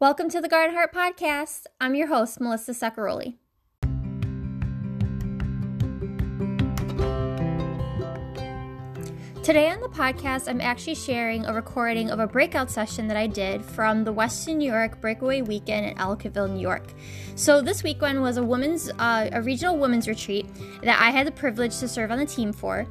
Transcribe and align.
Welcome 0.00 0.28
to 0.30 0.40
the 0.40 0.48
Garden 0.48 0.74
Heart 0.74 0.92
Podcast. 0.92 1.66
I'm 1.80 1.94
your 1.94 2.08
host, 2.08 2.40
Melissa 2.40 2.72
Sacaroli. 2.72 3.36
Today 9.44 9.70
on 9.70 9.80
the 9.80 9.88
podcast, 9.88 10.48
I'm 10.48 10.60
actually 10.60 10.96
sharing 10.96 11.46
a 11.46 11.54
recording 11.54 12.10
of 12.10 12.18
a 12.18 12.26
breakout 12.26 12.72
session 12.72 13.06
that 13.06 13.16
I 13.16 13.28
did 13.28 13.64
from 13.64 14.02
the 14.02 14.12
Western 14.12 14.58
New 14.58 14.70
York 14.70 15.00
Breakaway 15.00 15.42
Weekend 15.42 15.86
in 15.86 15.94
Ellicottville, 15.96 16.50
New 16.50 16.60
York. 16.60 16.92
So 17.36 17.62
this 17.62 17.84
weekend 17.84 18.20
was 18.20 18.36
a 18.36 18.42
women's, 18.42 18.90
uh, 18.98 19.30
a 19.32 19.42
regional 19.42 19.78
women's 19.78 20.08
retreat 20.08 20.46
that 20.82 21.00
I 21.00 21.10
had 21.10 21.24
the 21.24 21.32
privilege 21.32 21.78
to 21.78 21.86
serve 21.86 22.10
on 22.10 22.18
the 22.18 22.26
team 22.26 22.52
for, 22.52 22.84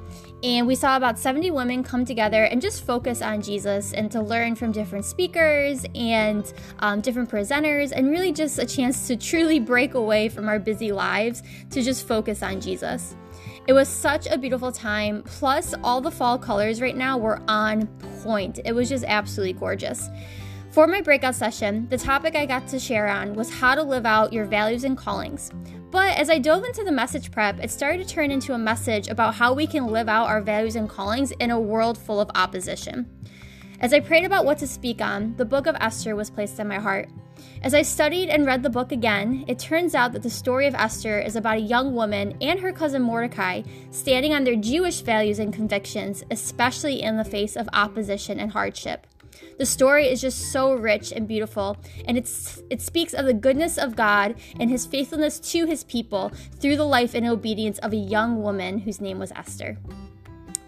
and 0.44 0.68
we 0.68 0.75
saw 0.75 0.98
about 0.98 1.18
70 1.18 1.52
women 1.52 1.84
come 1.84 2.04
together 2.04 2.43
and 2.43 2.62
just 2.62 2.86
focus 2.86 3.21
on 3.21 3.42
Jesus 3.42 3.93
and 3.93 4.12
to 4.12 4.21
learn 4.21 4.55
from 4.55 4.73
different 4.73 5.05
speakers 5.05 5.86
and 5.96 6.54
um, 6.80 7.00
different 7.00 7.32
presenters, 7.32 7.93
and 7.96 8.10
really 8.10 8.34
just 8.34 8.60
a 8.60 8.65
chance 8.65 9.07
to 9.07 9.15
truly 9.15 9.60
break 9.60 9.93
away 9.93 10.28
from 10.28 10.50
our 10.50 10.60
busy 10.60 10.92
lives 10.92 11.43
to 11.70 11.82
just 11.82 12.06
focus 12.06 12.43
on 12.43 12.60
Jesus. 12.60 13.15
It 13.68 13.74
was 13.74 13.87
such 13.87 14.28
a 14.28 14.37
beautiful 14.37 14.74
time. 14.74 15.24
Plus, 15.24 15.74
all 15.82 16.01
the 16.01 16.11
fall 16.11 16.37
colors 16.37 16.82
right 16.82 16.98
now 16.98 17.18
were 17.18 17.42
on 17.48 17.87
point. 18.21 18.60
It 18.65 18.73
was 18.73 18.89
just 18.89 19.06
absolutely 19.06 19.54
gorgeous. 19.54 20.10
For 20.71 20.87
my 20.87 21.00
breakout 21.00 21.36
session, 21.36 21.87
the 21.87 21.98
topic 21.98 22.36
I 22.36 22.46
got 22.46 22.68
to 22.68 22.79
share 22.79 23.07
on 23.07 23.36
was 23.36 23.50
how 23.50 23.75
to 23.75 23.84
live 23.84 24.06
out 24.06 24.34
your 24.34 24.46
values 24.46 24.84
and 24.84 24.98
callings. 24.98 25.51
But 25.93 26.18
as 26.18 26.32
I 26.32 26.39
dove 26.39 26.64
into 26.64 26.83
the 26.83 26.92
message 26.92 27.29
prep, 27.29 27.64
it 27.64 27.70
started 27.70 28.01
to 28.07 28.11
turn 28.11 28.32
into 28.32 28.56
a 28.56 28.57
message 28.57 29.10
about 29.10 29.36
how 29.36 29.54
we 29.54 29.68
can 29.68 29.86
live 29.86 30.10
out 30.10 30.25
our 30.25 30.42
values 30.42 30.75
and 30.75 30.89
callings 30.89 31.29
in 31.34 31.51
a 31.51 31.60
world 31.60 32.00
full 32.00 32.20
of 32.20 32.31
opposition. 32.34 33.08
As 33.80 33.94
I 33.94 34.00
prayed 34.00 34.25
about 34.25 34.44
what 34.44 34.58
to 34.58 34.67
speak 34.67 35.02
on, 35.02 35.36
the 35.38 35.45
book 35.45 35.67
of 35.67 35.75
Esther 35.80 36.16
was 36.16 36.31
placed 36.31 36.59
in 36.59 36.67
my 36.67 36.80
heart. 36.80 37.09
As 37.61 37.75
I 37.75 37.84
studied 37.84 38.30
and 38.30 38.44
read 38.44 38.64
the 38.64 38.72
book 38.72 38.92
again, 38.92 39.45
it 39.48 39.59
turns 39.59 39.94
out 39.94 40.14
that 40.14 40.23
the 40.23 40.31
story 40.31 40.66
of 40.66 40.73
Esther 40.73 41.20
is 41.20 41.36
about 41.36 41.58
a 41.58 41.62
young 41.62 41.94
woman 41.94 42.36
and 42.42 42.60
her 42.60 42.73
cousin 42.73 43.04
Mordecai 43.04 43.62
standing 43.92 44.34
on 44.34 44.45
their 44.45 44.56
Jewish 44.56 45.02
values 45.02 45.38
and 45.38 45.54
convictions, 45.54 46.23
especially 46.32 47.04
in 47.04 47.17
the 47.17 47.23
face 47.23 47.56
of 47.56 47.70
opposition 47.72 48.39
and 48.39 48.52
hardship. 48.52 49.06
The 49.58 49.66
story 49.66 50.08
is 50.08 50.22
just 50.22 50.52
so 50.52 50.73
rich 50.73 51.11
and 51.11 51.27
beautiful, 51.27 51.77
and 52.05 52.17
it's, 52.17 52.61
it 52.69 52.81
speaks 52.81 53.13
of 53.13 53.25
the 53.25 53.33
goodness 53.33 53.77
of 53.77 53.95
God 53.95 54.36
and 54.59 54.69
his 54.69 54.86
faithfulness 54.86 55.39
to 55.52 55.66
his 55.66 55.83
people 55.83 56.31
through 56.59 56.77
the 56.77 56.86
life 56.86 57.13
and 57.13 57.27
obedience 57.27 57.80
of 57.80 57.94
a 57.94 57.97
young 57.97 58.41
woman 58.41 58.80
whose 58.80 59.02
name 59.02 59.19
was 59.19 59.31
Esther. 59.33 59.77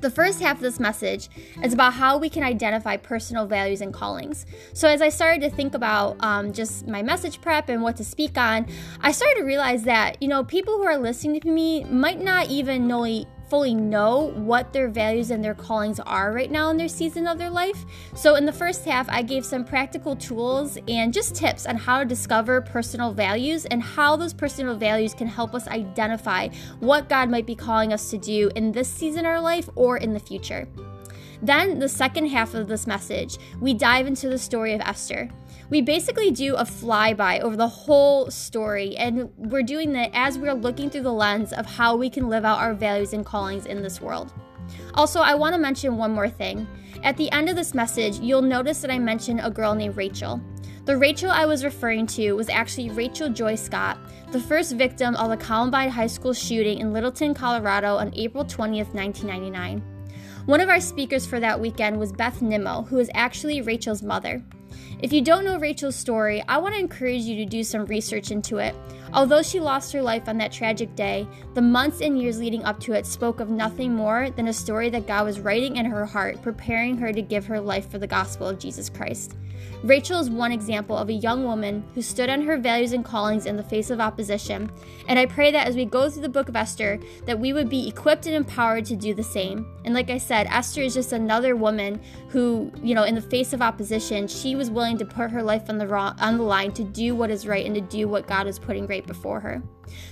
The 0.05 0.11
first 0.11 0.39
half 0.39 0.57
of 0.57 0.61
this 0.61 0.79
message 0.79 1.29
is 1.63 1.73
about 1.73 1.93
how 1.93 2.19
we 2.19 2.29
can 2.29 2.43
identify 2.43 2.95
personal 2.95 3.47
values 3.47 3.81
and 3.81 3.91
callings. 3.91 4.45
So, 4.73 4.87
as 4.87 5.01
I 5.01 5.09
started 5.09 5.41
to 5.41 5.49
think 5.49 5.73
about 5.73 6.17
um, 6.19 6.53
just 6.53 6.87
my 6.87 7.01
message 7.01 7.41
prep 7.41 7.69
and 7.69 7.81
what 7.81 7.95
to 7.95 8.03
speak 8.03 8.37
on, 8.37 8.67
I 9.01 9.11
started 9.11 9.39
to 9.39 9.45
realize 9.45 9.81
that, 9.85 10.21
you 10.21 10.27
know, 10.27 10.43
people 10.43 10.77
who 10.77 10.83
are 10.83 10.97
listening 10.97 11.39
to 11.41 11.47
me 11.47 11.85
might 11.85 12.21
not 12.21 12.49
even 12.49 12.87
know 12.87 13.05
fully 13.49 13.75
know 13.75 14.31
what 14.35 14.73
their 14.73 14.87
values 14.87 15.31
and 15.31 15.43
their 15.43 15.53
callings 15.53 15.99
are 15.99 16.31
right 16.31 16.51
now 16.51 16.69
in 16.69 16.77
their 16.77 16.87
season 16.87 17.27
of 17.27 17.37
their 17.37 17.49
life. 17.49 17.85
So, 18.15 18.35
in 18.35 18.45
the 18.45 18.51
first 18.51 18.85
half, 18.85 19.07
I 19.09 19.21
gave 19.21 19.45
some 19.45 19.65
practical 19.65 20.15
tools 20.15 20.77
and 20.87 21.13
just 21.13 21.35
tips 21.35 21.65
on 21.65 21.75
how 21.75 21.99
to 21.99 22.05
discover 22.05 22.61
personal 22.61 23.13
values 23.13 23.65
and 23.65 23.81
how 23.81 24.15
those 24.15 24.33
personal 24.33 24.75
values 24.75 25.13
can 25.13 25.27
help 25.27 25.53
us 25.53 25.67
identify 25.67 26.49
what 26.79 27.09
God 27.09 27.29
might 27.29 27.45
be 27.45 27.55
calling 27.55 27.93
us 27.93 28.09
to 28.11 28.17
do 28.17 28.49
in 28.55 28.71
this 28.71 28.89
season 28.89 29.21
of 29.21 29.25
our 29.25 29.41
life 29.41 29.69
or 29.75 29.97
in 29.97 30.13
the 30.13 30.19
future. 30.19 30.67
Then, 31.41 31.79
the 31.79 31.89
second 31.89 32.27
half 32.27 32.53
of 32.53 32.67
this 32.67 32.87
message, 32.87 33.37
we 33.59 33.73
dive 33.73 34.07
into 34.07 34.29
the 34.29 34.37
story 34.37 34.73
of 34.73 34.81
Esther. 34.81 35.29
We 35.69 35.81
basically 35.81 36.29
do 36.29 36.55
a 36.55 36.63
flyby 36.63 37.39
over 37.39 37.55
the 37.55 37.67
whole 37.67 38.29
story, 38.29 38.95
and 38.97 39.31
we're 39.37 39.63
doing 39.63 39.93
that 39.93 40.11
as 40.13 40.37
we're 40.37 40.53
looking 40.53 40.91
through 40.91 41.01
the 41.01 41.11
lens 41.11 41.53
of 41.53 41.65
how 41.65 41.95
we 41.95 42.07
can 42.07 42.29
live 42.29 42.45
out 42.45 42.59
our 42.59 42.75
values 42.75 43.13
and 43.13 43.25
callings 43.25 43.65
in 43.65 43.81
this 43.81 43.99
world. 43.99 44.31
Also, 44.93 45.21
I 45.21 45.33
want 45.33 45.55
to 45.55 45.59
mention 45.59 45.97
one 45.97 46.11
more 46.11 46.29
thing. 46.29 46.67
At 47.03 47.17
the 47.17 47.31
end 47.31 47.49
of 47.49 47.55
this 47.55 47.73
message, 47.73 48.19
you'll 48.19 48.43
notice 48.43 48.81
that 48.81 48.91
I 48.91 48.99
mentioned 48.99 49.41
a 49.43 49.49
girl 49.49 49.73
named 49.73 49.97
Rachel. 49.97 50.39
The 50.85 50.97
Rachel 50.97 51.31
I 51.31 51.47
was 51.47 51.63
referring 51.63 52.05
to 52.07 52.33
was 52.33 52.47
actually 52.49 52.91
Rachel 52.91 53.29
Joy 53.29 53.55
Scott, 53.55 53.97
the 54.31 54.39
first 54.39 54.73
victim 54.73 55.15
of 55.15 55.29
the 55.29 55.37
Columbine 55.37 55.89
High 55.89 56.05
School 56.05 56.33
shooting 56.33 56.77
in 56.77 56.93
Littleton, 56.93 57.33
Colorado 57.33 57.95
on 57.95 58.13
April 58.15 58.45
20th, 58.45 58.93
1999. 58.93 59.81
One 60.45 60.61
of 60.61 60.69
our 60.69 60.79
speakers 60.79 61.25
for 61.25 61.39
that 61.39 61.59
weekend 61.59 61.99
was 61.99 62.11
Beth 62.11 62.39
Nimmo, 62.43 62.83
who 62.83 62.99
is 62.99 63.09
actually 63.15 63.63
Rachel's 63.63 64.03
mother. 64.03 64.43
If 65.01 65.11
you 65.11 65.21
don't 65.21 65.43
know 65.43 65.57
Rachel's 65.59 65.95
story, 65.95 66.43
I 66.47 66.57
want 66.57 66.73
to 66.75 66.79
encourage 66.79 67.23
you 67.23 67.35
to 67.37 67.45
do 67.45 67.63
some 67.63 67.85
research 67.85 68.31
into 68.31 68.57
it. 68.57 68.73
Although 69.15 69.43
she 69.43 69.61
lost 69.61 69.93
her 69.93 70.01
life 70.01 70.27
on 70.27 70.37
that 70.39 70.51
tragic 70.51 70.93
day, 70.93 71.25
the 71.53 71.61
months 71.61 72.01
and 72.01 72.21
years 72.21 72.37
leading 72.37 72.65
up 72.65 72.81
to 72.81 72.91
it 72.91 73.05
spoke 73.05 73.39
of 73.39 73.49
nothing 73.49 73.95
more 73.95 74.29
than 74.29 74.49
a 74.49 74.53
story 74.53 74.89
that 74.89 75.07
God 75.07 75.23
was 75.23 75.39
writing 75.39 75.77
in 75.77 75.85
her 75.85 76.05
heart, 76.05 76.41
preparing 76.41 76.97
her 76.97 77.13
to 77.13 77.21
give 77.21 77.45
her 77.45 77.61
life 77.61 77.89
for 77.89 77.97
the 77.97 78.07
gospel 78.07 78.45
of 78.45 78.59
Jesus 78.59 78.89
Christ. 78.89 79.37
Rachel 79.83 80.19
is 80.19 80.29
one 80.29 80.51
example 80.51 80.97
of 80.97 81.09
a 81.09 81.13
young 81.13 81.43
woman 81.43 81.83
who 81.93 82.01
stood 82.01 82.29
on 82.29 82.41
her 82.41 82.57
values 82.57 82.93
and 82.93 83.05
callings 83.05 83.45
in 83.45 83.55
the 83.55 83.63
face 83.63 83.89
of 83.89 83.99
opposition, 83.99 84.71
and 85.07 85.19
I 85.19 85.27
pray 85.27 85.51
that 85.51 85.67
as 85.67 85.75
we 85.75 85.85
go 85.85 86.09
through 86.09 86.23
the 86.23 86.29
book 86.29 86.49
of 86.49 86.55
Esther, 86.55 86.99
that 87.25 87.39
we 87.39 87.53
would 87.53 87.69
be 87.69 87.87
equipped 87.87 88.25
and 88.25 88.35
empowered 88.35 88.85
to 88.85 88.95
do 88.95 89.13
the 89.13 89.23
same. 89.23 89.67
And 89.83 89.93
like 89.93 90.09
I 90.09 90.17
said, 90.17 90.47
Esther 90.49 90.81
is 90.81 90.95
just 90.95 91.13
another 91.13 91.55
woman 91.55 92.01
who, 92.29 92.71
you 92.81 92.95
know, 92.95 93.03
in 93.03 93.13
the 93.13 93.21
face 93.21 93.53
of 93.53 93.61
opposition, 93.61 94.27
she 94.27 94.55
was 94.55 94.71
willing 94.71 94.97
to 94.97 95.05
put 95.05 95.29
her 95.29 95.43
life 95.43 95.69
on 95.69 95.77
the 95.77 95.85
on 95.95 96.37
the 96.37 96.43
line 96.43 96.71
to 96.73 96.83
do 96.83 97.15
what 97.15 97.29
is 97.29 97.45
right 97.45 97.65
and 97.65 97.75
to 97.75 97.81
do 97.81 98.07
what 98.07 98.27
God 98.27 98.47
is 98.47 98.57
putting 98.57 98.87
right 99.05 99.07
before 99.07 99.39
her. 99.39 99.61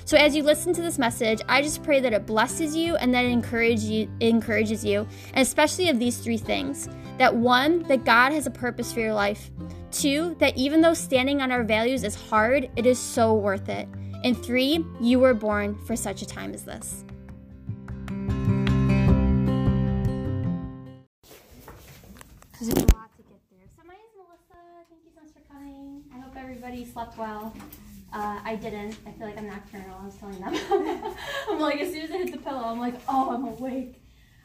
So 0.05 0.17
as 0.17 0.35
you 0.35 0.43
listen 0.43 0.73
to 0.73 0.81
this 0.81 0.97
message, 0.97 1.39
I 1.49 1.61
just 1.61 1.83
pray 1.83 1.99
that 1.99 2.13
it 2.13 2.25
blesses 2.25 2.75
you 2.75 2.95
and 2.95 3.13
that 3.13 3.25
it 3.25 3.31
encourages 3.31 3.89
you, 3.89 4.09
encourages 4.19 4.85
you, 4.85 5.07
and 5.33 5.41
especially 5.41 5.89
of 5.89 5.99
these 5.99 6.17
three 6.17 6.37
things. 6.37 6.89
That 7.17 7.35
one, 7.35 7.83
that 7.83 8.05
God 8.05 8.31
has 8.31 8.47
a 8.47 8.51
purpose 8.51 8.91
for 8.91 8.99
your 8.99 9.13
life. 9.13 9.51
Two, 9.91 10.35
that 10.39 10.57
even 10.57 10.81
though 10.81 10.93
standing 10.93 11.41
on 11.41 11.51
our 11.51 11.63
values 11.63 12.03
is 12.03 12.15
hard, 12.15 12.69
it 12.75 12.85
is 12.85 12.97
so 12.97 13.35
worth 13.35 13.69
it. 13.69 13.87
And 14.23 14.37
three, 14.43 14.83
you 14.99 15.19
were 15.19 15.33
born 15.33 15.77
for 15.85 15.95
such 15.95 16.21
a 16.21 16.25
time 16.25 16.53
as 16.53 16.63
this. 16.63 17.03
There's 22.59 22.73
a 22.73 22.79
lot 22.95 23.11
to 23.17 23.23
get 23.23 23.41
there. 23.51 23.67
So 23.75 23.83
my 23.85 23.93
name 23.93 24.03
is 24.07 24.15
Melissa. 24.15 24.55
Thank 24.89 25.01
you 25.03 25.11
so 25.13 25.21
much 25.21 25.33
for 25.33 25.53
coming. 25.53 26.03
I 26.15 26.19
hope 26.19 26.35
everybody 26.37 26.85
slept 26.85 27.17
well. 27.17 27.53
Uh, 28.13 28.39
I 28.43 28.55
didn't. 28.55 28.97
I 29.07 29.11
feel 29.11 29.25
like 29.25 29.37
I'm 29.37 29.47
nocturnal. 29.47 29.97
I 29.99 30.05
was 30.05 30.15
telling 30.15 30.39
them. 30.39 30.53
I'm 31.49 31.59
like, 31.59 31.81
as 31.81 31.91
soon 31.91 32.03
as 32.03 32.11
I 32.11 32.17
hit 32.17 32.31
the 32.31 32.37
pillow, 32.37 32.63
I'm 32.63 32.79
like, 32.79 32.95
oh, 33.09 33.31
I'm 33.33 33.45
awake. 33.45 33.99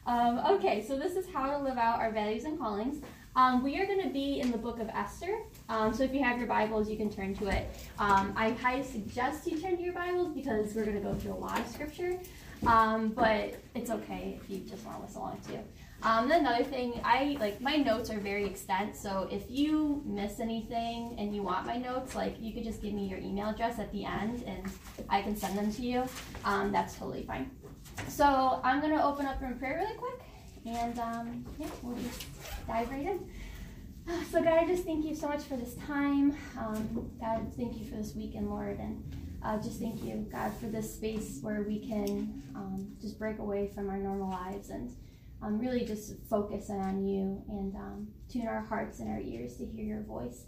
Um, 0.07 0.39
okay, 0.39 0.83
so 0.87 0.99
this 0.99 1.17
is 1.17 1.27
how 1.31 1.51
to 1.51 1.59
live 1.59 1.77
out 1.77 2.01
our 2.01 2.11
values 2.11 2.45
and 2.45 2.59
callings. 2.59 3.05
Um, 3.37 3.63
we 3.63 3.79
are 3.79 3.87
going 3.87 4.03
to 4.03 4.09
be 4.09 4.41
in 4.41 4.51
the 4.51 4.57
book 4.57 4.81
of 4.81 4.89
Esther. 4.89 5.39
Um, 5.69 5.93
so 5.93 6.03
if 6.03 6.15
you 6.15 6.25
have 6.25 6.39
your 6.39 6.47
Bibles, 6.47 6.89
you 6.89 6.97
can 6.97 7.11
turn 7.11 7.35
to 7.37 7.49
it. 7.49 7.69
Um, 7.99 8.33
I 8.35 8.51
highly 8.53 8.83
suggest 8.83 9.47
you 9.47 9.61
turn 9.61 9.77
to 9.77 9.83
your 9.83 9.93
Bibles 9.93 10.35
because 10.35 10.75
we're 10.75 10.85
going 10.85 10.97
to 10.97 11.03
go 11.03 11.15
through 11.15 11.35
a 11.35 11.35
lot 11.35 11.61
of 11.61 11.69
scripture. 11.69 12.19
Um, 12.67 13.11
but 13.11 13.55
it's 13.75 13.91
okay 13.91 14.41
if 14.43 14.51
you 14.51 14.61
just 14.61 14.85
want 14.85 14.99
to 14.99 15.05
listen 15.05 15.21
along 15.21 15.41
too. 15.47 15.61
Um, 16.01 16.31
another 16.31 16.63
thing, 16.63 17.01
I 17.05 17.37
like 17.41 17.61
my 17.61 17.75
notes 17.77 18.09
are 18.11 18.21
very 18.21 18.47
extent, 18.47 18.95
so 18.95 19.29
if 19.33 19.51
you 19.51 20.01
miss 20.07 20.39
anything 20.39 21.17
and 21.19 21.35
you 21.35 21.43
want 21.43 21.67
my 21.67 21.77
notes, 21.77 22.15
like 22.15 22.37
you 22.39 22.55
could 22.55 22.63
just 22.63 22.81
give 22.81 22.95
me 22.95 23.09
your 23.09 23.19
email 23.19 23.49
address 23.49 23.81
at 23.81 23.91
the 23.91 24.05
end 24.05 24.45
and 24.47 24.63
I 25.09 25.23
can 25.23 25.35
send 25.35 25.59
them 25.59 25.73
to 25.73 25.83
you. 25.83 26.05
Um, 26.45 26.71
that's 26.71 26.95
totally 26.95 27.25
fine. 27.25 27.51
So 28.07 28.61
I'm 28.63 28.81
gonna 28.81 29.05
open 29.05 29.27
up 29.27 29.43
in 29.43 29.59
prayer 29.59 29.83
really 29.83 29.97
quick, 29.97 30.21
and 30.67 30.99
um, 31.01 31.45
yeah, 31.59 31.67
we'll 31.83 31.97
just 31.97 32.27
dive 32.67 32.91
right 32.91 33.07
in. 33.07 33.31
So 34.31 34.43
God, 34.43 34.57
I 34.57 34.67
just 34.67 34.85
thank 34.85 35.05
you 35.05 35.15
so 35.15 35.29
much 35.29 35.43
for 35.43 35.57
this 35.57 35.75
time. 35.87 36.35
Um, 36.59 37.11
God, 37.21 37.53
thank 37.59 37.77
you 37.79 37.85
for 37.85 37.97
this 37.97 38.15
weekend, 38.15 38.49
Lord, 38.49 38.79
and 38.79 39.03
uh, 39.43 39.59
just 39.59 39.81
thank 39.81 40.03
you, 40.03 40.27
God, 40.33 40.51
for 40.55 40.67
this 40.67 40.95
space 40.95 41.41
where 41.43 41.63
we 41.63 41.79
can 41.79 42.43
um, 42.55 42.97
just 43.03 43.19
break 43.19 43.39
away 43.39 43.71
from 43.75 43.91
our 43.91 43.99
normal 43.99 44.31
lives 44.31 44.71
and 44.71 44.91
um, 45.43 45.59
really 45.59 45.85
just 45.85 46.15
focus 46.29 46.71
on 46.71 47.07
you 47.07 47.43
and 47.49 47.75
um, 47.77 48.09
tune 48.31 48.47
our 48.47 48.65
hearts 48.65 49.01
and 49.01 49.09
our 49.09 49.21
ears 49.21 49.57
to 49.57 49.67
hear 49.67 49.85
your 49.85 50.03
voice. 50.03 50.45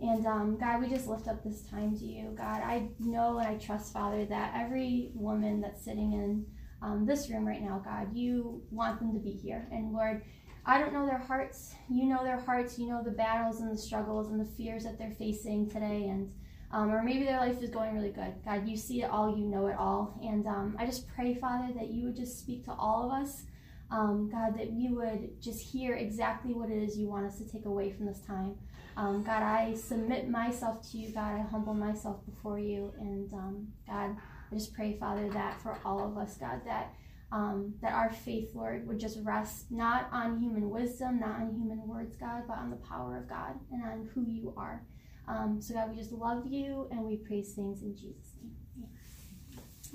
And 0.00 0.26
um, 0.26 0.58
God, 0.58 0.80
we 0.80 0.88
just 0.88 1.06
lift 1.06 1.28
up 1.28 1.44
this 1.44 1.62
time 1.62 1.96
to 1.98 2.04
you. 2.04 2.34
God, 2.36 2.60
I 2.62 2.88
know 2.98 3.38
and 3.38 3.46
I 3.46 3.56
trust, 3.56 3.92
Father, 3.92 4.24
that 4.26 4.52
every 4.56 5.10
woman 5.14 5.60
that's 5.60 5.84
sitting 5.84 6.12
in 6.12 6.44
um, 6.82 7.06
this 7.06 7.30
room 7.30 7.46
right 7.46 7.62
now, 7.62 7.80
God, 7.84 8.08
you 8.16 8.62
want 8.70 8.98
them 8.98 9.12
to 9.12 9.20
be 9.20 9.30
here. 9.30 9.68
And 9.70 9.92
Lord, 9.92 10.22
I 10.66 10.78
don't 10.78 10.92
know 10.92 11.06
their 11.06 11.18
hearts. 11.18 11.74
You 11.88 12.06
know 12.06 12.24
their 12.24 12.40
hearts. 12.40 12.78
You 12.78 12.88
know 12.88 13.02
the 13.04 13.12
battles 13.12 13.60
and 13.60 13.70
the 13.70 13.80
struggles 13.80 14.30
and 14.30 14.40
the 14.40 14.50
fears 14.56 14.82
that 14.84 14.98
they're 14.98 15.14
facing 15.18 15.70
today. 15.70 16.08
And 16.08 16.32
um, 16.72 16.90
or 16.90 17.02
maybe 17.02 17.24
their 17.24 17.38
life 17.38 17.62
is 17.62 17.70
going 17.70 17.94
really 17.94 18.10
good. 18.10 18.34
God, 18.44 18.66
you 18.66 18.76
see 18.76 19.02
it 19.02 19.10
all. 19.10 19.36
You 19.36 19.44
know 19.44 19.66
it 19.66 19.76
all. 19.78 20.18
And 20.22 20.46
um, 20.46 20.76
I 20.78 20.86
just 20.86 21.06
pray, 21.14 21.34
Father, 21.34 21.72
that 21.74 21.90
you 21.90 22.06
would 22.06 22.16
just 22.16 22.40
speak 22.40 22.64
to 22.64 22.72
all 22.72 23.04
of 23.04 23.22
us 23.22 23.44
um, 23.92 24.30
God, 24.32 24.58
that 24.58 24.72
we 24.72 24.88
would 24.88 25.40
just 25.40 25.60
hear 25.60 25.94
exactly 25.94 26.54
what 26.54 26.70
it 26.70 26.82
is 26.82 26.96
you 26.96 27.08
want 27.08 27.26
us 27.26 27.38
to 27.38 27.44
take 27.44 27.66
away 27.66 27.92
from 27.92 28.06
this 28.06 28.20
time. 28.20 28.54
Um, 28.96 29.22
God, 29.22 29.42
I 29.42 29.74
submit 29.74 30.28
myself 30.28 30.90
to 30.90 30.98
you. 30.98 31.12
God, 31.12 31.34
I 31.34 31.42
humble 31.42 31.74
myself 31.74 32.24
before 32.24 32.58
you. 32.58 32.92
And 32.98 33.32
um, 33.34 33.68
God, 33.86 34.16
I 34.50 34.54
just 34.54 34.74
pray, 34.74 34.96
Father, 34.98 35.28
that 35.30 35.60
for 35.60 35.78
all 35.84 36.04
of 36.04 36.16
us, 36.16 36.36
God, 36.38 36.62
that 36.64 36.94
um, 37.32 37.74
that 37.80 37.94
our 37.94 38.10
faith, 38.10 38.50
Lord, 38.54 38.86
would 38.86 39.00
just 39.00 39.18
rest 39.22 39.70
not 39.70 40.08
on 40.12 40.38
human 40.38 40.68
wisdom, 40.68 41.20
not 41.20 41.40
on 41.40 41.54
human 41.54 41.86
words, 41.86 42.14
God, 42.16 42.42
but 42.46 42.58
on 42.58 42.68
the 42.68 42.76
power 42.76 43.16
of 43.16 43.28
God 43.28 43.54
and 43.70 43.82
on 43.82 44.10
who 44.14 44.26
you 44.30 44.52
are. 44.54 44.84
Um, 45.26 45.60
so, 45.62 45.72
God, 45.72 45.90
we 45.90 45.96
just 45.96 46.12
love 46.12 46.46
you 46.46 46.88
and 46.90 47.00
we 47.04 47.16
praise 47.16 47.54
things 47.54 47.80
in 47.82 47.94
Jesus' 47.94 48.36
name. 48.42 48.88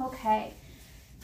Okay. 0.01 0.53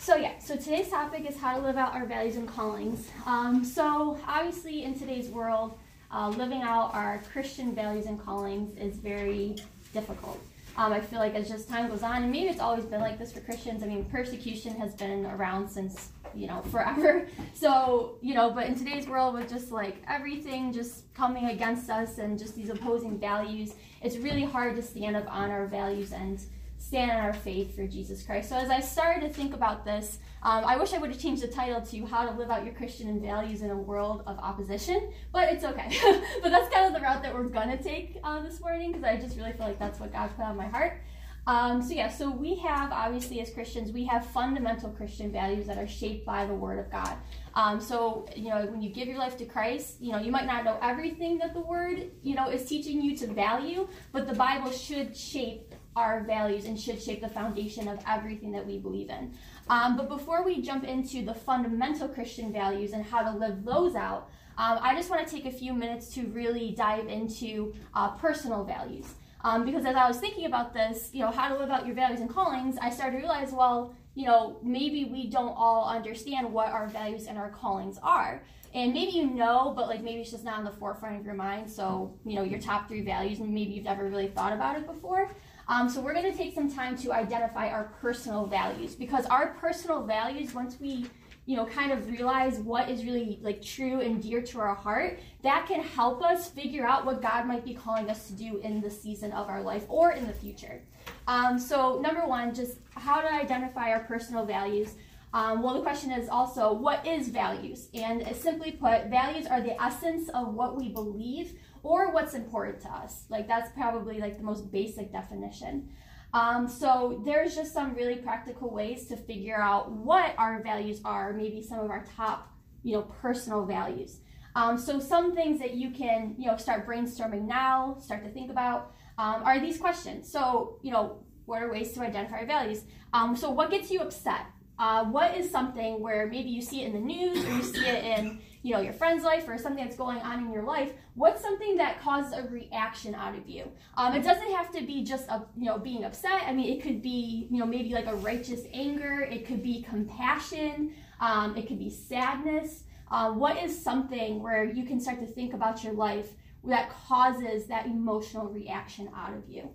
So, 0.04 0.18
yeah, 0.18 0.38
so 0.38 0.58
today's 0.58 0.90
topic 0.90 1.26
is 1.30 1.38
how 1.38 1.56
to 1.56 1.64
live 1.64 1.78
out 1.78 1.94
our 1.94 2.06
values 2.06 2.36
and 2.36 2.46
callings. 2.46 3.08
Um, 3.26 3.64
so, 3.64 4.20
obviously, 4.28 4.84
in 4.84 5.00
today's 5.00 5.30
world, 5.30 5.80
uh, 6.12 6.28
living 6.28 6.62
out 6.62 6.94
our 6.94 7.22
Christian 7.32 7.74
values 7.74 8.06
and 8.06 8.22
callings 8.22 8.78
is 8.78 8.98
very 8.98 9.56
difficult. 9.94 10.42
Um, 10.76 10.92
I 10.92 11.00
feel 11.00 11.20
like 11.20 11.36
as 11.36 11.48
just 11.48 11.70
time 11.70 11.88
goes 11.88 12.04
on, 12.04 12.22
and 12.22 12.30
maybe 12.30 12.50
it's 12.50 12.60
always 12.60 12.84
been 12.84 13.00
like 13.00 13.18
this 13.18 13.32
for 13.32 13.40
Christians. 13.40 13.82
I 13.82 13.86
mean, 13.86 14.04
persecution 14.04 14.76
has 14.76 14.94
been 14.94 15.26
around 15.26 15.70
since 15.70 16.10
you 16.36 16.48
know 16.48 16.62
forever. 16.70 17.26
So 17.54 18.18
you 18.22 18.34
know, 18.34 18.52
but 18.52 18.66
in 18.68 18.76
today's 18.76 19.08
world, 19.08 19.36
with 19.36 19.50
just 19.50 19.72
like 19.72 20.04
everything 20.10 20.74
just 20.74 21.14
coming 21.14 21.46
against 21.46 21.90
us 21.90 22.18
and 22.18 22.38
just 22.38 22.56
these 22.56 22.70
opposing 22.70 23.20
values, 23.20 23.76
it's 24.02 24.18
really 24.18 24.44
hard 24.44 24.76
to 24.76 24.82
stand 24.82 25.16
up 25.16 25.34
on 25.34 25.50
our 25.50 25.66
values 25.66 26.12
and 26.12 26.42
stand 26.84 27.12
on 27.12 27.18
our 27.18 27.34
faith 27.34 27.76
for 27.76 27.88
Jesus 27.88 28.24
Christ. 28.24 28.50
So 28.50 28.58
as 28.58 28.70
I 28.70 28.82
started 28.82 29.26
to 29.26 29.34
think 29.34 29.54
about 29.54 29.86
this, 29.86 30.20
um, 30.44 30.66
I 30.66 30.76
wish 30.76 30.94
I 30.94 30.98
would 30.98 31.12
have 31.12 31.20
changed 31.20 31.42
the 31.42 31.48
title 31.48 31.82
to 31.82 32.06
How 32.06 32.26
to 32.26 32.38
Live 32.38 32.52
Out 32.52 32.66
Your 32.66 32.74
Christian 32.74 33.22
Values 33.22 33.62
in 33.62 33.70
a 33.70 33.76
World 33.76 34.22
of 34.28 34.38
Opposition, 34.40 35.10
but 35.32 35.48
it's 35.48 35.64
okay. 35.64 35.98
but 36.44 36.50
that's 36.50 36.72
kind 36.74 36.86
of 36.86 36.94
the 36.94 37.00
route 37.00 37.24
that 37.24 37.34
we're 37.34 37.44
going 37.44 37.70
to 37.70 37.82
take 37.82 38.18
uh, 38.24 38.42
this 38.42 38.60
morning 38.60 38.92
because 38.92 39.06
I 39.06 39.16
just 39.16 39.38
really 39.38 39.54
feel 39.54 39.66
like 39.66 39.80
that's 39.80 40.00
what 40.00 40.12
God 40.12 40.30
put 40.36 40.44
on 40.44 40.58
my 40.58 40.68
heart. 40.68 41.02
Um, 41.48 41.82
so 41.82 41.94
yeah, 41.94 42.10
so 42.10 42.30
we 42.30 42.56
have 42.56 42.92
obviously 42.92 43.42
as 43.42 43.50
Christians, 43.50 43.92
we 43.92 44.06
have 44.06 44.26
fundamental 44.28 44.90
Christian 44.90 45.32
values 45.32 45.66
that 45.68 45.78
are 45.78 45.88
shaped 45.88 46.26
by 46.26 46.46
the 46.46 46.54
Word 46.54 46.80
of 46.80 46.92
God. 46.92 47.16
Um, 47.56 47.82
so 47.82 48.26
you 48.36 48.50
know, 48.50 48.66
when 48.66 48.82
you 48.82 48.90
give 48.90 49.08
your 49.08 49.18
life 49.18 49.38
to 49.38 49.46
Christ, 49.46 49.98
you 50.00 50.12
know 50.12 50.20
you 50.20 50.32
might 50.32 50.46
not 50.46 50.64
know 50.64 50.78
everything 50.82 51.38
that 51.40 51.54
the 51.54 51.60
Word 51.60 52.12
you 52.24 52.36
know 52.36 52.50
is 52.50 52.66
teaching 52.66 53.02
you 53.02 53.18
to 53.18 53.28
value, 53.28 53.88
but 54.14 54.26
the 54.26 54.34
Bible 54.34 54.72
should 54.72 55.16
shape 55.18 55.73
our 55.96 56.24
values 56.24 56.66
and 56.66 56.80
should 56.80 57.02
shape 57.02 57.22
the 57.22 57.30
foundation 57.30 57.88
of 57.88 58.00
everything 58.08 58.52
that 58.52 58.66
we 58.66 58.78
believe 58.78 59.10
in. 59.10 59.34
Um, 59.68 59.98
but 59.98 60.10
before 60.10 60.44
we 60.44 60.62
jump 60.62 60.84
into 60.84 61.24
the 61.24 61.34
fundamental 61.34 62.08
Christian 62.08 62.52
values 62.52 62.94
and 62.94 63.04
how 63.04 63.22
to 63.24 63.38
live 63.38 63.64
those 63.64 63.96
out, 63.96 64.30
um, 64.58 64.80
I 64.82 64.96
just 64.96 65.10
want 65.10 65.26
to 65.28 65.34
take 65.34 65.46
a 65.46 65.52
few 65.52 65.74
minutes 65.74 66.14
to 66.16 66.28
really 66.28 66.72
dive 66.72 67.08
into 67.08 67.74
uh, 67.94 68.10
personal 68.12 68.64
values. 68.64 69.14
Um, 69.42 69.66
because 69.66 69.86
as 69.86 69.96
I 69.96 70.08
was 70.08 70.20
thinking 70.20 70.46
about 70.46 70.74
this, 70.74 71.10
you 71.12 71.20
know, 71.20 71.32
how 71.32 71.50
to 71.50 71.58
live 71.58 71.70
out 71.70 71.86
your 71.86 71.96
values 71.96 72.22
and 72.22 72.30
callings, 72.30 72.78
I 72.82 72.90
started 72.90 73.18
to 73.18 73.18
realize, 73.18 73.52
well, 73.52 73.94
you 74.16 74.26
know, 74.26 74.58
maybe 74.64 75.06
we 75.06 75.28
don't 75.28 75.54
all 75.58 75.90
understand 75.90 76.52
what 76.52 76.70
our 76.70 76.88
values 76.88 77.28
and 77.28 77.38
our 77.38 77.50
callings 77.50 78.00
are. 78.02 78.44
And 78.74 78.94
maybe 78.94 79.12
you 79.12 79.28
know, 79.28 79.74
but 79.76 79.88
like 79.88 80.02
maybe 80.02 80.22
it's 80.22 80.32
just 80.32 80.44
not 80.44 80.58
on 80.58 80.64
the 80.64 80.72
forefront 80.72 81.20
of 81.20 81.26
your 81.26 81.36
mind. 81.36 81.70
So, 81.70 82.18
you 82.26 82.36
know, 82.36 82.44
your 82.44 82.60
top 82.60 82.88
three 82.88 83.02
values, 83.02 83.40
and 83.40 83.54
maybe 83.54 83.74
you've 83.74 83.84
never 83.84 84.08
really 84.08 84.28
thought 84.28 84.54
about 84.54 84.78
it 84.78 84.88
before. 84.88 85.30
Um, 85.74 85.90
so 85.90 86.02
we're 86.02 86.14
going 86.14 86.32
to 86.32 86.38
take 86.38 86.54
some 86.54 86.72
time 86.72 86.96
to 86.98 87.12
identify 87.12 87.70
our 87.70 87.86
personal 88.00 88.46
values 88.46 88.94
because 88.94 89.26
our 89.26 89.56
personal 89.60 90.04
values, 90.04 90.54
once 90.54 90.80
we 90.80 91.08
you 91.48 91.58
know 91.58 91.66
kind 91.66 91.92
of 91.92 92.08
realize 92.08 92.60
what 92.60 92.90
is 92.90 93.04
really 93.04 93.40
like 93.42 93.60
true 93.60 94.00
and 94.00 94.22
dear 94.22 94.42
to 94.42 94.60
our 94.60 94.76
heart 94.76 95.20
that 95.42 95.68
can 95.68 95.82
help 95.82 96.24
us 96.24 96.50
figure 96.50 96.86
out 96.86 97.06
what 97.06 97.22
god 97.22 97.46
might 97.46 97.66
be 97.66 97.74
calling 97.74 98.10
us 98.10 98.28
to 98.28 98.34
do 98.34 98.60
in 98.60 98.80
the 98.80 98.90
season 98.90 99.30
of 99.34 99.50
our 99.50 99.62
life 99.62 99.84
or 99.90 100.12
in 100.12 100.26
the 100.26 100.32
future. 100.32 100.82
Um, 101.28 101.60
so 101.60 102.00
number 102.00 102.26
one 102.26 102.54
just 102.54 102.78
how 102.92 103.20
to 103.20 103.34
identify 103.34 103.90
our 103.90 104.02
personal 104.02 104.46
values. 104.46 104.94
Um, 105.34 105.64
well 105.64 105.74
the 105.74 105.82
question 105.82 106.12
is 106.12 106.30
also 106.30 106.72
what 106.72 107.06
is 107.06 107.30
values? 107.30 107.90
And 107.96 108.24
simply 108.36 108.72
put 108.72 109.08
values 109.08 109.48
are 109.48 109.60
the 109.60 109.82
essence 109.82 110.30
of 110.30 110.54
what 110.54 110.78
we 110.78 110.90
believe 110.90 111.58
or 111.84 112.12
what's 112.12 112.34
important 112.34 112.82
to 112.82 112.90
us. 112.90 113.26
Like 113.30 113.48
that's 113.48 113.70
probably 113.74 114.20
like 114.20 114.38
the 114.38 114.44
most 114.44 114.72
basic 114.72 115.12
definition. 115.12 115.90
Um, 116.34 116.68
so 116.68 117.22
there's 117.24 117.56
just 117.56 117.74
some 117.74 117.94
really 117.94 118.16
practical 118.16 118.72
ways 118.72 119.06
to 119.08 119.18
figure 119.18 119.62
out 119.62 119.92
what 119.92 120.34
our 120.38 120.64
values 120.64 121.00
are, 121.06 121.32
maybe 121.34 121.62
some 121.62 121.80
of 121.80 121.92
our 121.92 122.06
top, 122.18 122.52
you 122.82 122.94
know, 122.94 123.04
personal 123.04 123.66
values. 123.66 124.22
Um, 124.56 124.78
so 124.78 125.00
some 125.00 125.36
things 125.36 125.60
that 125.60 125.76
you 125.76 125.92
can, 125.92 126.36
you 126.38 126.48
know, 126.48 126.58
start 126.58 126.88
brainstorming 126.88 127.46
now, 127.46 127.98
start 128.00 128.24
to 128.24 128.32
think 128.32 128.50
about, 128.50 128.94
um, 129.18 129.44
are 129.44 129.60
these 129.60 129.78
questions. 129.78 130.32
So, 130.32 130.80
you 130.82 130.92
know, 130.92 131.24
what 131.46 131.62
are 131.62 131.72
ways 131.72 131.92
to 131.94 132.02
identify 132.02 132.40
our 132.40 132.46
values? 132.46 132.84
Um, 133.14 133.36
so 133.36 133.52
what 133.52 133.70
gets 133.70 133.92
you 133.92 134.00
upset? 134.00 134.46
Uh, 134.80 135.06
what 135.06 135.38
is 135.38 135.52
something 135.52 136.02
where 136.02 136.28
maybe 136.28 136.50
you 136.50 136.62
see 136.62 136.82
it 136.82 136.88
in 136.88 136.94
the 136.94 137.00
news 137.00 137.46
or 137.46 137.50
you 137.50 137.64
see 137.64 137.86
it 137.86 138.04
in 138.04 138.42
you 138.64 138.74
know 138.74 138.82
your 138.82 138.94
friend's 138.94 139.24
life 139.24 139.48
or 139.48 139.58
something 139.58 139.84
that's 139.84 139.98
going 139.98 140.18
on 140.20 140.40
in 140.40 140.52
your 140.52 140.64
life 140.64 140.94
what's 141.16 141.42
something 141.42 141.78
that 141.78 142.02
causes 142.02 142.34
a 142.34 142.48
reaction 142.50 143.14
out 143.16 143.36
of 143.36 143.48
you? 143.48 143.72
Um, 143.98 144.16
it 144.16 144.24
doesn't 144.24 144.52
have 144.54 144.72
to 144.72 144.86
be 144.86 145.04
just 145.04 145.28
a, 145.30 145.44
you 145.56 145.66
know 145.66 145.78
being 145.78 146.04
upset. 146.04 146.44
I 146.46 146.54
mean 146.54 146.76
it 146.76 146.82
could 146.82 147.02
be 147.02 147.48
you 147.50 147.60
know 147.60 147.66
maybe 147.66 147.94
like 147.94 148.08
a 148.08 148.16
righteous 148.16 148.62
anger. 148.74 149.22
It 149.22 149.46
could 149.46 149.64
be 149.64 149.84
compassion. 149.84 150.94
Um, 151.20 151.56
it 151.56 151.68
could 151.68 151.80
be 151.80 151.90
sadness. 151.90 152.84
Uh, 153.12 153.32
what 153.32 153.62
is 153.62 153.84
something 153.84 154.42
where 154.42 154.64
you 154.64 154.86
can 154.86 155.00
start 155.00 155.20
to 155.20 155.28
think 155.28 155.54
about 155.54 155.84
your 155.84 155.94
life 155.94 156.30
that 156.64 156.90
causes 156.90 157.68
that 157.68 157.86
emotional 157.86 158.48
reaction 158.48 159.10
out 159.16 159.34
of 159.34 159.48
you? 159.48 159.70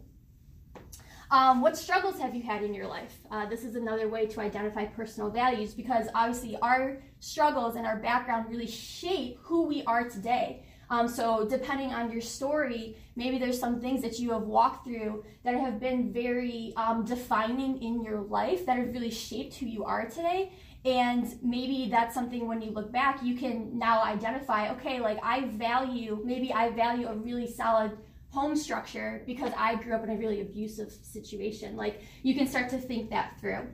Um, 1.31 1.61
what 1.61 1.77
struggles 1.77 2.19
have 2.19 2.35
you 2.35 2.43
had 2.43 2.63
in 2.63 2.73
your 2.73 2.87
life? 2.87 3.19
Uh, 3.31 3.47
this 3.47 3.63
is 3.63 3.75
another 3.77 4.09
way 4.09 4.27
to 4.27 4.41
identify 4.41 4.87
personal 4.87 5.31
values 5.31 5.75
because 5.75 6.07
obviously 6.15 6.57
our 6.63 7.03
struggles 7.21 7.77
and 7.77 7.87
our 7.87 7.97
background 7.97 8.47
really 8.49 8.67
shape 8.67 9.39
who 9.43 9.67
we 9.67 9.83
are 9.85 10.09
today. 10.09 10.65
Um, 10.91 11.07
so, 11.07 11.47
depending 11.47 11.93
on 11.93 12.11
your 12.11 12.23
story, 12.23 12.97
maybe 13.15 13.39
there's 13.39 13.61
some 13.61 13.79
things 13.79 14.01
that 14.03 14.19
you 14.19 14.33
have 14.33 14.43
walked 14.43 14.85
through 14.85 15.23
that 15.45 15.55
have 15.55 15.79
been 15.79 16.13
very 16.13 16.73
um, 16.77 17.05
defining 17.05 17.83
in 17.83 18.03
your 18.03 18.23
life 18.23 18.65
that 18.65 18.79
have 18.79 18.89
really 18.89 19.11
shaped 19.11 19.57
who 19.57 19.67
you 19.67 19.85
are 19.85 20.09
today. 20.09 20.53
And 20.85 21.27
maybe 21.43 21.89
that's 21.91 22.15
something 22.15 22.47
when 22.47 22.63
you 22.63 22.71
look 22.71 22.91
back, 22.91 23.23
you 23.23 23.37
can 23.37 23.79
now 23.79 24.03
identify 24.03 24.71
okay, 24.73 25.01
like 25.01 25.19
I 25.23 25.47
value, 25.49 26.23
maybe 26.25 26.53
I 26.53 26.71
value 26.71 27.09
a 27.09 27.15
really 27.15 27.51
solid 27.51 27.99
home 28.31 28.57
structure 28.57 29.23
because 29.27 29.53
I 29.57 29.75
grew 29.75 29.95
up 29.95 30.05
in 30.05 30.11
a 30.11 30.17
really 30.17 30.41
abusive 30.41 30.93
situation. 31.03 31.77
Like 31.77 32.03
you 32.23 32.35
can 32.35 32.47
start 32.47 32.71
to 32.71 32.79
think 32.79 33.11
that 33.11 33.39
through. 33.41 33.67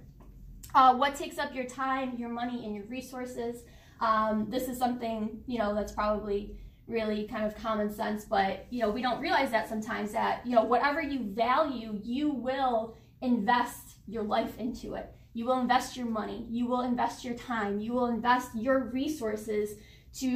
Uh, 0.74 0.94
what 0.94 1.14
takes 1.14 1.38
up 1.38 1.54
your 1.54 1.64
time, 1.64 2.16
your 2.18 2.28
money, 2.28 2.64
and 2.64 2.74
your 2.74 2.84
resources? 2.86 3.62
Um, 4.00 4.46
this 4.50 4.68
is 4.68 4.76
something 4.76 5.42
you 5.46 5.58
know 5.58 5.74
that's 5.74 5.92
probably 5.92 6.56
really 6.86 7.26
kind 7.28 7.44
of 7.44 7.56
common 7.56 7.92
sense, 7.92 8.24
but 8.24 8.66
you 8.70 8.80
know 8.80 8.90
we 8.90 9.00
don't 9.00 9.20
realize 9.20 9.50
that 9.52 9.68
sometimes 9.68 10.12
that 10.12 10.44
you 10.44 10.54
know 10.54 10.64
whatever 10.64 11.00
you 11.00 11.32
value, 11.32 12.00
you 12.02 12.30
will 12.30 12.96
invest 13.22 13.96
your 14.06 14.24
life 14.24 14.58
into 14.58 14.94
it. 14.94 15.14
You 15.32 15.46
will 15.46 15.60
invest 15.60 15.96
your 15.96 16.06
money. 16.06 16.46
You 16.50 16.66
will 16.66 16.82
invest 16.82 17.24
your 17.24 17.34
time. 17.34 17.80
You 17.80 17.92
will 17.92 18.06
invest 18.06 18.50
your 18.54 18.90
resources 18.90 19.78
to 20.14 20.26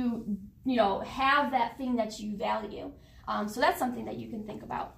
you 0.65 0.77
know 0.77 1.01
have 1.01 1.51
that 1.51 1.77
thing 1.79 1.97
that 1.97 2.21
you 2.21 2.37
value. 2.37 2.93
Um, 3.27 3.49
so 3.49 3.61
that's 3.61 3.79
something 3.79 4.05
that 4.05 4.17
you 4.17 4.31
can 4.31 4.47
think 4.47 4.63
about. 4.63 4.98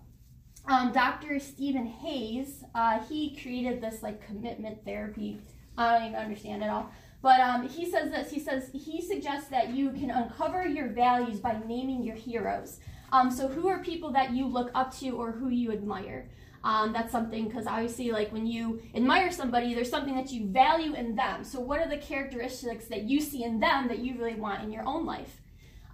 Um, 0.67 0.93
Dr. 0.93 1.41
Steven 1.41 1.87
Hayes, 1.87 2.65
uh, 2.75 3.01
he 3.01 3.37
created 3.37 3.81
this 3.81 4.03
like 4.03 4.25
commitment 4.25 4.85
therapy. 4.85 5.41
I 5.77 5.99
don't 5.99 6.09
even 6.09 6.21
understand 6.21 6.63
it 6.63 6.69
all. 6.69 6.91
But 7.23 7.41
um, 7.41 7.69
he 7.69 7.91
says 7.91 8.11
this. 8.11 8.31
He 8.31 8.41
says 8.41 8.71
he 8.73 9.03
suggests 9.03 9.49
that 9.51 9.71
you 9.71 9.91
can 9.91 10.11
uncover 10.11 10.67
your 10.67 10.89
values 10.89 11.39
by 11.39 11.61
naming 11.67 12.03
your 12.03 12.17
heroes. 12.17 12.81
Um, 13.13 13.31
so 13.31 13.49
who 13.49 13.69
are 13.69 13.83
people 13.83 14.11
that 14.13 14.33
you 14.33 14.47
look 14.47 14.71
up 14.75 14.97
to 14.99 15.11
or 15.11 15.33
who 15.33 15.49
you 15.49 15.73
admire? 15.73 16.29
Um, 16.63 16.93
that's 16.93 17.11
something 17.11 17.49
because 17.49 17.67
obviously, 17.67 18.11
like 18.11 18.33
when 18.33 18.47
you 18.47 18.83
admire 18.95 19.33
somebody, 19.33 19.75
there's 19.75 19.91
something 19.91 20.15
that 20.15 20.31
you 20.31 20.47
value 20.49 20.95
in 20.95 21.15
them. 21.15 21.43
So 21.43 21.59
what 21.59 21.81
are 21.81 21.89
the 21.89 21.97
characteristics 21.97 22.87
that 22.87 23.05
you 23.05 23.21
see 23.21 23.45
in 23.45 23.61
them 23.61 23.89
that 23.89 23.99
you 24.01 24.19
really 24.19 24.35
want 24.35 24.63
in 24.63 24.71
your 24.71 24.87
own 24.87 25.07
life? 25.07 25.41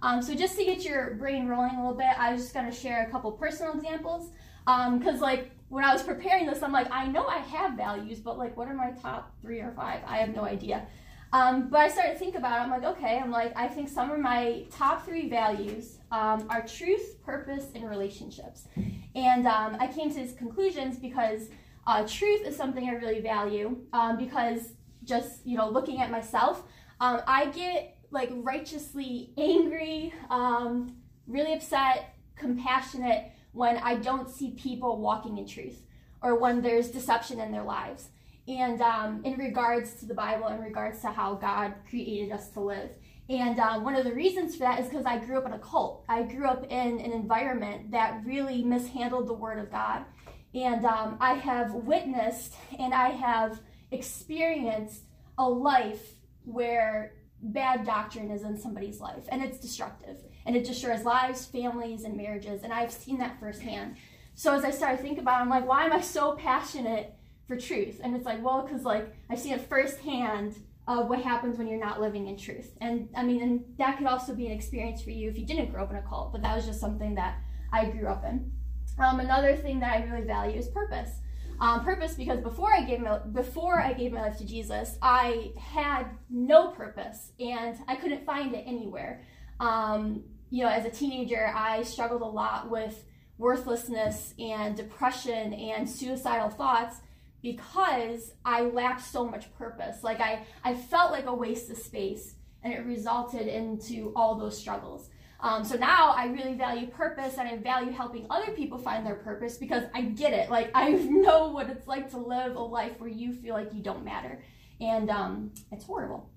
Um, 0.01 0.21
so 0.21 0.35
just 0.35 0.57
to 0.57 0.65
get 0.65 0.83
your 0.83 1.15
brain 1.15 1.47
rolling 1.47 1.75
a 1.75 1.79
little 1.79 1.97
bit, 1.97 2.19
I 2.19 2.33
was 2.33 2.41
just 2.41 2.53
going 2.53 2.69
to 2.69 2.75
share 2.75 3.07
a 3.07 3.11
couple 3.11 3.31
personal 3.31 3.73
examples. 3.73 4.29
Because 4.67 5.15
um, 5.15 5.21
like 5.21 5.51
when 5.69 5.85
I 5.85 5.93
was 5.93 6.03
preparing 6.03 6.45
this, 6.45 6.61
I'm 6.61 6.73
like, 6.73 6.91
I 6.91 7.07
know 7.07 7.25
I 7.25 7.37
have 7.37 7.77
values, 7.77 8.19
but 8.19 8.37
like 8.37 8.57
what 8.57 8.67
are 8.67 8.73
my 8.73 8.91
top 8.91 9.33
three 9.41 9.61
or 9.61 9.71
five? 9.71 10.01
I 10.05 10.17
have 10.17 10.35
no 10.35 10.43
idea. 10.43 10.85
Um, 11.31 11.69
but 11.69 11.79
I 11.79 11.87
started 11.87 12.13
to 12.13 12.19
think 12.19 12.35
about 12.35 12.59
it. 12.59 12.63
I'm 12.63 12.69
like, 12.69 12.83
okay, 12.97 13.17
I'm 13.17 13.31
like, 13.31 13.53
I 13.55 13.67
think 13.67 13.89
some 13.89 14.11
of 14.11 14.19
my 14.19 14.65
top 14.71 15.05
three 15.05 15.29
values 15.29 15.99
um, 16.11 16.47
are 16.49 16.65
truth, 16.65 17.21
purpose, 17.23 17.67
and 17.75 17.89
relationships. 17.89 18.67
And 19.15 19.47
um, 19.47 19.77
I 19.79 19.87
came 19.87 20.09
to 20.09 20.15
these 20.15 20.33
conclusions 20.33 20.97
because 20.97 21.49
uh, 21.85 22.05
truth 22.07 22.45
is 22.45 22.55
something 22.55 22.89
I 22.89 22.93
really 22.93 23.21
value 23.21 23.77
um, 23.93 24.17
because 24.17 24.73
just, 25.03 25.45
you 25.45 25.57
know, 25.57 25.69
looking 25.69 26.01
at 26.01 26.11
myself, 26.11 26.63
I 26.99 27.47
get 27.47 27.97
like 28.11 28.29
righteously 28.33 29.31
angry, 29.37 30.13
um, 30.29 30.95
really 31.27 31.53
upset 31.53 32.15
compassionate 32.37 33.31
when 33.57 33.77
I 33.77 33.95
don't 33.95 34.29
see 34.29 34.51
people 34.51 35.01
walking 35.01 35.39
in 35.39 35.47
truth 35.47 35.81
or 36.21 36.35
when 36.39 36.61
there's 36.61 36.89
deception 36.89 37.39
in 37.39 37.51
their 37.51 37.63
lives. 37.63 38.09
And 38.47 38.79
um, 38.81 39.21
in 39.25 39.37
regards 39.37 39.95
to 39.95 40.05
the 40.05 40.13
Bible, 40.13 40.47
in 40.47 40.61
regards 40.61 41.01
to 41.01 41.07
how 41.07 41.33
God 41.33 41.73
created 41.89 42.31
us 42.31 42.49
to 42.49 42.61
live. 42.61 42.91
And 43.29 43.59
um, 43.59 43.83
one 43.83 43.95
of 43.95 44.05
the 44.05 44.13
reasons 44.13 44.55
for 44.55 44.59
that 44.59 44.79
is 44.79 44.87
because 44.87 45.05
I 45.05 45.17
grew 45.17 45.37
up 45.37 45.45
in 45.47 45.53
a 45.53 45.59
cult. 45.59 46.05
I 46.07 46.21
grew 46.21 46.47
up 46.47 46.65
in 46.69 46.99
an 46.99 47.11
environment 47.11 47.91
that 47.91 48.21
really 48.23 48.63
mishandled 48.63 49.27
the 49.27 49.33
Word 49.33 49.59
of 49.59 49.71
God. 49.71 50.05
And 50.53 50.85
um, 50.85 51.17
I 51.19 51.33
have 51.33 51.73
witnessed 51.73 52.53
and 52.79 52.93
I 52.93 53.09
have 53.09 53.59
experienced 53.91 55.01
a 55.37 55.49
life 55.49 56.13
where 56.45 57.13
bad 57.41 57.85
doctrine 57.85 58.31
is 58.31 58.43
in 58.43 58.57
somebody's 58.57 58.99
life 58.99 59.25
and 59.29 59.43
it's 59.43 59.59
destructive 59.59 60.17
and 60.47 60.55
it 60.55 60.65
destroys 60.65 61.03
lives, 61.03 61.45
families, 61.45 62.05
and 62.05 62.15
marriages. 62.15 62.63
And 62.63 62.71
I've 62.71 62.91
seen 62.91 63.19
that 63.19 63.39
firsthand. 63.39 63.97
So 64.33 64.55
as 64.55 64.63
I 64.63 64.71
started 64.71 65.01
thinking 65.01 65.19
about 65.19 65.39
it, 65.39 65.41
I'm 65.41 65.49
like, 65.49 65.67
why 65.67 65.85
am 65.85 65.91
I 65.91 65.99
so 65.99 66.35
passionate 66.35 67.13
for 67.47 67.57
truth? 67.57 67.99
And 68.01 68.15
it's 68.15 68.25
like, 68.25 68.43
well, 68.43 68.61
because 68.61 68.83
like 68.83 69.13
I've 69.29 69.39
seen 69.39 69.53
it 69.53 69.67
firsthand 69.67 70.55
of 70.87 71.09
what 71.09 71.19
happens 71.19 71.57
when 71.57 71.67
you're 71.67 71.79
not 71.79 71.99
living 71.99 72.27
in 72.27 72.37
truth. 72.37 72.77
And 72.79 73.09
I 73.13 73.23
mean, 73.23 73.41
and 73.43 73.65
that 73.77 73.97
could 73.97 74.07
also 74.07 74.33
be 74.33 74.45
an 74.45 74.53
experience 74.53 75.01
for 75.01 75.09
you 75.09 75.29
if 75.29 75.37
you 75.37 75.45
didn't 75.45 75.69
grow 75.69 75.83
up 75.83 75.91
in 75.91 75.97
a 75.97 76.01
cult, 76.01 76.31
but 76.31 76.41
that 76.43 76.55
was 76.55 76.65
just 76.65 76.79
something 76.79 77.15
that 77.15 77.39
I 77.73 77.85
grew 77.89 78.07
up 78.07 78.23
in. 78.23 78.51
Um, 78.97 79.19
another 79.19 79.55
thing 79.55 79.81
that 79.81 79.97
I 79.97 80.03
really 80.05 80.25
value 80.25 80.57
is 80.57 80.69
purpose. 80.69 81.11
Um, 81.59 81.83
purpose 81.83 82.13
because 82.13 82.39
before 82.39 82.71
I 82.71 82.83
gave 82.83 82.99
my 82.99 83.17
before 83.17 83.81
I 83.81 83.93
gave 83.93 84.13
my 84.13 84.21
life 84.21 84.37
to 84.37 84.45
Jesus, 84.45 84.97
I 85.01 85.51
had 85.59 86.05
no 86.29 86.69
purpose 86.69 87.31
and 87.39 87.75
I 87.87 87.95
couldn't 87.95 88.25
find 88.25 88.53
it 88.53 88.63
anywhere. 88.65 89.23
Um, 89.59 90.23
you 90.49 90.63
know, 90.63 90.69
as 90.69 90.85
a 90.85 90.89
teenager, 90.89 91.51
I 91.53 91.83
struggled 91.83 92.21
a 92.21 92.25
lot 92.25 92.69
with 92.69 93.03
worthlessness 93.37 94.33
and 94.39 94.75
depression 94.75 95.53
and 95.53 95.89
suicidal 95.89 96.49
thoughts 96.49 96.97
because 97.41 98.33
I 98.43 98.61
lacked 98.61 99.05
so 99.05 99.27
much 99.27 99.53
purpose. 99.57 100.03
Like 100.03 100.19
I, 100.19 100.45
I 100.63 100.73
felt 100.73 101.11
like 101.11 101.25
a 101.25 101.33
waste 101.33 101.69
of 101.69 101.77
space 101.77 102.35
and 102.63 102.73
it 102.73 102.85
resulted 102.85 103.47
into 103.47 104.11
all 104.15 104.35
those 104.35 104.57
struggles. 104.57 105.09
Um, 105.39 105.63
so 105.63 105.75
now 105.75 106.13
I 106.17 106.25
really 106.27 106.55
value 106.55 106.87
purpose 106.87 107.37
and 107.37 107.47
I 107.47 107.57
value 107.57 107.91
helping 107.91 108.25
other 108.29 108.51
people 108.53 108.79
find 108.79 109.05
their 109.05 109.15
purpose 109.15 109.57
because 109.57 109.83
I 109.93 110.01
get 110.01 110.33
it. 110.33 110.49
Like 110.49 110.71
I 110.73 110.89
know 111.09 111.49
what 111.49 111.69
it's 111.69 111.87
like 111.87 112.09
to 112.11 112.17
live 112.17 112.55
a 112.55 112.59
life 112.59 112.93
where 112.99 113.09
you 113.09 113.33
feel 113.33 113.53
like 113.53 113.73
you 113.73 113.83
don't 113.83 114.03
matter. 114.03 114.41
And 114.81 115.09
um, 115.09 115.51
it's 115.71 115.85
horrible. 115.85 116.29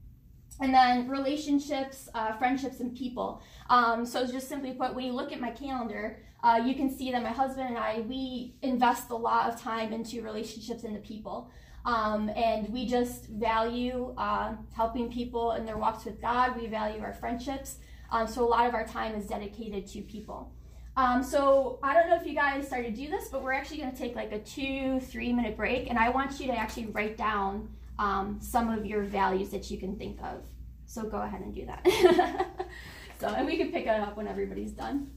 And 0.61 0.75
then 0.75 1.09
relationships, 1.09 2.09
uh, 2.14 2.33
friendships, 2.37 2.81
and 2.81 2.95
people. 2.95 3.43
Um, 3.71 4.05
so 4.05 4.26
just 4.26 4.49
simply 4.49 4.73
put, 4.73 4.95
when 4.95 5.07
you 5.07 5.12
look 5.12 5.33
at 5.33 5.40
my 5.40 5.50
calendar, 5.50 6.19
uh, 6.43 6.61
you 6.64 6.75
can 6.75 6.95
see 6.95 7.11
that 7.12 7.23
my 7.23 7.31
husband 7.31 7.69
and 7.69 7.79
I, 7.79 8.00
we 8.00 8.55
invest 8.62 9.11
a 9.11 9.17
lot 9.17 9.52
of 9.52 9.61
time 9.61 9.93
into 9.93 10.23
relationships 10.23 10.85
and 10.85 10.95
the 10.95 11.00
people. 11.00 11.50
Um, 11.87 12.31
and 12.37 12.69
we 12.69 12.87
just 12.87 13.26
value 13.26 14.14
uh, 14.19 14.55
helping 14.73 15.11
people 15.11 15.52
in 15.52 15.64
their 15.64 15.79
walks 15.79 16.05
with 16.05 16.21
God. 16.21 16.57
We 16.61 16.67
value 16.67 17.00
our 17.02 17.14
friendships. 17.14 17.79
Um, 18.11 18.26
so 18.26 18.45
a 18.45 18.49
lot 18.49 18.67
of 18.67 18.75
our 18.75 18.87
time 18.87 19.14
is 19.14 19.26
dedicated 19.26 19.87
to 19.88 20.02
people. 20.02 20.52
Um, 20.97 21.23
so 21.23 21.79
I 21.83 21.95
don't 21.95 22.11
know 22.11 22.17
if 22.17 22.26
you 22.26 22.35
guys 22.35 22.67
started 22.67 22.95
to 22.95 23.02
do 23.02 23.11
this, 23.11 23.29
but 23.29 23.43
we're 23.43 23.52
actually 23.52 23.79
going 23.79 23.93
to 23.93 23.97
take 23.97 24.17
like 24.17 24.33
a 24.33 24.40
two, 24.40 25.00
three 25.00 25.33
minute 25.33 25.57
break, 25.57 25.88
and 25.88 25.99
I 25.99 26.11
want 26.11 26.38
you 26.40 26.49
to 26.49 26.52
actually 26.52 26.87
write 26.87 27.17
down 27.17 27.69
um, 28.00 28.38
some 28.40 28.71
of 28.71 28.87
your 28.87 29.02
values 29.02 29.50
that 29.50 29.71
you 29.71 29.78
can 29.78 29.95
think 29.97 30.19
of. 30.23 30.42
So 30.87 31.04
go 31.04 31.19
ahead 31.19 31.42
and 31.42 31.54
do 31.54 31.66
that. 31.66 31.87
so, 33.21 33.28
and 33.28 33.47
we 33.47 33.59
can 33.59 33.71
pick 33.71 33.85
it 33.85 34.00
up 34.00 34.16
when 34.16 34.26
everybody's 34.26 34.73
done. 34.73 35.11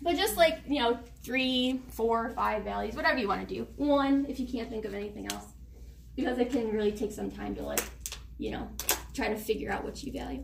But 0.00 0.16
just 0.16 0.36
like, 0.36 0.60
you 0.66 0.80
know, 0.80 0.98
three, 1.22 1.80
four, 1.90 2.30
five 2.30 2.64
values, 2.64 2.96
whatever 2.96 3.18
you 3.18 3.28
want 3.28 3.46
to 3.46 3.54
do. 3.54 3.68
One, 3.76 4.26
if 4.28 4.40
you 4.40 4.48
can't 4.48 4.68
think 4.68 4.86
of 4.86 4.94
anything 4.94 5.30
else, 5.30 5.44
because 6.16 6.38
it 6.38 6.50
can 6.50 6.72
really 6.72 6.90
take 6.90 7.12
some 7.12 7.30
time 7.30 7.54
to 7.54 7.62
like, 7.62 7.82
you 8.38 8.50
know, 8.50 8.68
try 9.14 9.28
to 9.28 9.36
figure 9.36 9.70
out 9.70 9.84
what 9.84 10.02
you 10.02 10.10
value. 10.10 10.42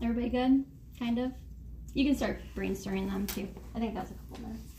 Everybody 0.00 0.28
good? 0.28 0.64
Kind 0.98 1.18
of? 1.18 1.32
You 1.94 2.04
can 2.04 2.16
start 2.16 2.40
brainstorming 2.54 3.10
them 3.10 3.26
too. 3.26 3.48
I 3.74 3.78
think 3.78 3.94
that's 3.94 4.10
a 4.10 4.14
couple 4.14 4.46
minutes. 4.46 4.72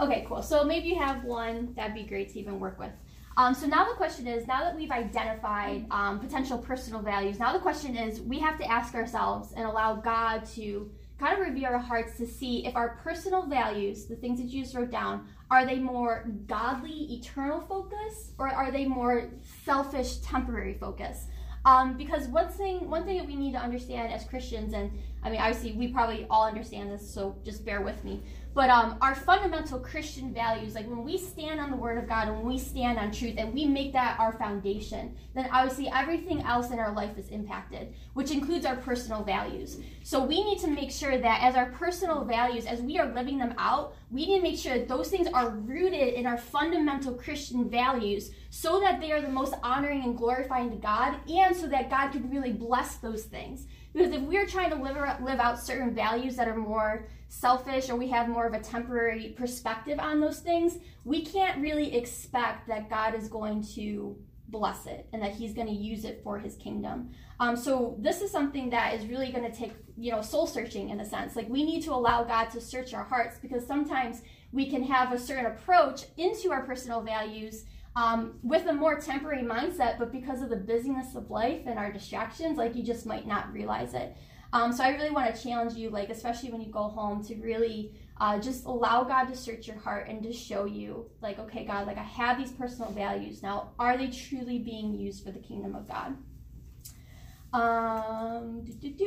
Okay, 0.00 0.24
cool. 0.28 0.42
So 0.42 0.64
maybe 0.64 0.88
you 0.88 0.98
have 0.98 1.24
one 1.24 1.74
that'd 1.74 1.94
be 1.94 2.04
great 2.04 2.32
to 2.32 2.38
even 2.38 2.60
work 2.60 2.78
with. 2.78 2.92
Um, 3.36 3.54
so 3.54 3.66
now 3.66 3.84
the 3.88 3.94
question 3.94 4.26
is, 4.26 4.46
now 4.46 4.60
that 4.60 4.76
we've 4.76 4.90
identified 4.90 5.86
um, 5.90 6.20
potential 6.20 6.58
personal 6.58 7.00
values, 7.00 7.38
now 7.38 7.52
the 7.52 7.58
question 7.58 7.96
is, 7.96 8.20
we 8.20 8.38
have 8.38 8.58
to 8.58 8.70
ask 8.70 8.94
ourselves 8.94 9.52
and 9.56 9.64
allow 9.64 9.94
God 9.94 10.44
to 10.54 10.90
kind 11.18 11.34
of 11.34 11.46
review 11.46 11.66
our 11.66 11.78
hearts 11.78 12.16
to 12.16 12.26
see 12.26 12.66
if 12.66 12.74
our 12.76 12.98
personal 13.02 13.46
values, 13.46 14.06
the 14.06 14.16
things 14.16 14.40
that 14.40 14.48
you 14.48 14.62
just 14.62 14.74
wrote 14.74 14.90
down, 14.90 15.28
are 15.50 15.66
they 15.66 15.78
more 15.78 16.30
godly, 16.46 17.12
eternal 17.14 17.60
focus, 17.60 18.32
or 18.38 18.48
are 18.48 18.70
they 18.70 18.84
more 18.84 19.30
selfish, 19.64 20.18
temporary 20.18 20.74
focus? 20.74 21.26
Um, 21.64 21.96
because 21.98 22.26
one 22.26 22.48
thing, 22.48 22.88
one 22.88 23.04
thing 23.04 23.18
that 23.18 23.26
we 23.26 23.36
need 23.36 23.52
to 23.52 23.58
understand 23.58 24.12
as 24.12 24.24
Christians, 24.24 24.72
and 24.72 24.90
I 25.22 25.30
mean, 25.30 25.40
obviously, 25.40 25.72
we 25.72 25.88
probably 25.88 26.26
all 26.30 26.46
understand 26.46 26.90
this, 26.90 27.08
so 27.08 27.36
just 27.44 27.64
bear 27.66 27.82
with 27.82 28.02
me. 28.02 28.22
But 28.52 28.68
um, 28.68 28.96
our 29.00 29.14
fundamental 29.14 29.78
Christian 29.78 30.34
values, 30.34 30.74
like 30.74 30.88
when 30.88 31.04
we 31.04 31.16
stand 31.16 31.60
on 31.60 31.70
the 31.70 31.76
Word 31.76 31.98
of 31.98 32.08
God 32.08 32.26
and 32.26 32.42
we 32.42 32.58
stand 32.58 32.98
on 32.98 33.12
truth 33.12 33.34
and 33.38 33.54
we 33.54 33.64
make 33.64 33.92
that 33.92 34.18
our 34.18 34.32
foundation, 34.32 35.14
then 35.34 35.48
obviously 35.52 35.88
everything 35.88 36.42
else 36.42 36.72
in 36.72 36.80
our 36.80 36.92
life 36.92 37.16
is 37.16 37.28
impacted, 37.28 37.94
which 38.14 38.32
includes 38.32 38.66
our 38.66 38.74
personal 38.74 39.22
values. 39.22 39.78
So 40.02 40.24
we 40.24 40.42
need 40.42 40.58
to 40.60 40.68
make 40.68 40.90
sure 40.90 41.16
that 41.16 41.42
as 41.42 41.54
our 41.54 41.66
personal 41.66 42.24
values, 42.24 42.66
as 42.66 42.80
we 42.80 42.98
are 42.98 43.14
living 43.14 43.38
them 43.38 43.54
out, 43.56 43.94
we 44.10 44.26
need 44.26 44.38
to 44.38 44.42
make 44.42 44.58
sure 44.58 44.76
that 44.76 44.88
those 44.88 45.08
things 45.08 45.28
are 45.32 45.50
rooted 45.50 46.14
in 46.14 46.26
our 46.26 46.38
fundamental 46.38 47.14
Christian 47.14 47.70
values 47.70 48.32
so 48.50 48.80
that 48.80 49.00
they 49.00 49.12
are 49.12 49.20
the 49.20 49.28
most 49.28 49.54
honoring 49.62 50.02
and 50.02 50.18
glorifying 50.18 50.70
to 50.70 50.76
God 50.76 51.14
and 51.30 51.54
so 51.54 51.68
that 51.68 51.88
God 51.88 52.10
can 52.10 52.28
really 52.28 52.52
bless 52.52 52.96
those 52.96 53.22
things. 53.22 53.66
Because 53.92 54.12
if 54.12 54.22
we're 54.22 54.46
trying 54.46 54.70
to 54.70 54.76
live, 54.76 54.96
live 55.22 55.38
out 55.38 55.60
certain 55.60 55.94
values 55.94 56.34
that 56.36 56.48
are 56.48 56.56
more 56.56 57.06
selfish 57.30 57.88
or 57.88 57.96
we 57.96 58.08
have 58.08 58.28
more 58.28 58.46
of 58.46 58.54
a 58.54 58.60
temporary 58.60 59.28
perspective 59.38 59.98
on 59.98 60.20
those 60.20 60.40
things, 60.40 60.78
we 61.04 61.24
can't 61.24 61.62
really 61.62 61.96
expect 61.96 62.66
that 62.68 62.90
God 62.90 63.14
is 63.14 63.28
going 63.28 63.62
to 63.76 64.18
bless 64.48 64.86
it 64.86 65.06
and 65.12 65.22
that 65.22 65.30
he's 65.30 65.54
going 65.54 65.68
to 65.68 65.72
use 65.72 66.04
it 66.04 66.20
for 66.24 66.40
his 66.40 66.56
kingdom. 66.56 67.10
Um, 67.38 67.56
so 67.56 67.96
this 68.00 68.20
is 68.20 68.32
something 68.32 68.68
that 68.70 68.94
is 68.94 69.06
really 69.06 69.30
going 69.30 69.48
to 69.48 69.56
take, 69.56 69.72
you 69.96 70.10
know, 70.10 70.20
soul 70.20 70.48
searching 70.48 70.90
in 70.90 70.98
a 71.00 71.04
sense. 71.04 71.36
Like 71.36 71.48
we 71.48 71.64
need 71.64 71.82
to 71.84 71.92
allow 71.92 72.24
God 72.24 72.50
to 72.50 72.60
search 72.60 72.92
our 72.94 73.04
hearts 73.04 73.38
because 73.40 73.64
sometimes 73.64 74.22
we 74.50 74.68
can 74.68 74.82
have 74.82 75.12
a 75.12 75.18
certain 75.18 75.46
approach 75.46 76.06
into 76.16 76.50
our 76.50 76.64
personal 76.64 77.00
values 77.00 77.64
um, 77.94 78.34
with 78.42 78.66
a 78.66 78.72
more 78.72 79.00
temporary 79.00 79.42
mindset, 79.42 79.98
but 80.00 80.10
because 80.10 80.42
of 80.42 80.50
the 80.50 80.56
busyness 80.56 81.14
of 81.14 81.30
life 81.30 81.62
and 81.66 81.78
our 81.78 81.92
distractions, 81.92 82.58
like 82.58 82.74
you 82.74 82.82
just 82.82 83.06
might 83.06 83.26
not 83.26 83.52
realize 83.52 83.94
it. 83.94 84.16
Um, 84.52 84.72
so 84.72 84.82
I 84.82 84.90
really 84.90 85.10
want 85.10 85.34
to 85.34 85.42
challenge 85.42 85.74
you, 85.74 85.90
like 85.90 86.10
especially 86.10 86.50
when 86.50 86.60
you 86.60 86.72
go 86.72 86.84
home, 86.84 87.24
to 87.24 87.36
really 87.36 87.94
uh, 88.20 88.38
just 88.38 88.64
allow 88.64 89.04
God 89.04 89.24
to 89.26 89.36
search 89.36 89.66
your 89.66 89.78
heart 89.78 90.08
and 90.08 90.22
to 90.22 90.32
show 90.32 90.64
you, 90.64 91.08
like, 91.22 91.38
okay, 91.38 91.64
God, 91.64 91.86
like 91.86 91.98
I 91.98 92.02
have 92.02 92.38
these 92.38 92.52
personal 92.52 92.90
values 92.90 93.42
now. 93.42 93.70
Are 93.78 93.96
they 93.96 94.08
truly 94.08 94.58
being 94.58 94.94
used 94.94 95.24
for 95.24 95.30
the 95.30 95.38
kingdom 95.38 95.74
of 95.74 95.88
God? 95.88 96.16
Um, 97.52 98.64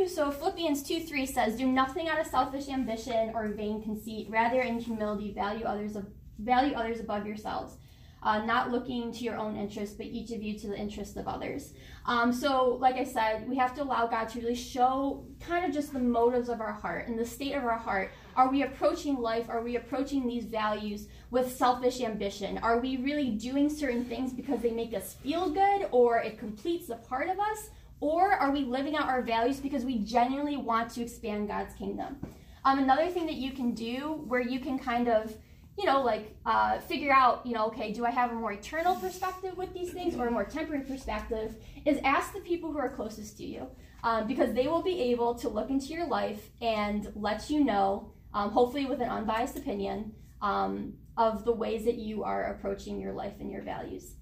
so 0.07 0.31
Philippians 0.31 0.83
2 0.83 1.01
3 1.01 1.25
says, 1.25 1.55
Do 1.55 1.67
nothing 1.67 2.09
out 2.09 2.19
of 2.19 2.27
selfish 2.27 2.67
ambition 2.67 3.31
or 3.33 3.50
vain 3.50 3.81
conceit, 3.83 4.27
rather 4.29 4.62
in 4.62 4.79
humility 4.79 5.33
value 5.33 5.65
others 5.65 5.95
of, 5.95 6.07
value 6.39 6.73
others 6.73 7.00
above 7.00 7.25
yourselves 7.25 7.77
uh, 8.23 8.45
not 8.45 8.71
looking 8.71 9.12
to 9.12 9.19
your 9.19 9.38
own 9.38 9.55
interest, 9.55 9.97
but 9.97 10.07
each 10.07 10.31
of 10.31 10.41
you 10.41 10.57
to 10.59 10.67
the 10.67 10.77
interest 10.77 11.17
of 11.17 11.27
others. 11.27 11.73
Um, 12.05 12.33
so, 12.33 12.77
like 12.81 12.95
I 12.95 13.05
said, 13.05 13.48
we 13.48 13.55
have 13.55 13.74
to 13.75 13.83
allow 13.83 14.07
God 14.07 14.27
to 14.29 14.39
really 14.39 14.55
show 14.55 15.25
kind 15.39 15.65
of 15.65 15.72
just 15.72 15.93
the 15.93 16.00
motives 16.00 16.50
of 16.50 16.60
our 16.60 16.74
heart 16.74 17.07
and 17.07 17.17
the 17.17 17.25
state 17.25 17.53
of 17.53 17.63
our 17.63 17.77
heart. 17.77 18.12
Are 18.36 18.50
we 18.50 18.63
approaching 18.63 19.15
life? 19.15 19.45
Are 19.50 19.62
we 19.62 19.77
approaching 19.77 20.27
these 20.27 20.45
values 20.45 21.07
with 21.31 21.55
selfish 21.55 22.01
ambition? 22.01 22.57
Are 22.57 22.79
we 22.79 22.98
really 22.98 23.29
doing 23.29 23.69
certain 23.69 24.03
things 24.03 24.33
because 24.33 24.62
they 24.62 24.72
make 24.72 24.93
us 24.93 25.13
feel 25.13 25.50
good 25.50 25.88
or 25.91 26.17
it 26.17 26.38
completes 26.38 26.89
a 26.89 26.95
part 26.95 27.29
of 27.29 27.39
us? 27.39 27.69
Or 28.01 28.33
are 28.33 28.51
we 28.51 28.65
living 28.65 28.98
out 28.98 29.07
our 29.07 29.22
values 29.22 29.62
because 29.62 29.86
we 29.86 30.00
genuinely 30.00 30.57
want 30.57 30.89
to 30.91 31.01
expand 31.01 31.48
God's 31.48 31.74
kingdom? 31.75 32.17
Um, 32.65 32.79
another 32.79 33.10
thing 33.10 33.25
that 33.27 33.36
you 33.36 33.51
can 33.51 33.72
do 33.72 34.24
where 34.27 34.41
you 34.41 34.60
can 34.60 34.77
kind 34.77 35.07
of 35.07 35.33
you 35.77 35.86
know, 35.86 36.01
like 36.01 36.36
uh, 36.46 36.80
figure 36.80 37.12
out, 37.12 37.46
you 37.46 37.53
know, 37.53 37.68
okay, 37.68 37.92
do 37.92 38.06
I 38.06 38.12
have 38.12 38.32
a 38.32 38.36
more 38.36 38.51
eternal 38.51 38.96
perspective 38.96 39.58
with 39.58 39.74
these 39.74 39.92
things 39.92 40.15
or 40.15 40.27
a 40.27 40.32
more 40.32 40.46
temporary 40.46 40.84
perspective? 40.84 41.56
Is 41.86 41.98
ask 42.03 42.34
the 42.34 42.42
people 42.42 42.72
who 42.72 42.77
are 42.77 42.89
closest 42.89 43.38
to 43.38 43.46
you 43.46 43.68
um, 44.03 44.27
because 44.27 44.53
they 44.53 44.68
will 44.68 44.84
be 44.84 45.01
able 45.01 45.36
to 45.36 45.50
look 45.50 45.70
into 45.70 45.88
your 45.88 46.06
life 46.06 46.50
and 46.62 47.12
let 47.15 47.50
you 47.50 47.63
know, 47.63 48.13
um, 48.34 48.51
hopefully 48.51 48.86
with 48.86 49.01
an 49.01 49.10
unbiased 49.10 49.58
opinion, 49.58 50.13
um, 50.42 50.94
of 51.18 51.46
the 51.46 51.51
ways 51.51 51.86
that 51.86 51.96
you 51.96 52.24
are 52.24 52.46
approaching 52.46 53.00
your 53.00 53.13
life 53.13 53.34
and 53.39 53.51
your 53.51 53.62
values. 53.62 54.15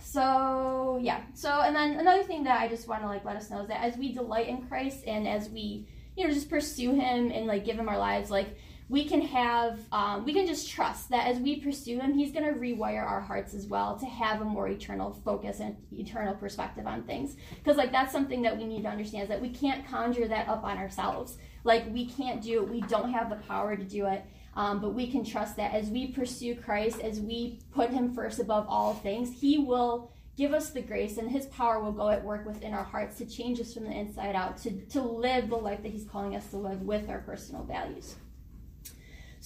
So 0.00 0.98
yeah. 1.02 1.20
So 1.34 1.60
and 1.60 1.76
then 1.76 2.00
another 2.00 2.22
thing 2.22 2.44
that 2.44 2.60
I 2.60 2.68
just 2.68 2.88
want 2.88 3.02
to 3.02 3.08
like 3.08 3.24
let 3.24 3.36
us 3.36 3.50
know 3.50 3.60
is 3.60 3.68
that 3.68 3.84
as 3.84 3.96
we 3.96 4.12
delight 4.12 4.48
in 4.48 4.66
Christ 4.66 5.04
and 5.06 5.28
as 5.28 5.50
we 5.50 5.86
you 6.16 6.26
know 6.26 6.32
just 6.32 6.48
pursue 6.48 6.94
Him 6.94 7.30
and 7.30 7.46
like 7.46 7.66
give 7.66 7.78
Him 7.78 7.88
our 7.88 7.98
lives, 7.98 8.30
like 8.30 8.56
we 8.88 9.04
can 9.04 9.20
have 9.20 9.80
um, 9.92 10.24
we 10.24 10.32
can 10.32 10.46
just 10.46 10.70
trust 10.70 11.10
that 11.10 11.26
as 11.26 11.38
we 11.38 11.60
pursue 11.60 12.00
him 12.00 12.14
he's 12.14 12.32
going 12.32 12.44
to 12.44 12.58
rewire 12.58 13.04
our 13.04 13.20
hearts 13.20 13.52
as 13.54 13.66
well 13.66 13.98
to 13.98 14.06
have 14.06 14.40
a 14.40 14.44
more 14.44 14.68
eternal 14.68 15.12
focus 15.24 15.60
and 15.60 15.76
eternal 15.92 16.34
perspective 16.34 16.86
on 16.86 17.02
things. 17.02 17.36
Because 17.56 17.76
like 17.76 17.92
that's 17.92 18.12
something 18.12 18.42
that 18.42 18.56
we 18.56 18.64
need 18.64 18.82
to 18.82 18.88
understand 18.88 19.24
is 19.24 19.28
that 19.28 19.40
we 19.40 19.50
can't 19.50 19.86
conjure 19.86 20.26
that 20.28 20.48
up 20.48 20.64
on 20.64 20.78
ourselves. 20.78 21.36
Like 21.64 21.84
we 21.92 22.06
can't 22.06 22.42
do 22.42 22.62
it. 22.62 22.68
We 22.68 22.80
don't 22.82 23.12
have 23.12 23.28
the 23.28 23.36
power 23.36 23.76
to 23.76 23.84
do 23.84 24.06
it. 24.06 24.24
Um, 24.54 24.80
but 24.80 24.94
we 24.94 25.10
can 25.10 25.24
trust 25.24 25.56
that 25.56 25.72
as 25.72 25.88
we 25.88 26.08
pursue 26.08 26.56
christ 26.56 27.00
as 27.00 27.20
we 27.20 27.60
put 27.70 27.90
him 27.90 28.12
first 28.12 28.40
above 28.40 28.66
all 28.68 28.94
things 28.94 29.30
he 29.30 29.58
will 29.58 30.10
give 30.36 30.52
us 30.52 30.70
the 30.70 30.80
grace 30.80 31.16
and 31.18 31.30
his 31.30 31.46
power 31.46 31.78
will 31.78 31.92
go 31.92 32.08
at 32.08 32.24
work 32.24 32.44
within 32.44 32.74
our 32.74 32.82
hearts 32.82 33.18
to 33.18 33.26
change 33.26 33.60
us 33.60 33.72
from 33.72 33.84
the 33.84 33.92
inside 33.92 34.34
out 34.34 34.56
to, 34.56 34.70
to 34.86 35.00
live 35.00 35.48
the 35.48 35.56
life 35.56 35.82
that 35.84 35.92
he's 35.92 36.06
calling 36.06 36.34
us 36.34 36.48
to 36.48 36.56
live 36.56 36.82
with 36.82 37.08
our 37.08 37.20
personal 37.20 37.62
values 37.62 38.16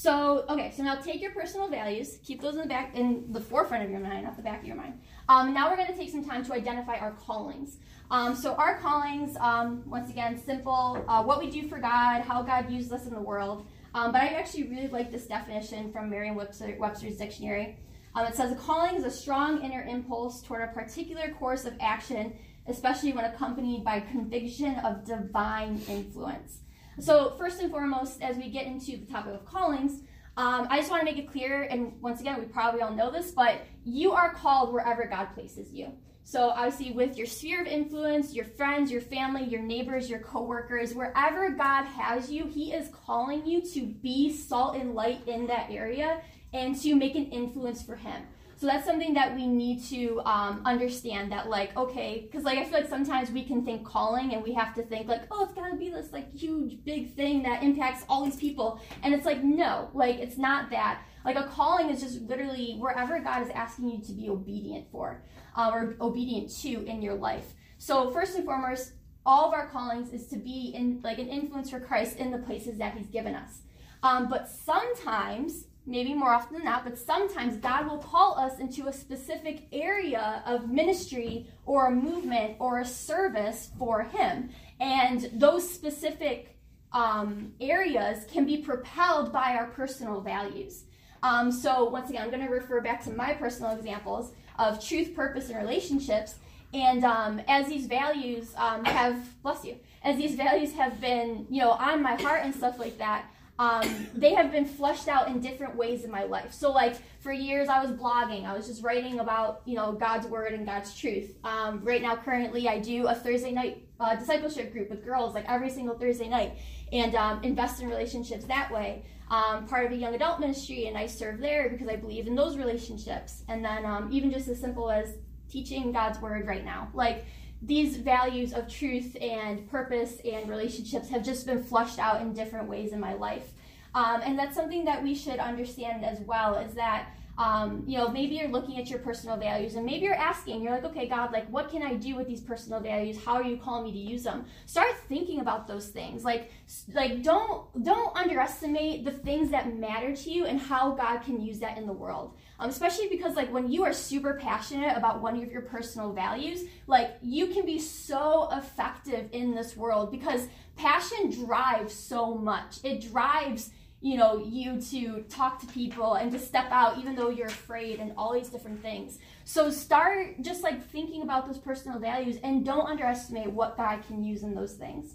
so, 0.02 0.44
okay, 0.48 0.72
so 0.76 0.82
now 0.82 0.96
take 0.96 1.22
your 1.22 1.30
personal 1.30 1.68
values, 1.68 2.18
keep 2.24 2.40
those 2.42 2.54
in 2.54 2.62
the 2.62 2.66
back, 2.66 2.96
in 2.96 3.26
the 3.30 3.40
forefront 3.40 3.84
of 3.84 3.90
your 3.92 4.00
mind, 4.00 4.24
not 4.24 4.36
the 4.36 4.42
back 4.42 4.62
of 4.62 4.66
your 4.66 4.74
mind. 4.74 5.00
Um, 5.28 5.54
now 5.54 5.70
we're 5.70 5.76
going 5.76 5.92
to 5.92 5.96
take 5.96 6.10
some 6.10 6.24
time 6.24 6.44
to 6.46 6.52
identify 6.52 6.96
our 6.96 7.12
callings. 7.12 7.76
Um, 8.10 8.34
so 8.34 8.54
our 8.56 8.80
callings, 8.80 9.36
um, 9.36 9.84
once 9.86 10.10
again, 10.10 10.42
simple, 10.44 11.04
uh, 11.06 11.22
what 11.22 11.38
we 11.38 11.52
do 11.52 11.68
for 11.68 11.78
God, 11.78 12.22
how 12.22 12.42
God 12.42 12.68
uses 12.68 12.90
us 12.90 13.06
in 13.06 13.14
the 13.14 13.20
world. 13.20 13.64
Um, 13.94 14.10
but 14.10 14.22
I 14.22 14.30
actually 14.30 14.64
really 14.64 14.88
like 14.88 15.12
this 15.12 15.28
definition 15.28 15.92
from 15.92 16.10
Merriam-Webster, 16.10 16.74
Webster's 16.80 17.16
dictionary. 17.16 17.78
Um, 18.16 18.26
it 18.26 18.34
says 18.34 18.50
a 18.50 18.56
calling 18.56 18.96
is 18.96 19.04
a 19.04 19.10
strong 19.10 19.62
inner 19.62 19.82
impulse 19.82 20.42
toward 20.42 20.68
a 20.68 20.72
particular 20.72 21.30
course 21.38 21.64
of 21.64 21.74
action, 21.80 22.32
especially 22.66 23.12
when 23.12 23.24
accompanied 23.24 23.84
by 23.84 24.00
conviction 24.00 24.80
of 24.80 25.04
divine 25.04 25.80
influence. 25.88 26.61
So, 27.00 27.34
first 27.38 27.60
and 27.60 27.70
foremost, 27.70 28.20
as 28.22 28.36
we 28.36 28.50
get 28.50 28.66
into 28.66 28.96
the 28.98 29.06
topic 29.06 29.34
of 29.34 29.44
callings, 29.46 30.02
um, 30.36 30.66
I 30.70 30.78
just 30.78 30.90
want 30.90 31.00
to 31.00 31.04
make 31.04 31.18
it 31.18 31.30
clear, 31.30 31.62
and 31.62 31.92
once 32.00 32.20
again, 32.20 32.38
we 32.38 32.46
probably 32.46 32.80
all 32.80 32.92
know 32.92 33.10
this, 33.10 33.32
but 33.32 33.62
you 33.84 34.12
are 34.12 34.32
called 34.32 34.72
wherever 34.72 35.04
God 35.04 35.26
places 35.34 35.72
you. 35.72 35.92
So, 36.24 36.50
obviously, 36.50 36.92
with 36.92 37.16
your 37.16 37.26
sphere 37.26 37.62
of 37.62 37.66
influence, 37.66 38.34
your 38.34 38.44
friends, 38.44 38.92
your 38.92 39.00
family, 39.00 39.44
your 39.44 39.62
neighbors, 39.62 40.08
your 40.08 40.20
coworkers, 40.20 40.94
wherever 40.94 41.50
God 41.50 41.84
has 41.84 42.30
you, 42.30 42.46
He 42.46 42.72
is 42.72 42.88
calling 42.88 43.44
you 43.46 43.60
to 43.72 43.86
be 43.86 44.32
salt 44.32 44.76
and 44.76 44.94
light 44.94 45.26
in 45.26 45.46
that 45.48 45.70
area 45.70 46.20
and 46.52 46.80
to 46.82 46.94
make 46.94 47.14
an 47.14 47.26
influence 47.26 47.82
for 47.82 47.96
Him. 47.96 48.22
So 48.62 48.68
that's 48.68 48.86
something 48.86 49.14
that 49.14 49.34
we 49.34 49.48
need 49.48 49.82
to 49.86 50.20
um, 50.24 50.62
understand 50.64 51.32
that, 51.32 51.48
like, 51.48 51.76
okay, 51.76 52.28
because 52.30 52.44
like 52.44 52.58
I 52.58 52.62
feel 52.62 52.74
like 52.74 52.88
sometimes 52.88 53.32
we 53.32 53.42
can 53.42 53.64
think 53.64 53.84
calling 53.84 54.34
and 54.34 54.40
we 54.40 54.52
have 54.52 54.72
to 54.76 54.84
think 54.84 55.08
like, 55.08 55.22
oh, 55.32 55.42
it's 55.42 55.52
gotta 55.52 55.74
be 55.74 55.90
this 55.90 56.12
like 56.12 56.32
huge 56.32 56.84
big 56.84 57.12
thing 57.16 57.42
that 57.42 57.64
impacts 57.64 58.04
all 58.08 58.24
these 58.24 58.36
people, 58.36 58.80
and 59.02 59.12
it's 59.12 59.26
like 59.26 59.42
no, 59.42 59.90
like 59.94 60.20
it's 60.20 60.38
not 60.38 60.70
that. 60.70 61.02
Like 61.24 61.34
a 61.34 61.48
calling 61.48 61.90
is 61.90 62.00
just 62.00 62.20
literally 62.20 62.76
wherever 62.78 63.18
God 63.18 63.42
is 63.42 63.48
asking 63.52 63.90
you 63.90 64.00
to 64.00 64.12
be 64.12 64.28
obedient 64.28 64.86
for, 64.92 65.24
uh, 65.56 65.72
or 65.74 65.96
obedient 66.00 66.56
to 66.60 66.84
in 66.86 67.02
your 67.02 67.14
life. 67.14 67.54
So 67.78 68.12
first 68.12 68.36
and 68.36 68.44
foremost, 68.44 68.92
all 69.26 69.48
of 69.48 69.54
our 69.54 69.70
callings 69.70 70.12
is 70.12 70.28
to 70.28 70.36
be 70.36 70.72
in 70.72 71.00
like 71.02 71.18
an 71.18 71.26
influence 71.26 71.68
for 71.70 71.80
Christ 71.80 72.16
in 72.16 72.30
the 72.30 72.38
places 72.38 72.78
that 72.78 72.96
He's 72.96 73.08
given 73.08 73.34
us. 73.34 73.62
Um, 74.04 74.28
but 74.28 74.48
sometimes 74.48 75.64
maybe 75.86 76.14
more 76.14 76.32
often 76.32 76.54
than 76.54 76.64
not, 76.64 76.84
but 76.84 76.98
sometimes 76.98 77.56
God 77.56 77.86
will 77.86 77.98
call 77.98 78.38
us 78.38 78.58
into 78.58 78.86
a 78.86 78.92
specific 78.92 79.66
area 79.72 80.42
of 80.46 80.70
ministry 80.70 81.48
or 81.66 81.86
a 81.86 81.90
movement 81.90 82.56
or 82.60 82.80
a 82.80 82.84
service 82.84 83.70
for 83.78 84.02
Him. 84.02 84.50
And 84.80 85.28
those 85.32 85.68
specific 85.68 86.56
um, 86.92 87.52
areas 87.60 88.24
can 88.30 88.44
be 88.44 88.58
propelled 88.58 89.32
by 89.32 89.54
our 89.54 89.66
personal 89.66 90.20
values. 90.20 90.84
Um, 91.22 91.52
so, 91.52 91.88
once 91.88 92.10
again, 92.10 92.22
I'm 92.22 92.30
going 92.30 92.44
to 92.44 92.50
refer 92.50 92.80
back 92.80 93.02
to 93.04 93.10
my 93.12 93.32
personal 93.32 93.76
examples 93.76 94.32
of 94.58 94.84
truth, 94.84 95.14
purpose, 95.14 95.48
and 95.48 95.58
relationships. 95.58 96.36
And 96.74 97.04
um, 97.04 97.40
as 97.48 97.68
these 97.68 97.86
values 97.86 98.54
um, 98.56 98.84
have, 98.84 99.42
bless 99.42 99.64
you, 99.64 99.76
as 100.02 100.16
these 100.16 100.34
values 100.34 100.72
have 100.72 101.00
been, 101.00 101.46
you 101.50 101.60
know, 101.60 101.72
on 101.72 102.02
my 102.02 102.14
heart 102.16 102.40
and 102.44 102.54
stuff 102.54 102.78
like 102.78 102.98
that, 102.98 103.26
um, 103.58 104.06
they 104.14 104.34
have 104.34 104.50
been 104.50 104.64
flushed 104.64 105.08
out 105.08 105.28
in 105.28 105.40
different 105.40 105.76
ways 105.76 106.04
in 106.04 106.10
my 106.10 106.24
life. 106.24 106.52
So, 106.52 106.72
like 106.72 106.96
for 107.20 107.32
years, 107.32 107.68
I 107.68 107.84
was 107.84 107.92
blogging. 107.92 108.44
I 108.44 108.56
was 108.56 108.66
just 108.66 108.82
writing 108.82 109.20
about 109.20 109.62
you 109.66 109.76
know 109.76 109.92
God's 109.92 110.26
word 110.26 110.52
and 110.52 110.64
God's 110.66 110.98
truth. 110.98 111.36
Um, 111.44 111.80
right 111.84 112.00
now, 112.00 112.16
currently, 112.16 112.68
I 112.68 112.78
do 112.78 113.06
a 113.06 113.14
Thursday 113.14 113.52
night 113.52 113.86
uh, 114.00 114.16
discipleship 114.16 114.72
group 114.72 114.90
with 114.90 115.04
girls, 115.04 115.34
like 115.34 115.44
every 115.48 115.70
single 115.70 115.96
Thursday 115.96 116.28
night, 116.28 116.54
and 116.92 117.14
um, 117.14 117.42
invest 117.44 117.82
in 117.82 117.88
relationships 117.88 118.44
that 118.46 118.70
way. 118.72 119.04
Um, 119.30 119.66
part 119.66 119.86
of 119.86 119.92
a 119.92 119.96
young 119.96 120.14
adult 120.14 120.40
ministry, 120.40 120.86
and 120.86 120.96
I 120.96 121.06
serve 121.06 121.38
there 121.38 121.70
because 121.70 121.88
I 121.88 121.96
believe 121.96 122.26
in 122.26 122.34
those 122.34 122.56
relationships. 122.56 123.44
And 123.48 123.64
then 123.64 123.86
um, 123.86 124.08
even 124.12 124.30
just 124.30 124.48
as 124.48 124.60
simple 124.60 124.90
as 124.90 125.16
teaching 125.50 125.92
God's 125.92 126.18
word 126.20 126.46
right 126.46 126.64
now, 126.64 126.88
like 126.94 127.26
these 127.62 127.96
values 127.96 128.52
of 128.52 128.68
truth 128.68 129.16
and 129.20 129.70
purpose 129.70 130.16
and 130.24 130.48
relationships 130.48 131.08
have 131.08 131.24
just 131.24 131.46
been 131.46 131.62
flushed 131.62 131.98
out 131.98 132.20
in 132.20 132.32
different 132.32 132.68
ways 132.68 132.92
in 132.92 132.98
my 132.98 133.14
life. 133.14 133.52
Um, 133.94 134.20
and 134.24 134.38
that's 134.38 134.56
something 134.56 134.84
that 134.86 135.02
we 135.02 135.14
should 135.14 135.38
understand 135.38 136.04
as 136.04 136.20
well 136.20 136.54
is 136.54 136.74
that 136.74 137.08
um, 137.38 137.82
you 137.86 137.96
know 137.96 138.08
maybe 138.08 138.34
you're 138.34 138.48
looking 138.48 138.78
at 138.78 138.90
your 138.90 138.98
personal 138.98 139.38
values 139.38 139.74
and 139.74 139.86
maybe 139.86 140.04
you're 140.04 140.14
asking 140.14 140.60
you're 140.60 140.72
like 140.72 140.84
okay 140.84 141.08
god 141.08 141.32
like 141.32 141.48
what 141.48 141.70
can 141.70 141.82
i 141.82 141.94
do 141.94 142.14
with 142.14 142.26
these 142.26 142.42
personal 142.42 142.78
values? 142.78 143.22
How 143.24 143.34
are 143.34 143.42
you 143.42 143.56
calling 143.56 143.84
me 143.84 143.92
to 143.92 143.98
use 143.98 144.24
them? 144.24 144.44
Start 144.66 144.94
thinking 145.08 145.40
about 145.40 145.66
those 145.66 145.88
things. 145.88 146.24
Like 146.24 146.50
like 146.94 147.22
don't 147.22 147.82
don't 147.82 148.14
underestimate 148.16 149.04
the 149.04 149.12
things 149.12 149.50
that 149.50 149.74
matter 149.74 150.14
to 150.14 150.30
you 150.30 150.44
and 150.44 150.60
how 150.60 150.90
god 150.90 151.18
can 151.18 151.40
use 151.40 151.58
that 151.60 151.78
in 151.78 151.86
the 151.86 151.92
world 151.92 152.34
um, 152.62 152.70
especially 152.70 153.08
because 153.08 153.34
like 153.34 153.52
when 153.52 153.70
you 153.70 153.84
are 153.84 153.92
super 153.92 154.34
passionate 154.34 154.96
about 154.96 155.20
one 155.20 155.42
of 155.42 155.50
your 155.50 155.62
personal 155.62 156.12
values 156.12 156.64
like 156.86 157.16
you 157.20 157.48
can 157.48 157.66
be 157.66 157.78
so 157.78 158.48
effective 158.52 159.28
in 159.32 159.54
this 159.54 159.76
world 159.76 160.10
because 160.10 160.46
passion 160.76 161.30
drives 161.30 161.92
so 161.92 162.34
much 162.34 162.78
it 162.84 163.00
drives 163.10 163.70
you 164.04 164.16
know, 164.16 164.44
you 164.44 164.80
to 164.80 165.22
talk 165.28 165.60
to 165.60 165.66
people 165.68 166.14
and 166.14 166.32
to 166.32 166.38
step 166.38 166.66
out 166.72 166.98
even 166.98 167.14
though 167.14 167.30
you're 167.30 167.46
afraid 167.46 168.00
and 168.00 168.12
all 168.16 168.32
these 168.32 168.48
different 168.48 168.82
things. 168.82 169.18
So 169.44 169.70
start 169.70 170.42
just 170.42 170.64
like 170.64 170.84
thinking 170.84 171.22
about 171.22 171.46
those 171.46 171.58
personal 171.58 172.00
values 172.00 172.36
and 172.42 172.64
don't 172.64 172.88
underestimate 172.88 173.52
what 173.52 173.76
God 173.76 174.00
can 174.08 174.24
use 174.24 174.42
in 174.42 174.56
those 174.56 174.74
things. 174.74 175.14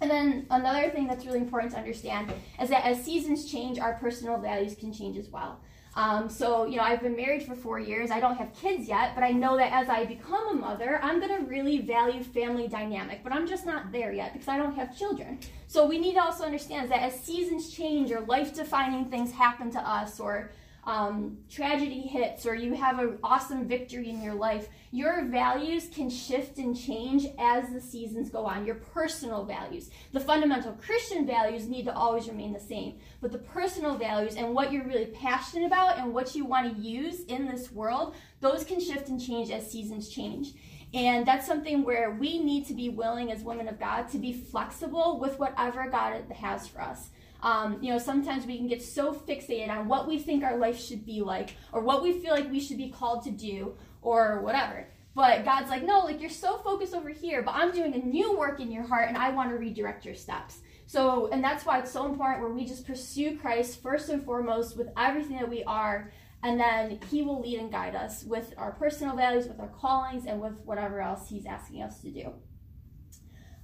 And 0.00 0.08
then 0.08 0.46
another 0.50 0.88
thing 0.90 1.08
that's 1.08 1.26
really 1.26 1.40
important 1.40 1.72
to 1.72 1.78
understand 1.78 2.32
is 2.60 2.68
that 2.70 2.84
as 2.84 3.04
seasons 3.04 3.50
change, 3.50 3.80
our 3.80 3.94
personal 3.94 4.38
values 4.38 4.76
can 4.76 4.92
change 4.92 5.16
as 5.16 5.28
well. 5.28 5.60
Um, 5.94 6.30
so, 6.30 6.64
you 6.64 6.76
know, 6.76 6.82
I've 6.82 7.02
been 7.02 7.16
married 7.16 7.42
for 7.42 7.54
four 7.54 7.78
years. 7.78 8.10
I 8.10 8.18
don't 8.18 8.36
have 8.36 8.54
kids 8.54 8.88
yet, 8.88 9.14
but 9.14 9.22
I 9.22 9.30
know 9.30 9.56
that 9.58 9.72
as 9.72 9.88
I 9.90 10.06
become 10.06 10.48
a 10.48 10.54
mother, 10.54 10.98
I'm 11.02 11.20
going 11.20 11.36
to 11.36 11.44
really 11.44 11.78
value 11.78 12.22
family 12.22 12.66
dynamic. 12.66 13.20
But 13.22 13.32
I'm 13.32 13.46
just 13.46 13.66
not 13.66 13.92
there 13.92 14.12
yet 14.12 14.32
because 14.32 14.48
I 14.48 14.56
don't 14.56 14.74
have 14.74 14.96
children. 14.96 15.38
So 15.66 15.86
we 15.86 15.98
need 15.98 16.14
to 16.14 16.22
also 16.22 16.44
understand 16.44 16.90
that 16.90 17.02
as 17.02 17.20
seasons 17.20 17.70
change 17.70 18.10
or 18.10 18.20
life 18.20 18.54
defining 18.54 19.06
things 19.06 19.32
happen 19.32 19.70
to 19.72 19.80
us 19.80 20.18
or 20.18 20.50
um, 20.84 21.38
tragedy 21.48 22.00
hits 22.00 22.44
or 22.44 22.54
you 22.54 22.74
have 22.74 22.98
an 22.98 23.18
awesome 23.22 23.68
victory 23.68 24.10
in 24.10 24.20
your 24.20 24.34
life, 24.34 24.68
your 24.90 25.24
values 25.26 25.88
can 25.94 26.10
shift 26.10 26.58
and 26.58 26.76
change 26.76 27.26
as 27.38 27.72
the 27.72 27.80
seasons 27.80 28.30
go 28.30 28.44
on. 28.44 28.66
Your 28.66 28.74
personal 28.76 29.44
values. 29.44 29.90
The 30.12 30.20
fundamental 30.20 30.72
Christian 30.72 31.26
values 31.26 31.68
need 31.68 31.84
to 31.84 31.94
always 31.94 32.28
remain 32.28 32.52
the 32.52 32.60
same, 32.60 32.98
but 33.20 33.30
the 33.30 33.38
personal 33.38 33.96
values 33.96 34.34
and 34.34 34.54
what 34.54 34.72
you're 34.72 34.86
really 34.86 35.06
passionate 35.06 35.66
about 35.66 35.98
and 35.98 36.12
what 36.12 36.34
you 36.34 36.44
want 36.44 36.74
to 36.74 36.82
use 36.82 37.20
in 37.24 37.46
this 37.46 37.70
world, 37.70 38.16
those 38.40 38.64
can 38.64 38.80
shift 38.80 39.08
and 39.08 39.24
change 39.24 39.50
as 39.50 39.70
seasons 39.70 40.08
change. 40.08 40.54
And 40.94 41.24
that's 41.24 41.46
something 41.46 41.84
where 41.84 42.10
we 42.10 42.38
need 42.38 42.66
to 42.66 42.74
be 42.74 42.90
willing 42.90 43.32
as 43.32 43.42
women 43.42 43.68
of 43.68 43.80
God 43.80 44.10
to 44.10 44.18
be 44.18 44.32
flexible 44.32 45.18
with 45.18 45.38
whatever 45.38 45.88
God 45.88 46.22
has 46.34 46.66
for 46.66 46.82
us. 46.82 47.08
Um, 47.42 47.78
you 47.82 47.92
know, 47.92 47.98
sometimes 47.98 48.46
we 48.46 48.56
can 48.56 48.68
get 48.68 48.82
so 48.82 49.12
fixated 49.12 49.68
on 49.68 49.88
what 49.88 50.06
we 50.06 50.18
think 50.18 50.44
our 50.44 50.56
life 50.56 50.80
should 50.80 51.04
be 51.04 51.22
like, 51.22 51.56
or 51.72 51.82
what 51.82 52.02
we 52.02 52.12
feel 52.20 52.32
like 52.32 52.50
we 52.50 52.60
should 52.60 52.76
be 52.76 52.90
called 52.90 53.24
to 53.24 53.30
do, 53.30 53.76
or 54.00 54.40
whatever. 54.42 54.86
But 55.14 55.44
God's 55.44 55.68
like, 55.68 55.84
no, 55.84 56.00
like 56.00 56.20
you're 56.20 56.30
so 56.30 56.58
focused 56.58 56.94
over 56.94 57.10
here, 57.10 57.42
but 57.42 57.54
I'm 57.54 57.72
doing 57.72 57.94
a 57.94 57.98
new 57.98 58.36
work 58.38 58.60
in 58.60 58.70
your 58.70 58.86
heart, 58.86 59.08
and 59.08 59.18
I 59.18 59.30
want 59.30 59.50
to 59.50 59.56
redirect 59.56 60.04
your 60.04 60.14
steps. 60.14 60.60
So, 60.86 61.28
and 61.32 61.42
that's 61.42 61.66
why 61.66 61.78
it's 61.80 61.90
so 61.90 62.06
important 62.06 62.42
where 62.42 62.52
we 62.52 62.64
just 62.64 62.86
pursue 62.86 63.38
Christ 63.38 63.82
first 63.82 64.08
and 64.08 64.24
foremost 64.24 64.76
with 64.76 64.88
everything 64.96 65.36
that 65.36 65.48
we 65.48 65.64
are, 65.64 66.12
and 66.42 66.58
then 66.58 66.98
He 67.10 67.22
will 67.22 67.40
lead 67.40 67.58
and 67.58 67.70
guide 67.70 67.94
us 67.94 68.24
with 68.24 68.54
our 68.56 68.72
personal 68.72 69.16
values, 69.16 69.48
with 69.48 69.60
our 69.60 69.68
callings, 69.68 70.26
and 70.26 70.40
with 70.40 70.54
whatever 70.64 71.00
else 71.00 71.28
He's 71.28 71.46
asking 71.46 71.82
us 71.82 72.00
to 72.00 72.10
do. 72.10 72.32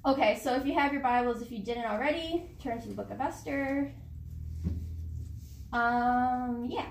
Okay, 0.08 0.40
so 0.42 0.54
if 0.54 0.64
you 0.64 0.72
have 0.72 0.90
your 0.94 1.02
Bibles, 1.02 1.42
if 1.42 1.52
you 1.52 1.58
didn't 1.58 1.84
already, 1.84 2.42
turn 2.62 2.80
to 2.80 2.88
the 2.88 2.94
book 2.94 3.10
of 3.10 3.20
Esther. 3.20 3.92
Um, 5.70 6.66
yeah. 6.70 6.86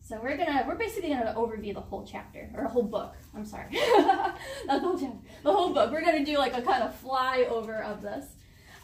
So 0.00 0.18
we're 0.20 0.36
gonna 0.36 0.64
we're 0.66 0.74
basically 0.74 1.10
gonna 1.10 1.32
overview 1.36 1.74
the 1.74 1.80
whole 1.80 2.04
chapter 2.04 2.50
or 2.56 2.64
a 2.64 2.68
whole 2.68 2.82
book. 2.82 3.14
I'm 3.36 3.44
sorry, 3.44 3.68
not 3.70 4.36
the 4.66 4.80
whole 4.80 4.98
chapter, 4.98 5.16
the 5.44 5.52
whole 5.52 5.72
book. 5.72 5.92
We're 5.92 6.04
gonna 6.04 6.24
do 6.24 6.38
like 6.38 6.56
a 6.56 6.62
kind 6.62 6.82
of 6.82 7.00
flyover 7.00 7.84
of 7.84 8.02
this. 8.02 8.26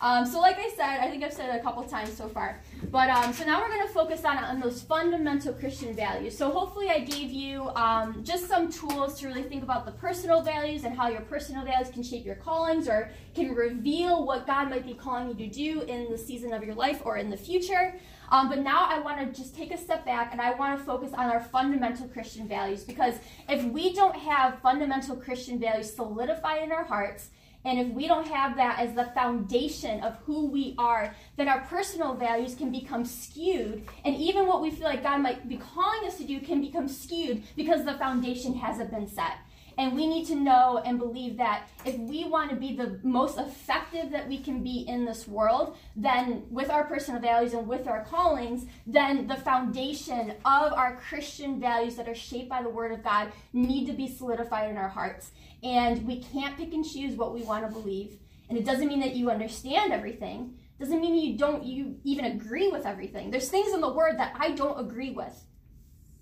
Um, 0.02 0.26
so 0.26 0.40
like 0.40 0.58
I 0.58 0.68
said, 0.68 0.98
I 0.98 1.08
think 1.08 1.22
I've 1.22 1.32
said 1.32 1.54
it 1.54 1.60
a 1.60 1.62
couple 1.62 1.84
times 1.84 2.12
so 2.12 2.28
far. 2.28 2.60
But 2.90 3.08
um, 3.08 3.32
so 3.32 3.44
now 3.44 3.60
we're 3.60 3.68
going 3.68 3.86
to 3.86 3.92
focus 3.92 4.24
on, 4.24 4.36
on 4.36 4.58
those 4.58 4.82
fundamental 4.82 5.52
Christian 5.54 5.94
values. 5.94 6.36
So 6.36 6.50
hopefully 6.50 6.90
I 6.90 6.98
gave 6.98 7.30
you 7.30 7.68
um, 7.76 8.24
just 8.24 8.48
some 8.48 8.68
tools 8.70 9.20
to 9.20 9.28
really 9.28 9.44
think 9.44 9.62
about 9.62 9.86
the 9.86 9.92
personal 9.92 10.42
values 10.42 10.82
and 10.82 10.96
how 10.96 11.08
your 11.08 11.20
personal 11.20 11.64
values 11.64 11.88
can 11.90 12.02
shape 12.02 12.26
your 12.26 12.34
callings 12.34 12.88
or 12.88 13.10
can 13.36 13.54
reveal 13.54 14.26
what 14.26 14.44
God 14.44 14.68
might 14.70 14.84
be 14.84 14.94
calling 14.94 15.28
you 15.28 15.34
to 15.34 15.46
do 15.46 15.82
in 15.82 16.10
the 16.10 16.18
season 16.18 16.52
of 16.52 16.64
your 16.64 16.74
life 16.74 17.00
or 17.04 17.16
in 17.18 17.30
the 17.30 17.36
future. 17.36 17.94
Um, 18.32 18.48
but 18.48 18.58
now 18.58 18.86
I 18.88 18.98
want 18.98 19.20
to 19.20 19.40
just 19.40 19.54
take 19.54 19.72
a 19.72 19.78
step 19.78 20.04
back 20.04 20.32
and 20.32 20.40
I 20.40 20.54
want 20.54 20.78
to 20.78 20.84
focus 20.84 21.12
on 21.12 21.30
our 21.30 21.40
fundamental 21.40 22.08
Christian 22.08 22.48
values 22.48 22.82
because 22.82 23.14
if 23.48 23.62
we 23.66 23.94
don't 23.94 24.16
have 24.16 24.58
fundamental 24.60 25.14
Christian 25.14 25.60
values 25.60 25.94
solidified 25.94 26.62
in 26.62 26.72
our 26.72 26.84
hearts, 26.84 27.28
and 27.64 27.78
if 27.78 27.88
we 27.88 28.06
don't 28.08 28.26
have 28.26 28.56
that 28.56 28.78
as 28.78 28.94
the 28.94 29.06
foundation 29.14 30.02
of 30.02 30.16
who 30.24 30.46
we 30.46 30.74
are, 30.78 31.14
then 31.36 31.48
our 31.48 31.60
personal 31.62 32.14
values 32.14 32.54
can 32.54 32.72
become 32.72 33.04
skewed. 33.04 33.86
And 34.04 34.16
even 34.16 34.46
what 34.46 34.62
we 34.62 34.70
feel 34.70 34.86
like 34.86 35.02
God 35.02 35.18
might 35.18 35.48
be 35.48 35.56
calling 35.56 36.06
us 36.06 36.16
to 36.18 36.24
do 36.24 36.40
can 36.40 36.60
become 36.60 36.88
skewed 36.88 37.42
because 37.56 37.84
the 37.84 37.94
foundation 37.94 38.54
hasn't 38.54 38.90
been 38.90 39.06
set. 39.06 39.38
And 39.78 39.94
we 39.94 40.06
need 40.06 40.26
to 40.26 40.34
know 40.34 40.82
and 40.84 40.98
believe 40.98 41.36
that 41.38 41.68
if 41.84 41.96
we 41.98 42.24
want 42.24 42.50
to 42.50 42.56
be 42.56 42.76
the 42.76 43.00
most 43.02 43.38
effective 43.38 44.10
that 44.10 44.28
we 44.28 44.38
can 44.38 44.62
be 44.62 44.84
in 44.86 45.04
this 45.04 45.26
world, 45.26 45.76
then 45.96 46.44
with 46.50 46.70
our 46.70 46.84
personal 46.84 47.20
values 47.20 47.54
and 47.54 47.66
with 47.66 47.86
our 47.88 48.04
callings, 48.04 48.66
then 48.86 49.26
the 49.26 49.36
foundation 49.36 50.34
of 50.44 50.72
our 50.72 50.96
Christian 50.96 51.60
values 51.60 51.96
that 51.96 52.08
are 52.08 52.14
shaped 52.14 52.48
by 52.48 52.62
the 52.62 52.68
Word 52.68 52.92
of 52.92 53.02
God 53.02 53.32
need 53.52 53.86
to 53.86 53.92
be 53.92 54.08
solidified 54.08 54.70
in 54.70 54.76
our 54.76 54.88
hearts. 54.88 55.30
And 55.62 56.06
we 56.06 56.22
can't 56.22 56.56
pick 56.56 56.72
and 56.72 56.84
choose 56.84 57.14
what 57.14 57.32
we 57.32 57.42
want 57.42 57.66
to 57.66 57.72
believe. 57.72 58.18
And 58.48 58.58
it 58.58 58.64
doesn't 58.64 58.88
mean 58.88 59.00
that 59.00 59.14
you 59.14 59.30
understand 59.30 59.92
everything. 59.92 60.54
It 60.78 60.82
doesn't 60.82 61.00
mean 61.00 61.14
you 61.14 61.38
don't 61.38 61.64
you 61.64 61.96
even 62.04 62.24
agree 62.24 62.68
with 62.68 62.86
everything. 62.86 63.30
There's 63.30 63.48
things 63.48 63.72
in 63.72 63.80
the 63.80 63.92
word 63.92 64.18
that 64.18 64.34
I 64.38 64.50
don't 64.50 64.80
agree 64.80 65.10
with 65.10 65.44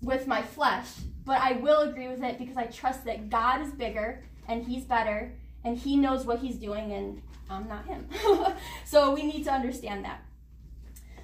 with 0.01 0.27
my 0.27 0.41
flesh, 0.41 0.87
but 1.25 1.39
I 1.39 1.53
will 1.53 1.81
agree 1.81 2.07
with 2.07 2.23
it 2.23 2.37
because 2.37 2.57
I 2.57 2.65
trust 2.65 3.05
that 3.05 3.29
God 3.29 3.61
is 3.61 3.71
bigger 3.71 4.23
and 4.47 4.63
he's 4.63 4.83
better 4.83 5.33
and 5.63 5.77
he 5.77 5.95
knows 5.95 6.25
what 6.25 6.39
he's 6.39 6.57
doing 6.57 6.91
and 6.91 7.21
I'm 7.49 7.67
not 7.67 7.85
him. 7.85 8.07
so 8.85 9.13
we 9.13 9.23
need 9.23 9.43
to 9.43 9.51
understand 9.51 10.05
that. 10.05 10.21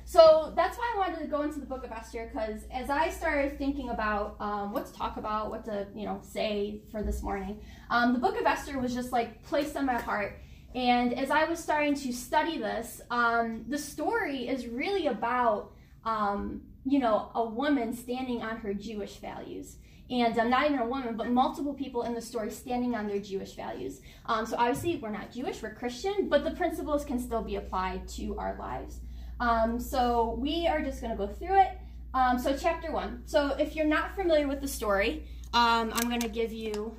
So 0.08 0.54
that's 0.56 0.78
why 0.78 0.94
I 0.96 1.00
wanted 1.00 1.20
to 1.20 1.28
go 1.28 1.42
into 1.42 1.60
the 1.60 1.66
book 1.66 1.84
of 1.84 1.92
Esther 1.92 2.32
because 2.32 2.62
as 2.72 2.90
I 2.90 3.10
started 3.10 3.58
thinking 3.58 3.90
about 3.90 4.38
um, 4.40 4.72
what 4.72 4.86
to 4.86 4.94
talk 4.94 5.18
about, 5.18 5.50
what 5.50 5.66
to 5.66 5.86
you 5.94 6.06
know 6.06 6.22
say 6.24 6.80
for 6.90 7.04
this 7.04 7.22
morning, 7.22 7.60
um, 7.90 8.14
the 8.14 8.20
book 8.20 8.40
of 8.40 8.46
Esther 8.46 8.80
was 8.80 8.94
just 8.94 9.12
like 9.12 9.44
placed 9.44 9.76
on 9.76 9.86
my 9.86 10.00
heart. 10.00 10.40
And 10.74 11.14
as 11.14 11.30
I 11.30 11.44
was 11.44 11.60
starting 11.60 11.94
to 11.96 12.14
study 12.14 12.58
this, 12.58 13.02
um, 13.12 13.66
the 13.68 13.78
story 13.78 14.48
is 14.48 14.68
really 14.68 15.08
about 15.08 15.74
um, 16.06 16.62
you 16.86 17.00
know 17.00 17.30
a 17.36 17.44
woman 17.44 17.94
standing 17.94 18.42
on 18.42 18.56
her 18.60 18.74
Jewish 18.74 19.18
values 19.18 19.76
and 20.10 20.40
um, 20.40 20.50
not 20.50 20.68
even 20.68 20.80
a 20.80 20.88
woman, 20.88 21.18
but 21.18 21.30
multiple 21.32 21.74
people 21.74 22.04
in 22.04 22.14
the 22.14 22.22
story 22.22 22.50
standing 22.50 22.96
on 22.96 23.08
their 23.08 23.20
Jewish 23.20 23.56
values. 23.56 24.00
Um, 24.26 24.46
so 24.46 24.56
obviously, 24.58 24.96
we're 24.96 25.10
not 25.10 25.34
Jewish, 25.34 25.62
we're 25.62 25.76
Christian, 25.76 26.30
but 26.30 26.46
the 26.46 26.52
principles 26.52 27.04
can 27.04 27.20
still 27.20 27.42
be 27.42 27.58
applied 27.58 28.08
to 28.16 28.38
our 28.38 28.56
lives. 28.58 29.02
Um, 29.40 29.80
so 29.80 30.38
we 30.40 30.68
are 30.68 30.82
just 30.82 31.02
going 31.02 31.12
to 31.12 31.18
go 31.18 31.28
through 31.28 31.60
it. 31.60 31.78
Um, 32.14 32.40
so 32.40 32.56
chapter 32.58 32.92
one. 32.92 33.22
So 33.26 33.56
if 33.60 33.76
you're 33.76 33.86
not 33.86 34.16
familiar 34.16 34.48
with 34.48 34.62
the 34.62 34.68
story, 34.68 35.28
um, 35.54 35.92
I'm 35.94 36.10
going 36.10 36.22
to 36.22 36.30
give 36.30 36.52
you 36.52 36.96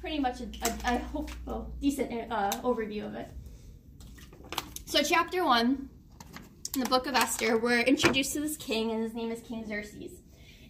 pretty 0.00 0.18
much 0.18 0.40
a, 0.40 0.44
a, 0.62 0.94
a 0.94 0.98
hope, 0.98 1.30
well, 1.46 1.72
decent 1.80 2.30
uh, 2.32 2.50
overview 2.62 3.06
of 3.06 3.14
it. 3.14 3.28
So 4.86 5.02
chapter 5.02 5.44
one, 5.44 5.88
in 6.74 6.80
the 6.80 6.88
book 6.88 7.06
of 7.06 7.14
Esther, 7.14 7.58
we're 7.58 7.80
introduced 7.80 8.32
to 8.34 8.40
this 8.40 8.56
king, 8.56 8.90
and 8.90 9.02
his 9.02 9.14
name 9.14 9.30
is 9.30 9.40
King 9.40 9.66
Xerxes. 9.66 10.12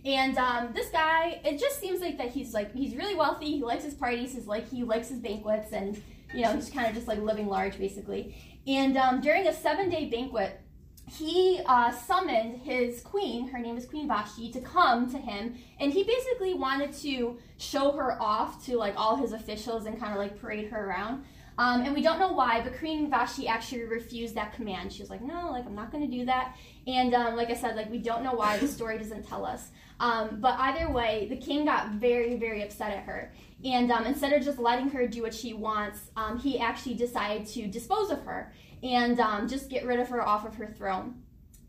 And 0.04 0.36
um, 0.36 0.72
this 0.74 0.90
guy, 0.90 1.40
it 1.44 1.58
just 1.58 1.80
seems 1.80 2.00
like 2.00 2.18
that 2.18 2.30
he's 2.30 2.52
like 2.52 2.74
he's 2.74 2.94
really 2.94 3.14
wealthy. 3.14 3.46
He 3.46 3.62
likes 3.62 3.84
his 3.84 3.94
parties. 3.94 4.34
He's 4.34 4.46
like 4.46 4.68
he 4.68 4.84
likes 4.84 5.08
his 5.08 5.18
banquets, 5.18 5.72
and 5.72 6.00
you 6.34 6.42
know 6.42 6.52
he's 6.52 6.68
kind 6.68 6.86
of 6.86 6.94
just 6.94 7.08
like 7.08 7.20
living 7.20 7.48
large 7.48 7.78
basically. 7.78 8.36
And 8.66 8.96
um, 8.96 9.20
during 9.20 9.46
a 9.46 9.52
seven-day 9.52 10.10
banquet, 10.10 10.60
he 11.06 11.60
uh, 11.66 11.92
summoned 11.92 12.62
his 12.62 13.00
queen, 13.02 13.48
her 13.48 13.58
name 13.58 13.76
is 13.76 13.86
Queen 13.86 14.08
Vashti, 14.08 14.50
to 14.52 14.60
come 14.60 15.10
to 15.10 15.18
him, 15.18 15.54
and 15.78 15.92
he 15.92 16.02
basically 16.02 16.54
wanted 16.54 16.92
to 16.94 17.38
show 17.58 17.92
her 17.92 18.20
off 18.20 18.64
to 18.66 18.76
like 18.76 18.94
all 18.96 19.16
his 19.16 19.32
officials 19.32 19.86
and 19.86 19.98
kind 20.00 20.12
of 20.12 20.18
like 20.18 20.40
parade 20.40 20.70
her 20.70 20.88
around. 20.88 21.24
Um, 21.56 21.82
and 21.82 21.94
we 21.94 22.02
don't 22.02 22.18
know 22.18 22.32
why, 22.32 22.62
but 22.62 22.76
Queen 22.78 23.08
Vashti 23.08 23.46
actually 23.46 23.84
refused 23.84 24.34
that 24.34 24.54
command. 24.54 24.92
She 24.92 25.02
was 25.02 25.10
like, 25.10 25.22
"No, 25.22 25.50
like 25.50 25.66
I'm 25.66 25.74
not 25.74 25.92
going 25.92 26.08
to 26.08 26.16
do 26.16 26.24
that." 26.24 26.56
And 26.86 27.14
um, 27.14 27.36
like 27.36 27.50
I 27.50 27.54
said, 27.54 27.76
like 27.76 27.90
we 27.90 27.98
don't 27.98 28.24
know 28.24 28.32
why. 28.32 28.58
The 28.58 28.66
story 28.66 28.98
doesn't 28.98 29.24
tell 29.28 29.44
us. 29.44 29.70
Um, 30.00 30.38
but 30.40 30.58
either 30.58 30.90
way, 30.90 31.28
the 31.30 31.36
king 31.36 31.64
got 31.66 31.90
very, 31.92 32.36
very 32.36 32.62
upset 32.62 32.90
at 32.90 33.04
her. 33.04 33.32
And 33.64 33.92
um, 33.92 34.04
instead 34.04 34.32
of 34.32 34.44
just 34.44 34.58
letting 34.58 34.90
her 34.90 35.06
do 35.06 35.22
what 35.22 35.32
she 35.32 35.54
wants, 35.54 36.10
um, 36.16 36.38
he 36.38 36.58
actually 36.58 36.94
decided 36.94 37.46
to 37.48 37.68
dispose 37.68 38.10
of 38.10 38.22
her 38.22 38.52
and 38.84 39.18
um, 39.18 39.48
just 39.48 39.70
get 39.70 39.84
rid 39.86 39.98
of 39.98 40.08
her 40.10 40.22
off 40.22 40.46
of 40.46 40.54
her 40.56 40.66
throne. 40.66 41.14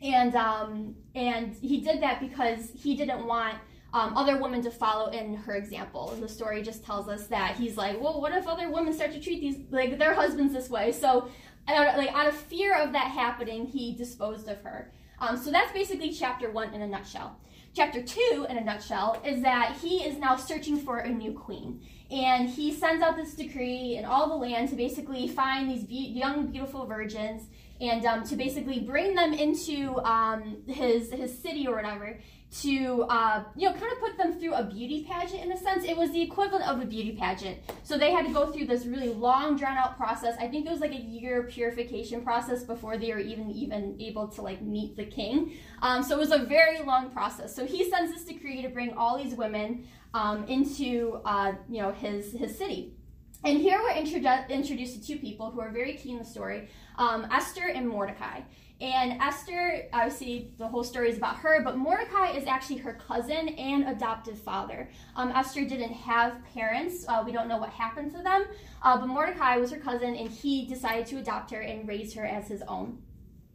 And 0.02 0.36
um, 0.36 0.96
and 1.16 1.56
he 1.56 1.80
did 1.80 2.02
that 2.04 2.20
because 2.20 2.70
he 2.76 2.96
didn't 2.96 3.26
want 3.26 3.56
um, 3.94 4.16
other 4.18 4.38
women 4.38 4.62
to 4.64 4.70
follow 4.70 5.10
in 5.10 5.36
her 5.36 5.56
example. 5.56 6.12
And 6.12 6.22
the 6.22 6.28
story 6.28 6.62
just 6.62 6.84
tells 6.84 7.08
us 7.08 7.28
that 7.28 7.56
he's 7.56 7.78
like, 7.78 8.00
well, 8.02 8.20
what 8.20 8.34
if 8.34 8.46
other 8.46 8.70
women 8.70 8.94
start 8.94 9.14
to 9.14 9.22
treat 9.22 9.40
these 9.40 9.58
like 9.72 9.98
their 9.98 10.14
husbands 10.14 10.54
this 10.54 10.70
way? 10.70 10.92
So, 10.92 11.30
out, 11.68 11.98
like 11.98 12.14
out 12.14 12.28
of 12.28 12.36
fear 12.36 12.76
of 12.76 12.92
that 12.92 13.08
happening, 13.08 13.66
he 13.66 13.96
disposed 13.96 14.50
of 14.50 14.62
her. 14.62 14.92
Um, 15.20 15.38
so 15.38 15.50
that's 15.50 15.72
basically 15.72 16.12
chapter 16.12 16.52
one 16.52 16.74
in 16.74 16.82
a 16.82 16.88
nutshell. 16.88 17.40
chapter 17.74 18.02
2, 18.02 18.48
in 18.50 18.58
a 18.58 18.64
nutshell, 18.64 19.22
is 19.26 19.42
that 19.42 19.78
he 19.82 20.04
is 20.04 20.18
now 20.18 20.36
searching 20.36 20.78
for 20.78 21.00
a 21.00 21.10
new 21.10 21.32
queen. 21.32 21.82
And 22.16 22.50
he 22.50 22.72
sends 22.72 23.04
out 23.04 23.18
this 23.18 23.34
decree 23.34 23.98
in 23.98 24.06
all 24.06 24.30
the 24.30 24.36
land 24.36 24.70
to 24.70 24.76
basically 24.76 25.28
find 25.28 25.70
these 25.70 25.84
be- 25.84 26.14
young, 26.16 26.48
beautiful 26.48 26.86
virgins 26.86 27.50
and 27.82 28.06
um, 28.06 28.24
to 28.24 28.38
basically 28.38 28.80
bring 28.80 29.16
them 29.16 29.34
into 29.34 30.00
um, 30.00 30.56
his, 30.66 31.12
his 31.12 31.38
city 31.38 31.68
or 31.68 31.76
whatever 31.76 32.18
to 32.62 33.04
uh, 33.04 33.44
you 33.56 33.68
know 33.68 33.74
kind 33.74 33.92
of 33.92 34.00
put 34.00 34.18
them 34.18 34.40
through 34.40 34.54
a 34.54 34.64
beauty 34.64 35.06
pageant 35.10 35.44
in 35.44 35.52
a 35.52 35.58
sense. 35.58 35.84
It 35.84 35.98
was 35.98 36.12
the 36.12 36.22
equivalent 36.22 36.68
of 36.68 36.82
a 36.82 36.86
beauty 36.86 37.16
pageant. 37.20 37.60
So 37.84 37.98
they 37.98 38.12
had 38.12 38.26
to 38.26 38.34
go 38.34 38.52
through 38.52 38.68
this 38.68 38.86
really 38.86 39.10
long 39.10 39.58
drawn 39.58 39.78
out 39.78 39.98
process. 39.98 40.36
I 40.40 40.48
think 40.48 40.66
it 40.66 40.72
was 40.72 40.80
like 40.80 40.94
a 40.94 41.02
year 41.02 41.44
purification 41.44 42.22
process 42.22 42.64
before 42.64 42.98
they 42.98 43.12
were 43.12 43.20
even 43.20 43.52
even 43.52 43.98
able 44.00 44.28
to 44.30 44.42
like 44.42 44.62
meet 44.62 44.96
the 44.96 45.06
king. 45.06 45.58
Um, 45.82 46.04
so 46.04 46.16
it 46.16 46.20
was 46.20 46.32
a 46.32 46.46
very 46.46 46.82
long 46.82 47.10
process. 47.10 47.56
So 47.56 47.66
he 47.66 47.90
sends 47.90 48.14
this 48.14 48.24
decree 48.24 48.62
to 48.62 48.70
bring 48.70 48.94
all 48.94 49.18
these 49.22 49.36
women 49.36 49.88
um, 50.14 50.46
into 50.46 51.20
uh, 51.26 51.54
you 51.70 51.82
know 51.82 51.92
his 51.92 52.32
his 52.34 52.58
city 52.58 52.94
and 53.44 53.60
here 53.60 53.80
we're 53.82 53.92
introdu- 53.92 54.50
introduced 54.50 54.96
to 54.96 55.06
two 55.06 55.20
people 55.20 55.52
who 55.52 55.60
are 55.60 55.72
very 55.72 55.94
key 55.94 56.12
in 56.12 56.18
the 56.18 56.26
story 56.26 56.70
um, 56.98 57.28
esther 57.32 57.68
and 57.68 57.88
mordecai 57.88 58.42
and 58.82 59.22
Esther, 59.22 59.88
obviously, 59.94 60.52
the 60.58 60.68
whole 60.68 60.84
story 60.84 61.10
is 61.10 61.18
about 61.18 61.38
her, 61.38 61.64
but 61.64 61.78
Mordecai 61.78 62.32
is 62.32 62.46
actually 62.46 62.78
her 62.78 62.94
cousin 62.94 63.50
and 63.50 63.88
adoptive 63.88 64.38
father. 64.38 64.90
Um, 65.16 65.32
Esther 65.32 65.64
didn't 65.64 65.94
have 65.94 66.44
parents. 66.54 67.06
Uh, 67.08 67.24
we 67.26 67.32
don't 67.32 67.48
know 67.48 67.58
what 67.58 67.70
happened 67.70 68.12
to 68.12 68.22
them, 68.22 68.46
uh, 68.82 68.98
but 68.98 69.08
Mordecai 69.08 69.56
was 69.56 69.72
her 69.72 69.80
cousin, 69.80 70.16
and 70.16 70.30
he 70.30 70.66
decided 70.66 71.06
to 71.08 71.20
adopt 71.20 71.52
her 71.52 71.62
and 71.62 71.88
raise 71.88 72.14
her 72.16 72.26
as 72.26 72.50
his 72.50 72.64
own. 72.68 73.02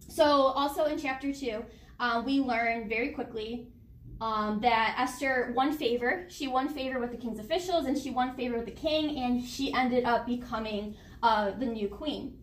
So, 0.08 0.24
also 0.24 0.86
in 0.86 0.98
chapter 0.98 1.34
2, 1.34 1.64
uh, 2.00 2.22
we 2.24 2.40
learn 2.40 2.88
very 2.88 3.10
quickly 3.10 3.68
um, 4.20 4.60
that 4.60 4.96
Esther 4.98 5.52
won 5.56 5.72
favor. 5.72 6.26
She 6.28 6.48
won 6.48 6.68
favor 6.68 6.98
with 6.98 7.10
the 7.10 7.16
king's 7.16 7.38
officials, 7.38 7.86
and 7.86 7.96
she 7.96 8.10
won 8.10 8.34
favor 8.36 8.56
with 8.56 8.66
the 8.66 8.72
king, 8.72 9.18
and 9.18 9.42
she 9.44 9.72
ended 9.72 10.04
up 10.04 10.26
becoming 10.26 10.94
uh, 11.22 11.52
the 11.52 11.66
new 11.66 11.88
queen. 11.88 12.36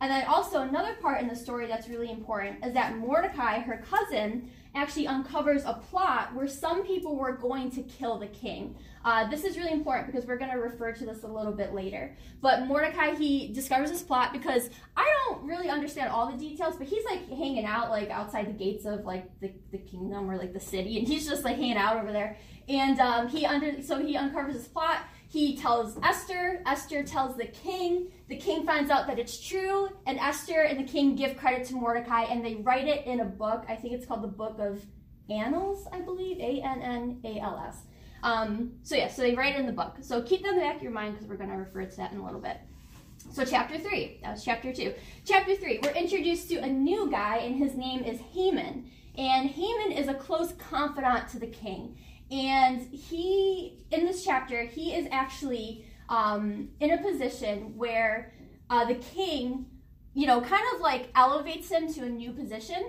And 0.00 0.10
then 0.10 0.26
also 0.26 0.62
another 0.62 0.94
part 1.00 1.20
in 1.22 1.28
the 1.28 1.36
story 1.36 1.66
that's 1.66 1.88
really 1.88 2.10
important 2.10 2.64
is 2.64 2.74
that 2.74 2.98
Mordecai, 2.98 3.60
her 3.60 3.82
cousin, 3.88 4.50
actually 4.74 5.06
uncovers 5.06 5.64
a 5.64 5.74
plot 5.74 6.34
where 6.34 6.48
some 6.48 6.84
people 6.84 7.16
were 7.16 7.32
going 7.32 7.70
to 7.70 7.82
kill 7.82 8.18
the 8.18 8.26
king. 8.26 8.76
Uh, 9.04 9.28
this 9.28 9.44
is 9.44 9.56
really 9.58 9.72
important 9.72 10.06
because 10.06 10.26
we're 10.26 10.38
going 10.38 10.50
to 10.50 10.56
refer 10.56 10.92
to 10.92 11.04
this 11.04 11.24
a 11.24 11.26
little 11.26 11.52
bit 11.52 11.74
later. 11.74 12.16
But 12.40 12.66
Mordecai, 12.66 13.14
he 13.14 13.52
discovers 13.52 13.90
this 13.90 14.02
plot 14.02 14.32
because 14.32 14.70
I 14.96 15.12
don't 15.26 15.44
really 15.46 15.68
understand 15.68 16.10
all 16.10 16.30
the 16.30 16.38
details, 16.38 16.76
but 16.76 16.86
he's 16.86 17.04
like 17.04 17.28
hanging 17.28 17.64
out 17.66 17.90
like 17.90 18.10
outside 18.10 18.46
the 18.46 18.52
gates 18.52 18.86
of 18.86 19.04
like 19.04 19.28
the, 19.40 19.52
the 19.72 19.78
kingdom 19.78 20.30
or 20.30 20.36
like 20.36 20.52
the 20.52 20.60
city, 20.60 20.98
and 20.98 21.06
he's 21.06 21.28
just 21.28 21.44
like 21.44 21.56
hanging 21.56 21.76
out 21.76 21.98
over 21.98 22.12
there. 22.12 22.38
And 22.68 22.98
um, 22.98 23.28
he 23.28 23.44
under 23.44 23.82
so 23.82 23.98
he 23.98 24.16
uncovers 24.16 24.54
this 24.54 24.68
plot 24.68 25.00
he 25.34 25.56
tells 25.56 25.98
Esther, 26.04 26.62
Esther 26.64 27.02
tells 27.02 27.36
the 27.36 27.46
king, 27.46 28.12
the 28.28 28.36
king 28.36 28.64
finds 28.64 28.88
out 28.88 29.08
that 29.08 29.18
it's 29.18 29.44
true, 29.44 29.88
and 30.06 30.16
Esther 30.20 30.60
and 30.60 30.78
the 30.78 30.88
king 30.90 31.16
give 31.16 31.36
credit 31.36 31.66
to 31.66 31.74
Mordecai 31.74 32.22
and 32.22 32.44
they 32.44 32.54
write 32.54 32.86
it 32.86 33.04
in 33.04 33.18
a 33.18 33.24
book. 33.24 33.64
I 33.68 33.74
think 33.74 33.94
it's 33.94 34.06
called 34.06 34.22
the 34.22 34.28
Book 34.28 34.60
of 34.60 34.86
Annals, 35.28 35.88
I 35.92 36.02
believe, 36.02 36.38
A 36.38 36.62
N 36.64 36.80
N 36.82 37.20
A 37.24 37.40
L 37.40 37.60
S. 37.66 37.78
Um, 38.24 38.72
so, 38.82 38.96
yeah, 38.96 39.08
so 39.08 39.20
they 39.20 39.34
write 39.34 39.54
it 39.54 39.60
in 39.60 39.66
the 39.66 39.72
book. 39.72 39.96
So 40.00 40.22
keep 40.22 40.42
that 40.42 40.48
in 40.48 40.54
the 40.56 40.62
back 40.62 40.76
of 40.76 40.82
your 40.82 40.92
mind 40.92 41.12
because 41.12 41.28
we're 41.28 41.36
going 41.36 41.50
to 41.50 41.56
refer 41.56 41.84
to 41.84 41.96
that 41.98 42.10
in 42.10 42.18
a 42.18 42.24
little 42.24 42.40
bit. 42.40 42.56
So, 43.32 43.44
chapter 43.44 43.78
three, 43.78 44.18
that 44.22 44.32
was 44.32 44.44
chapter 44.44 44.72
two. 44.72 44.94
Chapter 45.24 45.54
three, 45.56 45.78
we're 45.82 45.92
introduced 45.92 46.48
to 46.50 46.56
a 46.56 46.66
new 46.66 47.10
guy, 47.10 47.38
and 47.38 47.56
his 47.56 47.74
name 47.74 48.02
is 48.02 48.20
Haman. 48.32 48.90
And 49.16 49.48
Haman 49.48 49.92
is 49.92 50.08
a 50.08 50.14
close 50.14 50.52
confidant 50.52 51.28
to 51.28 51.38
the 51.38 51.46
king. 51.46 51.96
And 52.30 52.80
he, 52.80 53.84
in 53.90 54.04
this 54.04 54.24
chapter, 54.24 54.64
he 54.64 54.94
is 54.94 55.06
actually 55.10 55.84
um, 56.08 56.70
in 56.80 56.92
a 56.92 56.98
position 56.98 57.76
where 57.76 58.32
uh, 58.70 58.84
the 58.86 58.96
king, 58.96 59.66
you 60.14 60.26
know, 60.26 60.40
kind 60.40 60.64
of 60.74 60.80
like 60.80 61.10
elevates 61.14 61.70
him 61.70 61.92
to 61.92 62.04
a 62.04 62.08
new 62.08 62.32
position. 62.32 62.84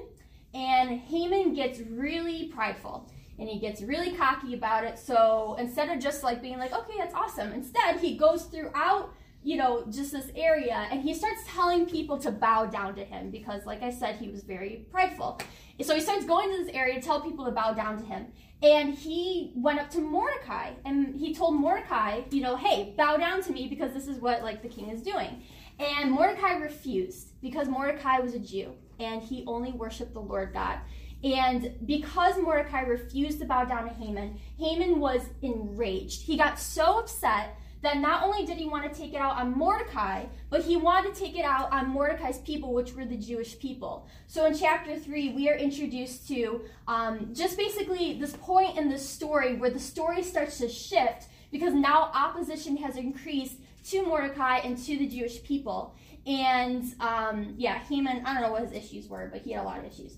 And 0.54 1.00
Haman 1.00 1.54
gets 1.54 1.80
really 1.80 2.48
prideful 2.48 3.10
and 3.38 3.50
he 3.50 3.60
gets 3.60 3.82
really 3.82 4.15
cocky 4.15 4.54
about 4.54 4.84
it. 4.84 4.98
So 4.98 5.56
instead 5.60 5.89
of 5.89 6.02
just 6.02 6.24
like 6.24 6.41
being 6.41 6.58
like, 6.58 6.74
okay, 6.74 6.93
that's 6.98 7.13
awesome, 7.13 7.52
instead 7.52 8.00
he 8.00 8.17
goes 8.17 8.43
throughout, 8.45 9.13
you 9.43 9.58
know, 9.58 9.86
just 9.91 10.12
this 10.12 10.32
area 10.36 10.88
and 10.89 11.02
he 11.02 11.13
starts 11.13 11.41
telling 11.48 11.86
people 11.86 12.17
to 12.17 12.32
bow 12.32 12.65
down 12.65 12.95
to 12.95 13.04
him 13.04 13.30
because, 13.30 13.65
like 13.65 13.84
I 13.84 13.91
said, 13.91 14.15
he 14.15 14.30
was 14.30 14.43
very 14.43 14.88
prideful. 14.91 15.39
So 15.84 15.93
he 15.93 16.02
starts 16.02 16.26
going 16.26 16.50
to 16.52 16.63
this 16.63 16.74
area 16.74 16.95
to 16.95 17.02
tell 17.02 17.21
people 17.21 17.45
to 17.45 17.52
bow 17.52 17.74
down 17.74 18.00
to 18.00 18.06
him. 18.06 18.28
And 18.63 18.95
he 18.95 19.52
went 19.56 19.80
up 19.80 19.91
to 19.91 20.00
Mordecai 20.00 20.71
and 20.86 21.15
he 21.15 21.36
told 21.36 21.56
Mordecai, 21.56 22.21
you 22.32 22.41
know, 22.41 22.56
hey, 22.56 22.95
bow 22.98 23.17
down 23.17 23.43
to 23.43 23.52
me 23.52 23.67
because 23.67 23.93
this 23.93 24.08
is 24.08 24.17
what 24.19 24.41
like 24.41 24.63
the 24.63 24.69
king 24.69 24.89
is 24.89 25.02
doing. 25.02 25.43
And 25.78 26.10
Mordecai 26.10 26.54
refused 26.54 27.39
because 27.41 27.67
Mordecai 27.67 28.19
was 28.19 28.34
a 28.34 28.39
Jew 28.39 28.74
and 29.00 29.21
he 29.21 29.43
only 29.45 29.74
worshiped 29.74 30.13
the 30.13 30.21
Lord 30.21 30.54
God. 30.54 30.80
And 31.26 31.74
because 31.88 32.38
Mordecai 32.38 32.82
refused 32.82 33.40
to 33.40 33.46
bow 33.46 33.66
down 33.66 33.90
to 33.90 33.94
Haman, 33.96 34.40
Haman 34.60 35.00
was 35.00 35.24
enraged. 35.42 36.22
He 36.22 36.38
got 36.38 36.60
so 36.60 37.00
upset 37.00 37.58
that 37.82 37.98
not 37.98 38.24
only 38.24 38.46
did 38.46 38.58
he 38.58 38.68
want 38.68 38.92
to 38.92 39.00
take 39.00 39.14
it 39.16 39.18
out 39.18 39.36
on 39.36 39.58
Mordecai, 39.58 40.26
but 40.52 40.62
he 40.62 40.78
wanted 40.78 41.16
to 41.16 41.20
take 41.20 41.36
it 41.36 41.44
out 41.44 41.72
on 41.72 41.90
Mordecai's 41.90 42.38
people, 42.40 42.76
which 42.76 42.94
were 42.94 43.06
the 43.06 43.18
Jewish 43.18 43.58
people. 43.58 44.08
So 44.28 44.46
in 44.46 44.56
chapter 44.56 45.00
3, 45.00 45.34
we 45.34 45.50
are 45.50 45.56
introduced 45.56 46.28
to 46.28 46.62
um, 46.88 47.32
just 47.34 47.58
basically 47.58 48.20
this 48.20 48.36
point 48.38 48.78
in 48.78 48.88
the 48.88 49.00
story 49.00 49.56
where 49.56 49.72
the 49.72 49.80
story 49.80 50.22
starts 50.22 50.60
to 50.60 50.70
shift 50.70 51.26
because 51.52 51.74
now 51.74 52.12
opposition 52.14 52.78
has 52.78 52.98
increased 52.98 53.58
to 53.86 54.04
Mordecai 54.04 54.58
and 54.58 54.78
to 54.78 54.96
the 54.96 55.08
Jewish 55.08 55.44
people. 55.44 55.96
And 56.28 56.84
um, 57.00 57.56
yeah, 57.58 57.80
Haman, 57.80 58.26
I 58.26 58.34
don't 58.34 58.44
know 58.44 58.52
what 58.52 58.62
his 58.62 58.74
issues 58.74 59.08
were, 59.08 59.28
but 59.32 59.42
he 59.42 59.54
had 59.54 59.64
a 59.64 59.68
lot 59.68 59.80
of 59.80 59.86
issues. 59.86 60.18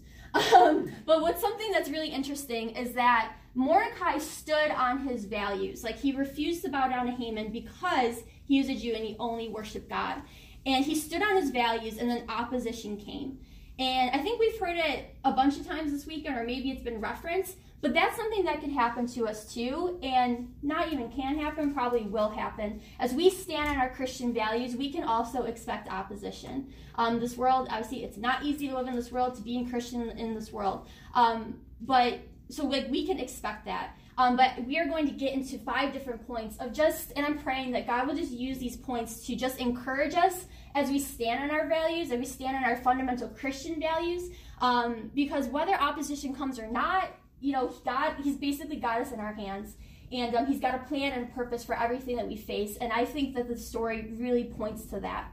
Um, 0.56 0.92
but 1.06 1.22
what's 1.22 1.42
something 1.42 1.72
that's 1.72 1.90
really 1.90 2.10
interesting 2.10 2.72
is 2.72 2.94
that 2.94 3.34
Mordecai 3.56 4.20
stood 4.20 4.72
on 4.72 5.00
his 5.00 5.26
values. 5.26 5.84
Like 5.84 5.98
he 5.98 6.16
refused 6.16 6.64
to 6.64 6.70
bow 6.70 6.88
down 6.88 7.08
to 7.08 7.12
Haman 7.12 7.52
because 7.52 8.24
he 8.46 8.60
was 8.60 8.70
a 8.70 8.76
Jew 8.76 8.94
and 8.94 9.04
he 9.04 9.16
only 9.20 9.50
worshiped 9.50 9.90
God. 9.90 10.22
And 10.66 10.84
he 10.84 10.96
stood 10.96 11.22
on 11.22 11.38
his 11.38 11.50
values, 11.52 11.98
and 11.98 12.10
then 12.10 12.26
opposition 12.28 12.98
came. 12.98 13.40
And 13.80 14.12
I 14.12 14.18
think 14.18 14.40
we've 14.40 14.60
heard 14.60 14.76
it 14.76 15.16
a 15.24 15.32
bunch 15.32 15.58
of 15.58 15.66
times 15.66 15.92
this 15.92 16.06
weekend, 16.06 16.38
or 16.38 16.44
maybe 16.44 16.72
it's 16.72 16.82
been 16.82 17.00
referenced, 17.00 17.56
but 17.82 17.94
that's 17.94 18.18
something 18.18 18.44
that 18.46 18.62
can 18.62 18.72
happen 18.72 19.06
to 19.08 19.28
us 19.28 19.54
too, 19.54 20.00
and 20.02 20.54
not 20.64 20.92
even 20.92 21.10
can 21.10 21.38
happen, 21.38 21.74
probably 21.74 22.02
will 22.02 22.30
happen. 22.30 22.82
As 23.00 23.14
we 23.14 23.30
stand 23.30 23.70
on 23.70 23.78
our 23.78 23.90
Christian 23.90 24.34
values, 24.34 24.76
we 24.76 24.92
can 24.92 25.04
also 25.04 25.44
expect 25.44 25.90
opposition. 25.90 26.74
Um, 26.96 27.20
this 27.20 27.38
world, 27.38 27.68
obviously, 27.70 28.04
it's 28.04 28.18
not 28.18 28.44
easy 28.44 28.68
to 28.70 28.76
live 28.76 28.88
in 28.88 28.96
this 28.96 29.12
world, 29.12 29.36
to 29.36 29.42
be 29.42 29.60
a 29.60 29.70
Christian 29.70 30.10
in 30.10 30.34
this 30.34 30.52
world. 30.52 30.88
Um, 31.14 31.60
but 31.82 32.20
so 32.50 32.66
like 32.66 32.90
we 32.90 33.06
can 33.06 33.20
expect 33.20 33.66
that. 33.66 33.96
Um, 34.18 34.36
but 34.36 34.66
we 34.66 34.80
are 34.80 34.88
going 34.88 35.06
to 35.06 35.14
get 35.14 35.34
into 35.34 35.60
five 35.60 35.94
different 35.94 36.26
points 36.26 36.58
of 36.58 36.74
just, 36.74 37.14
and 37.16 37.24
I'm 37.24 37.38
praying 37.38 37.74
that 37.74 37.86
God 37.86 38.08
will 38.08 38.16
just 38.16 38.32
use 38.32 38.58
these 38.58 38.76
points 38.76 39.28
to 39.28 39.36
just 39.36 39.60
encourage 39.60 40.16
us 40.16 40.46
as 40.74 40.90
we 40.90 40.98
stand 40.98 41.44
on 41.44 41.52
our 41.56 41.68
values, 41.68 42.12
as 42.12 42.18
we 42.18 42.26
stand 42.26 42.58
on 42.58 42.64
our 42.64 42.78
fundamental 42.78 43.28
Christian 43.28 43.80
values. 43.80 44.32
Um, 44.60 45.12
because 45.14 45.48
whether 45.48 45.76
opposition 45.76 46.34
comes 46.34 46.58
or 46.58 46.66
not, 46.66 47.10
you 47.40 47.54
know, 47.54 47.68
God, 47.86 48.16
He's 48.24 48.38
basically 48.38 48.78
got 48.78 49.02
us 49.02 49.12
in 49.12 49.20
our 49.20 49.34
hands. 49.34 49.76
And 50.12 50.36
um, 50.36 50.46
He's 50.46 50.60
got 50.60 50.76
a 50.76 50.80
plan 50.80 51.12
and 51.14 51.34
purpose 51.34 51.64
for 51.64 51.78
everything 51.78 52.16
that 52.18 52.28
we 52.28 52.38
face. 52.38 52.78
And 52.78 52.94
I 52.94 53.06
think 53.06 53.36
that 53.36 53.48
the 53.48 53.58
story 53.58 54.14
really 54.18 54.46
points 54.46 54.86
to 54.86 55.00
that. 55.02 55.32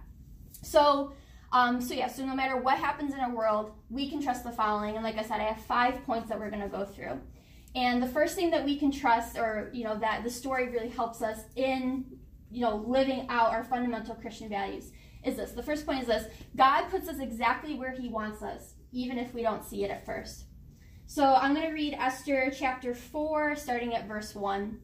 So, 0.63 1.13
um, 1.53 1.81
so 1.81 1.95
yeah, 1.95 2.09
so 2.09 2.27
no 2.27 2.35
matter 2.35 2.57
what 2.57 2.79
happens 2.79 3.15
in 3.15 3.21
our 3.21 3.33
world, 3.33 3.73
we 3.89 4.11
can 4.11 4.21
trust 4.21 4.43
the 4.43 4.51
following. 4.51 4.97
And 4.97 5.05
like 5.05 5.17
I 5.17 5.23
said, 5.23 5.41
I 5.41 5.45
have 5.45 5.61
five 5.63 6.05
points 6.05 6.29
that 6.29 6.39
we're 6.39 6.51
going 6.51 6.63
to 6.63 6.69
go 6.69 6.85
through. 6.85 7.21
And 7.77 8.03
the 8.03 8.09
first 8.09 8.37
thing 8.37 8.51
that 8.51 8.65
we 8.65 8.77
can 8.77 8.91
trust, 8.91 9.37
or 9.37 9.71
you 9.73 9.85
know, 9.85 9.99
that 9.99 10.23
the 10.25 10.31
story 10.31 10.69
really 10.69 10.89
helps 10.89 11.23
us 11.23 11.41
in, 11.57 12.05
you 12.51 12.61
know, 12.61 12.77
living 12.77 13.27
out 13.29 13.51
our 13.51 13.65
fundamental 13.65 14.15
Christian 14.15 14.49
values, 14.49 14.93
is 15.25 15.37
this. 15.37 15.53
The 15.53 15.63
first 15.63 15.85
point 15.87 16.03
is 16.03 16.07
this: 16.07 16.27
God 16.57 16.89
puts 16.91 17.09
us 17.09 17.19
exactly 17.19 17.75
where 17.75 17.93
He 17.93 18.09
wants 18.09 18.43
us, 18.43 18.75
even 18.93 19.19
if 19.19 19.35
we 19.35 19.43
don't 19.43 19.65
see 19.65 19.85
it 19.85 19.91
at 19.91 20.07
first. 20.07 20.45
So 21.07 21.35
I'm 21.35 21.55
going 21.55 21.67
to 21.67 21.73
read 21.73 21.95
Esther 21.95 22.51
chapter 22.57 22.95
four, 22.95 23.57
starting 23.57 23.95
at 23.95 24.09
verse 24.09 24.35
one, 24.35 24.81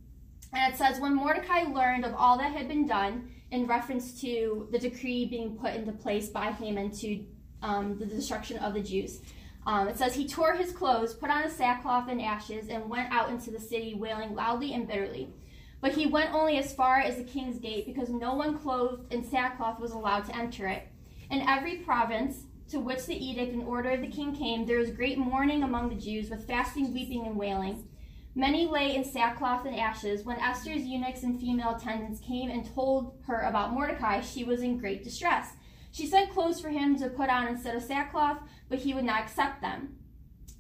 and 0.53 0.73
it 0.73 0.77
says, 0.77 1.01
"When 1.01 1.15
Mordecai 1.15 1.63
learned 1.63 2.05
of 2.05 2.15
all 2.15 2.39
that 2.39 2.53
had 2.53 2.69
been 2.69 2.87
done." 2.87 3.31
in 3.51 3.67
reference 3.67 4.21
to 4.21 4.69
the 4.71 4.79
decree 4.79 5.27
being 5.27 5.57
put 5.57 5.75
into 5.75 5.93
place 5.93 6.29
by 6.29 6.53
Haman 6.53 6.93
to 6.93 7.25
um, 7.63 7.99
the 7.99 8.07
destruction 8.07 8.59
of 8.59 8.75
the 8.75 8.81
Jews. 8.81 9.21
Um, 9.67 9.89
it 9.89 9.99
says, 9.99 10.15
He 10.15 10.27
tore 10.27 10.55
his 10.55 10.73
clothes, 10.73 11.15
put 11.15 11.31
on 11.31 11.45
a 11.45 11.51
sackcloth 11.51 12.09
and 12.09 12.23
ashes, 12.23 12.69
and 12.69 12.89
went 12.89 13.13
out 13.13 13.29
into 13.29 13.51
the 13.51 13.61
city, 13.61 13.95
wailing 13.95 14.35
loudly 14.35 14.73
and 14.73 14.87
bitterly. 14.87 15.35
But 15.81 15.93
he 15.93 16.07
went 16.07 16.33
only 16.33 16.59
as 16.59 16.75
far 16.75 17.01
as 17.01 17.17
the 17.17 17.25
king's 17.25 17.59
gate, 17.59 17.87
because 17.87 18.09
no 18.09 18.35
one 18.35 18.59
clothed 18.59 19.13
in 19.13 19.25
sackcloth 19.25 19.81
was 19.81 19.93
allowed 19.93 20.27
to 20.27 20.37
enter 20.37 20.67
it. 20.67 20.89
In 21.31 21.43
every 21.43 21.77
province 21.79 22.45
to 22.71 22.79
which 22.79 23.07
the 23.07 23.25
edict 23.25 23.53
and 23.53 23.65
order 23.65 23.91
of 23.91 24.01
the 24.01 24.09
king 24.09 24.35
came, 24.35 24.65
there 24.65 24.79
was 24.79 24.91
great 24.91 25.19
mourning 25.19 25.63
among 25.63 25.89
the 25.89 25.95
Jews, 25.95 26.31
with 26.31 26.47
fasting, 26.47 26.95
weeping, 26.95 27.27
and 27.27 27.37
wailing. 27.37 27.89
Many 28.37 28.67
lay 28.67 28.95
in 28.95 29.03
sackcloth 29.03 29.67
and 29.67 29.77
ashes. 29.77 30.25
When 30.25 30.39
Esther's 30.39 30.83
eunuchs 30.83 31.25
and 31.25 31.41
female 31.41 31.75
attendants 31.75 32.21
came 32.21 32.49
and 32.49 32.73
told 32.75 33.19
her 33.27 33.41
about 33.41 33.73
Mordecai, 33.73 34.21
she 34.21 34.45
was 34.45 34.63
in 34.63 34.79
great 34.79 35.03
distress. 35.03 35.49
She 35.91 36.07
sent 36.07 36.31
clothes 36.31 36.61
for 36.61 36.69
him 36.69 36.97
to 36.99 37.09
put 37.09 37.29
on 37.29 37.49
instead 37.49 37.75
of 37.75 37.83
sackcloth, 37.83 38.39
but 38.69 38.79
he 38.79 38.95
would 38.95 39.05
not 39.05 39.23
accept 39.23 39.61
them. 39.61 39.97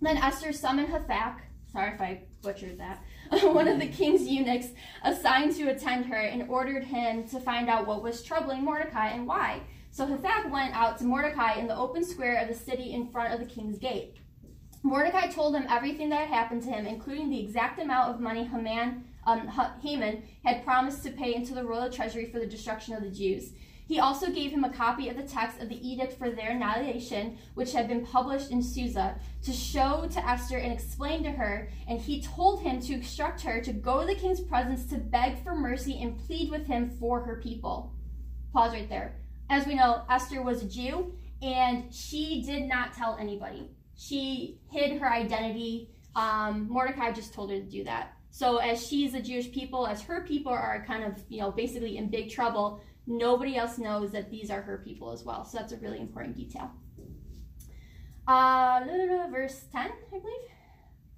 Then 0.02 0.16
Esther 0.16 0.52
summoned 0.52 0.88
Hathach, 0.88 1.38
sorry 1.72 1.94
if 1.94 2.00
I 2.00 2.22
butchered 2.42 2.80
that, 2.80 3.04
one 3.44 3.68
of 3.68 3.78
the 3.78 3.86
king's 4.00 4.26
eunuchs 4.26 4.68
assigned 5.04 5.54
to 5.56 5.68
attend 5.68 6.06
her, 6.06 6.16
and 6.16 6.50
ordered 6.50 6.82
him 6.82 7.28
to 7.28 7.38
find 7.38 7.68
out 7.68 7.86
what 7.86 8.02
was 8.02 8.24
troubling 8.24 8.64
Mordecai 8.64 9.10
and 9.10 9.28
why. 9.28 9.60
So 9.90 10.06
Hathach 10.06 10.50
went 10.50 10.74
out 10.74 10.98
to 10.98 11.04
Mordecai 11.04 11.54
in 11.54 11.66
the 11.66 11.76
open 11.76 12.04
square 12.04 12.40
of 12.40 12.48
the 12.48 12.54
city 12.54 12.92
in 12.92 13.08
front 13.08 13.34
of 13.34 13.40
the 13.40 13.52
king's 13.52 13.78
gate. 13.78 14.16
Mordecai 14.82 15.26
told 15.26 15.54
him 15.54 15.66
everything 15.68 16.08
that 16.10 16.28
had 16.28 16.34
happened 16.34 16.62
to 16.62 16.70
him, 16.70 16.86
including 16.86 17.28
the 17.28 17.40
exact 17.40 17.78
amount 17.80 18.14
of 18.14 18.20
money 18.20 18.44
Haman, 18.44 19.04
um, 19.26 19.46
Haman 19.82 20.22
had 20.44 20.64
promised 20.64 21.02
to 21.02 21.10
pay 21.10 21.34
into 21.34 21.54
the 21.54 21.64
royal 21.64 21.90
treasury 21.90 22.30
for 22.30 22.38
the 22.38 22.46
destruction 22.46 22.94
of 22.94 23.02
the 23.02 23.10
Jews. 23.10 23.52
He 23.86 23.98
also 23.98 24.30
gave 24.30 24.52
him 24.52 24.62
a 24.62 24.72
copy 24.72 25.08
of 25.08 25.16
the 25.16 25.24
text 25.24 25.60
of 25.60 25.68
the 25.68 25.86
edict 25.86 26.16
for 26.16 26.30
their 26.30 26.52
annihilation, 26.52 27.36
which 27.54 27.72
had 27.72 27.88
been 27.88 28.06
published 28.06 28.52
in 28.52 28.62
Susa, 28.62 29.16
to 29.42 29.52
show 29.52 30.06
to 30.12 30.26
Esther 30.26 30.58
and 30.58 30.72
explain 30.72 31.24
to 31.24 31.32
her. 31.32 31.68
And 31.88 32.00
he 32.00 32.22
told 32.22 32.62
him 32.62 32.80
to 32.82 32.94
instruct 32.94 33.42
her 33.42 33.60
to 33.60 33.72
go 33.72 34.00
to 34.00 34.06
the 34.06 34.14
king's 34.14 34.40
presence 34.40 34.86
to 34.86 34.98
beg 34.98 35.42
for 35.42 35.56
mercy 35.56 36.00
and 36.00 36.16
plead 36.24 36.50
with 36.50 36.68
him 36.68 36.88
for 36.88 37.20
her 37.22 37.40
people. 37.42 37.92
Pause 38.52 38.74
right 38.74 38.88
there. 38.88 39.19
As 39.50 39.66
we 39.66 39.74
know, 39.74 40.02
Esther 40.08 40.42
was 40.42 40.62
a 40.62 40.68
Jew, 40.68 41.12
and 41.42 41.92
she 41.92 42.42
did 42.42 42.68
not 42.68 42.94
tell 42.94 43.16
anybody 43.20 43.68
she 44.00 44.58
hid 44.70 44.98
her 44.98 45.12
identity. 45.12 45.90
Um, 46.16 46.66
Mordecai 46.70 47.12
just 47.12 47.34
told 47.34 47.50
her 47.50 47.58
to 47.58 47.62
do 47.62 47.84
that. 47.84 48.14
So 48.30 48.56
as 48.56 48.86
she's 48.86 49.12
a 49.12 49.20
Jewish 49.20 49.52
people, 49.52 49.86
as 49.86 50.00
her 50.02 50.24
people 50.24 50.52
are 50.52 50.84
kind 50.86 51.04
of, 51.04 51.22
you 51.28 51.40
know, 51.40 51.50
basically 51.50 51.98
in 51.98 52.08
big 52.08 52.30
trouble, 52.30 52.80
nobody 53.06 53.56
else 53.56 53.76
knows 53.76 54.10
that 54.12 54.30
these 54.30 54.50
are 54.50 54.62
her 54.62 54.78
people 54.78 55.10
as 55.12 55.22
well. 55.24 55.44
So 55.44 55.58
that's 55.58 55.72
a 55.72 55.76
really 55.78 56.00
important 56.00 56.36
detail. 56.36 56.70
Uh, 58.26 58.80
verse 59.30 59.64
10, 59.72 59.90
I 59.90 60.18
believe. 60.18 60.34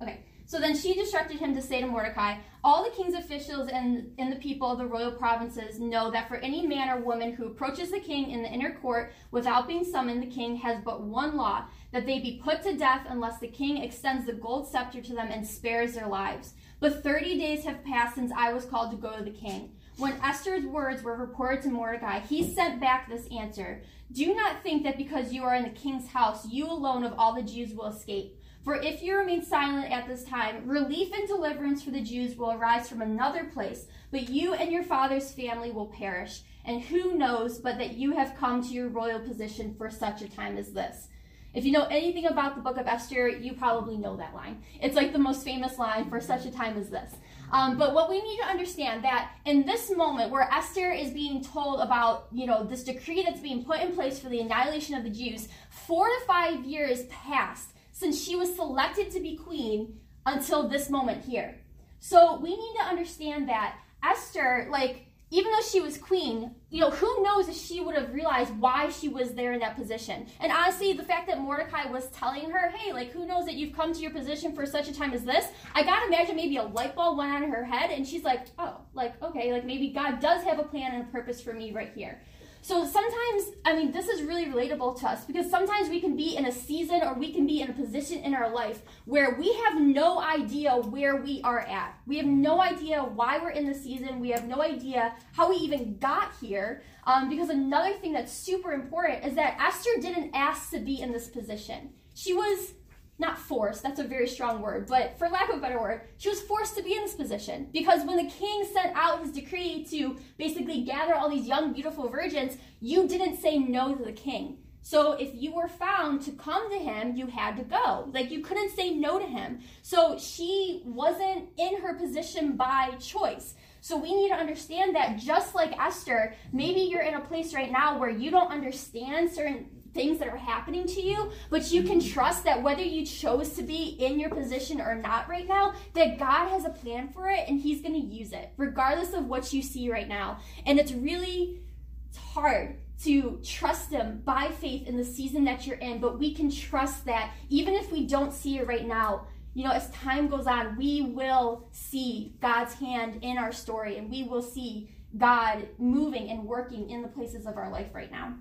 Okay. 0.01 0.25
So 0.46 0.59
then 0.59 0.76
she 0.76 0.98
instructed 0.98 1.38
him 1.38 1.55
to 1.55 1.62
say 1.62 1.81
to 1.81 1.87
Mordecai, 1.87 2.37
All 2.64 2.85
the 2.85 2.90
king's 2.90 3.14
officials 3.14 3.68
and, 3.68 4.12
and 4.18 4.33
the 4.33 4.37
people 4.37 4.70
of 4.70 4.78
the 4.78 4.87
royal 4.87 5.12
provinces 5.12 5.78
know 5.78 6.11
that 6.11 6.28
for 6.28 6.37
any 6.37 6.66
man 6.66 6.90
or 6.90 7.00
woman 7.00 7.33
who 7.33 7.46
approaches 7.46 7.90
the 7.90 8.00
king 8.00 8.31
in 8.31 8.42
the 8.42 8.48
inner 8.48 8.74
court 8.74 9.12
without 9.31 9.68
being 9.68 9.85
summoned, 9.85 10.22
the 10.22 10.26
king 10.26 10.57
has 10.57 10.83
but 10.85 11.02
one 11.02 11.37
law 11.37 11.64
that 11.92 12.07
they 12.07 12.18
be 12.18 12.40
put 12.42 12.62
to 12.62 12.76
death 12.76 13.07
unless 13.09 13.38
the 13.38 13.48
king 13.48 13.78
extends 13.78 14.26
the 14.26 14.33
gold 14.33 14.68
scepter 14.68 15.00
to 15.00 15.14
them 15.14 15.28
and 15.31 15.46
spares 15.46 15.94
their 15.94 16.09
lives. 16.09 16.55
But 16.81 17.02
30 17.02 17.38
days 17.38 17.64
have 17.64 17.85
passed 17.85 18.16
since 18.16 18.33
I 18.37 18.52
was 18.52 18.64
called 18.64 18.90
to 18.90 18.96
go 18.96 19.16
to 19.16 19.22
the 19.22 19.31
king. 19.31 19.72
When 19.98 20.20
Esther's 20.22 20.64
words 20.64 21.02
were 21.02 21.16
reported 21.16 21.62
to 21.62 21.68
Mordecai, 21.68 22.20
he 22.20 22.42
sent 22.42 22.81
back 22.81 23.09
this 23.09 23.28
answer 23.31 23.83
Do 24.11 24.35
not 24.35 24.62
think 24.62 24.83
that 24.83 24.96
because 24.96 25.33
you 25.33 25.44
are 25.44 25.55
in 25.55 25.62
the 25.62 25.70
king's 25.70 26.09
house, 26.09 26.48
you 26.48 26.66
alone 26.66 27.05
of 27.05 27.12
all 27.16 27.35
the 27.35 27.42
Jews 27.42 27.74
will 27.74 27.87
escape. 27.87 28.37
For 28.64 28.77
if 28.77 29.03
you 29.03 29.16
remain 29.16 29.42
silent 29.42 29.90
at 29.90 30.07
this 30.07 30.22
time, 30.22 30.68
relief 30.68 31.12
and 31.12 31.27
deliverance 31.27 31.83
for 31.83 31.90
the 31.90 32.01
Jews 32.01 32.37
will 32.37 32.53
arise 32.53 32.88
from 32.88 33.03
another 33.03 33.44
place, 33.44 33.87
but 34.12 34.29
you 34.29 34.55
and 34.55 34.70
your 34.70 34.85
father's 34.85 35.33
family 35.33 35.72
will 35.72 35.87
perish. 35.87 36.42
And 36.64 36.81
who 36.81 37.16
knows 37.16 37.59
but 37.59 37.77
that 37.79 37.94
you 37.94 38.12
have 38.12 38.37
come 38.37 38.62
to 38.62 38.68
your 38.68 38.88
royal 38.88 39.18
position 39.18 39.75
for 39.75 39.90
such 39.90 40.22
a 40.22 40.29
time 40.29 40.57
as 40.57 40.72
this? 40.72 41.09
If 41.55 41.64
you 41.64 41.72
know 41.72 41.88
anything 41.90 42.27
about 42.27 42.55
the 42.55 42.62
book 42.62 42.77
of 42.77 42.87
Esther, 42.87 43.29
you 43.29 43.55
probably 43.55 43.98
know 43.98 44.16
that 44.16 44.33
line. 44.33 44.62
It's 44.81 44.94
like 44.94 45.12
the 45.12 45.18
most 45.18 45.42
famous 45.42 45.77
line 45.77 46.09
for 46.09 46.20
such 46.20 46.46
a 46.46 46.53
time 46.53 46.79
as 46.79 46.88
this. 46.88 47.14
Um, 47.51 47.77
but 47.77 47.92
what 47.92 48.09
we 48.09 48.22
need 48.22 48.38
to 48.38 48.46
understand 48.46 49.03
that 49.05 49.33
in 49.44 49.66
this 49.66 49.94
moment 49.94 50.31
where 50.31 50.48
Esther 50.51 50.92
is 50.92 51.11
being 51.11 51.42
told 51.42 51.81
about, 51.81 52.29
you 52.33 52.46
know, 52.46 52.64
this 52.64 52.85
decree 52.85 53.25
that's 53.25 53.40
being 53.40 53.64
put 53.64 53.81
in 53.81 53.92
place 53.92 54.20
for 54.20 54.29
the 54.29 54.40
annihilation 54.40 54.94
of 54.94 55.03
the 55.03 55.11
Jews, 55.11 55.48
four 55.68 56.07
to 56.07 56.27
five 56.27 56.64
years 56.64 57.05
passed 57.07 57.72
since 57.92 58.20
she 58.20 58.35
was 58.35 58.55
selected 58.55 59.11
to 59.12 59.20
be 59.20 59.37
queen 59.37 60.00
until 60.26 60.68
this 60.68 60.90
moment 60.90 61.24
here. 61.24 61.61
So 62.00 62.40
we 62.40 62.50
need 62.50 62.74
to 62.78 62.85
understand 62.85 63.48
that 63.48 63.76
Esther, 64.02 64.66
like, 64.70 65.07
even 65.31 65.50
though 65.50 65.62
she 65.62 65.81
was 65.81 65.96
queen, 65.96 66.55
you 66.68 66.81
know, 66.81 66.90
who 66.90 67.22
knows 67.22 67.48
if 67.48 67.57
she 67.57 67.81
would 67.81 67.94
have 67.94 68.12
realized 68.12 68.55
why 68.59 68.90
she 68.90 69.09
was 69.09 69.33
there 69.33 69.55
in 69.55 69.61
that 69.61 69.76
position. 69.76 70.26
And 70.40 70.52
honestly, 70.52 70.92
the 70.92 71.05
fact 71.05 71.26
that 71.28 71.40
Mordecai 71.40 71.87
was 71.87 72.09
telling 72.09 72.50
her, 72.50 72.68
hey, 72.70 72.92
like, 72.92 73.12
who 73.12 73.26
knows 73.26 73.46
that 73.46 73.55
you've 73.55 73.74
come 73.74 73.94
to 73.94 74.00
your 74.00 74.11
position 74.11 74.55
for 74.55 74.66
such 74.66 74.88
a 74.88 74.94
time 74.94 75.14
as 75.14 75.24
this, 75.24 75.46
I 75.74 75.85
gotta 75.85 76.07
imagine 76.07 76.37
maybe 76.37 76.59
a 76.59 76.64
light 76.64 76.94
bulb 76.94 77.16
went 77.16 77.33
on 77.33 77.50
her 77.50 77.64
head 77.64 77.90
and 77.90 78.07
she's 78.07 78.24
like, 78.24 78.48
oh, 78.59 78.83
like, 78.92 79.20
okay, 79.22 79.52
like 79.52 79.64
maybe 79.64 79.88
God 79.88 80.20
does 80.20 80.42
have 80.42 80.59
a 80.59 80.64
plan 80.64 80.92
and 80.92 81.05
a 81.05 81.11
purpose 81.11 81.40
for 81.40 81.55
me 81.55 81.72
right 81.72 81.92
here. 81.94 82.20
So 82.64 82.87
sometimes, 82.87 83.57
I 83.64 83.75
mean, 83.75 83.90
this 83.90 84.09
is 84.09 84.22
really 84.22 84.46
relatable 84.46 85.01
to 85.01 85.09
us 85.09 85.25
because 85.25 85.51
sometimes 85.51 85.88
we 85.88 86.01
can 86.01 86.16
be 86.16 86.37
in 86.37 86.46
a 86.46 86.53
season 86.53 87.03
or 87.03 87.12
we 87.12 87.33
can 87.33 87.44
be 87.44 87.61
in 87.61 87.68
a 87.68 87.72
position 87.72 88.18
in 88.20 88.35
our 88.35 88.48
life 88.48 88.83
where 89.05 89.35
we 89.35 89.53
have 89.64 89.81
no 89.81 90.20
idea 90.20 90.77
where 90.77 91.16
we 91.16 91.40
are 91.42 91.59
at. 91.59 91.98
We 92.07 92.18
have 92.18 92.27
no 92.27 92.62
idea 92.62 93.03
why 93.03 93.38
we're 93.38 93.51
in 93.51 93.66
the 93.66 93.75
season. 93.75 94.20
We 94.20 94.31
have 94.31 94.46
no 94.46 94.62
idea 94.62 95.12
how 95.33 95.51
we 95.51 95.57
even 95.57 95.98
got 95.98 96.35
here. 96.40 96.83
Um, 97.05 97.29
because 97.29 97.48
another 97.48 97.94
thing 97.94 98.12
that's 98.12 98.33
super 98.33 98.72
important 98.72 99.25
is 99.25 99.35
that 99.35 99.59
Esther 99.61 100.01
didn't 100.01 100.31
ask 100.33 100.70
to 100.70 100.79
be 100.79 101.03
in 101.03 101.11
this 101.11 101.27
position. 101.27 101.90
She 102.14 102.33
was 102.33 102.75
not 103.22 103.38
forced, 103.38 103.82
that's 103.82 104.00
a 104.00 104.04
very 104.04 104.28
strong 104.28 104.61
word, 104.61 104.87
but 104.87 105.18
for 105.18 105.28
lack 105.30 105.48
of 105.48 105.56
a 105.56 105.61
better 105.61 105.80
word, 105.80 106.02
she 106.18 106.28
was 106.28 106.42
forced 106.42 106.76
to 106.76 106.82
be 106.82 106.94
in 106.94 107.02
this 107.02 107.14
position. 107.14 107.68
Because 107.72 108.04
when 108.04 108.18
the 108.18 108.30
king 108.30 108.66
sent 108.70 108.94
out 108.94 109.22
his 109.22 109.32
decree 109.32 109.87
to 109.90 110.18
basically 110.37 110.82
gather 110.82 111.14
all 111.14 111.30
these 111.30 111.46
young, 111.46 111.72
beautiful 111.72 112.11
virgins, 112.11 112.58
you 112.80 113.08
didn't 113.08 113.40
say 113.40 113.56
no 113.56 113.94
to 113.94 114.04
the 114.04 114.12
king. 114.12 114.58
So 114.82 115.12
if 115.12 115.30
you 115.32 115.54
were 115.54 115.68
found 115.68 116.22
to 116.22 116.32
come 116.32 116.70
to 116.70 116.78
him, 116.78 117.16
you 117.16 117.28
had 117.28 117.56
to 117.56 117.62
go. 117.62 118.11
Like 118.12 118.30
you 118.30 118.40
couldn't 118.40 118.74
say 118.74 118.90
no 118.90 119.18
to 119.18 119.24
him. 119.24 119.61
So 119.82 120.18
she 120.18 120.82
wasn't 120.85 121.50
in 121.56 121.80
her 121.80 121.94
position 121.94 122.56
by 122.56 122.90
choice. 122.98 123.54
So 123.80 123.96
we 123.96 124.14
need 124.14 124.28
to 124.28 124.35
understand 124.35 124.94
that 124.96 125.18
just 125.18 125.54
like 125.54 125.78
Esther, 125.78 126.35
maybe 126.52 126.80
you're 126.80 127.02
in 127.02 127.14
a 127.14 127.20
place 127.20 127.54
right 127.54 127.70
now 127.70 127.98
where 127.98 128.11
you 128.11 128.30
don't 128.30 128.50
understand 128.50 129.30
certain 129.30 129.66
things 129.94 130.18
that 130.18 130.28
are 130.28 130.37
happening 130.37 130.87
to 130.87 131.02
you, 131.02 131.31
but 131.50 131.70
you 131.70 131.83
can 131.83 132.00
trust 132.00 132.44
that 132.44 132.62
whether 132.62 132.83
you 132.83 133.05
chose 133.05 133.50
to 133.50 133.62
be 133.62 133.96
in 133.98 134.18
your 134.18 134.31
position 134.31 134.81
or 134.81 134.94
not 134.94 135.28
right 135.28 135.46
now, 135.46 135.74
that 135.94 136.18
God 136.18 136.48
has 136.48 136.64
a 136.64 136.70
plan 136.70 137.09
for 137.12 137.28
it 137.28 137.48
and 137.48 137.61
He's 137.61 137.83
going 137.83 137.94
to 137.94 138.07
use 138.07 138.33
it, 138.33 138.52
regardless 138.57 139.12
of 139.12 139.26
what 139.26 139.52
you 139.52 139.62
see 139.62 139.90
right 139.90 140.09
now. 140.09 140.38
And 140.66 140.78
it's 140.78 140.92
really 140.92 141.61
it's 142.09 142.18
hard 142.18 142.76
to 143.05 143.40
trust 143.42 143.90
Him 143.90 144.22
by 144.24 144.48
faith 144.48 144.87
in 144.87 144.96
the 144.96 145.05
season 145.05 145.44
that 145.44 145.66
you're 145.66 145.78
in, 145.78 146.00
but 146.00 146.18
we 146.18 146.35
can 146.35 146.50
trust 146.50 147.05
that 147.07 147.33
even 147.48 147.74
if 147.74 147.90
we 147.90 148.07
don't 148.07 148.33
see 148.33 148.59
it 148.59 148.66
right 148.66 148.87
now, 148.87 149.26
you 149.55 149.64
know, 149.64 149.70
as 149.70 149.90
time 149.90 150.28
goes 150.28 150.46
on, 150.46 150.76
we 150.76 151.02
will 151.02 151.68
see 151.72 152.35
God's 152.40 152.74
hand 152.74 153.18
in 153.22 153.37
our 153.37 153.52
story 153.52 153.98
and 153.98 154.11
we 154.11 154.22
will 154.22 154.42
see 154.42 154.90
God 155.16 155.68
moving 155.78 156.31
and 156.31 156.44
working 156.44 156.88
in 156.88 157.02
the 157.02 157.09
places 157.09 157.46
of 157.46 157.57
our 157.59 157.70
life 157.70 157.88
right 157.92 158.11
now. 158.11 158.35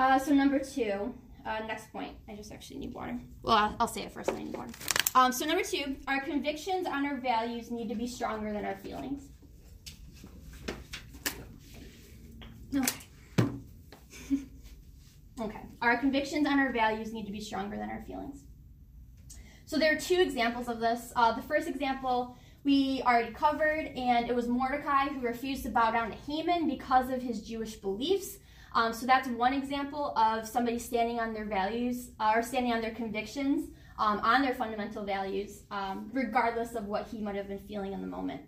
Uh, 0.00 0.18
so 0.18 0.32
number 0.32 0.58
two, 0.58 1.12
uh, 1.44 1.58
next 1.66 1.92
point. 1.92 2.16
I 2.26 2.34
just 2.34 2.50
actually 2.52 2.78
need 2.78 2.94
water. 2.94 3.20
Well, 3.42 3.54
I'll, 3.54 3.76
I'll 3.80 3.86
say 3.86 4.00
it 4.00 4.12
first. 4.12 4.30
I 4.30 4.38
need 4.38 4.56
water. 4.56 4.72
Um, 5.14 5.30
so 5.30 5.44
number 5.44 5.62
two, 5.62 5.96
our 6.08 6.22
convictions 6.22 6.86
on 6.86 7.04
our 7.04 7.18
values 7.18 7.70
need 7.70 7.90
to 7.90 7.94
be 7.94 8.06
stronger 8.06 8.50
than 8.50 8.64
our 8.64 8.78
feelings. 8.78 9.24
Okay. 12.74 12.96
okay. 15.42 15.60
Our 15.82 15.98
convictions 15.98 16.46
on 16.46 16.58
our 16.58 16.72
values 16.72 17.12
need 17.12 17.26
to 17.26 17.32
be 17.32 17.42
stronger 17.42 17.76
than 17.76 17.90
our 17.90 18.02
feelings. 18.06 18.44
So 19.66 19.76
there 19.76 19.94
are 19.94 20.00
two 20.00 20.18
examples 20.18 20.68
of 20.68 20.80
this. 20.80 21.12
Uh, 21.14 21.32
the 21.32 21.42
first 21.42 21.68
example 21.68 22.38
we 22.64 23.02
already 23.04 23.34
covered, 23.34 23.88
and 23.96 24.30
it 24.30 24.34
was 24.34 24.48
Mordecai 24.48 25.08
who 25.08 25.20
refused 25.20 25.62
to 25.64 25.68
bow 25.68 25.90
down 25.90 26.10
to 26.10 26.16
Haman 26.16 26.70
because 26.70 27.10
of 27.10 27.20
his 27.20 27.42
Jewish 27.42 27.76
beliefs. 27.76 28.38
Um, 28.74 28.92
so 28.92 29.06
that's 29.06 29.28
one 29.28 29.52
example 29.52 30.16
of 30.16 30.46
somebody 30.46 30.78
standing 30.78 31.18
on 31.18 31.32
their 31.32 31.44
values 31.44 32.10
uh, 32.20 32.32
or 32.34 32.42
standing 32.42 32.72
on 32.72 32.80
their 32.80 32.94
convictions, 32.94 33.70
um, 33.98 34.20
on 34.20 34.42
their 34.42 34.54
fundamental 34.54 35.04
values, 35.04 35.62
um, 35.70 36.08
regardless 36.12 36.74
of 36.74 36.86
what 36.86 37.08
he 37.08 37.18
might 37.18 37.34
have 37.36 37.48
been 37.48 37.58
feeling 37.58 37.92
in 37.92 38.00
the 38.00 38.06
moment. 38.06 38.42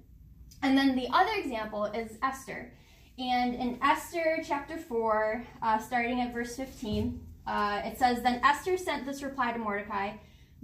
And 0.62 0.78
then 0.78 0.94
the 0.94 1.08
other 1.12 1.32
example 1.36 1.86
is 1.86 2.18
Esther. 2.22 2.72
And 3.18 3.54
in 3.54 3.78
Esther 3.82 4.42
chapter 4.46 4.78
4, 4.78 5.44
uh, 5.60 5.78
starting 5.78 6.20
at 6.20 6.32
verse 6.32 6.56
15, 6.56 7.20
uh, 7.46 7.82
it 7.84 7.98
says, 7.98 8.22
Then 8.22 8.40
Esther 8.44 8.76
sent 8.76 9.04
this 9.04 9.22
reply 9.22 9.52
to 9.52 9.58
Mordecai 9.58 10.12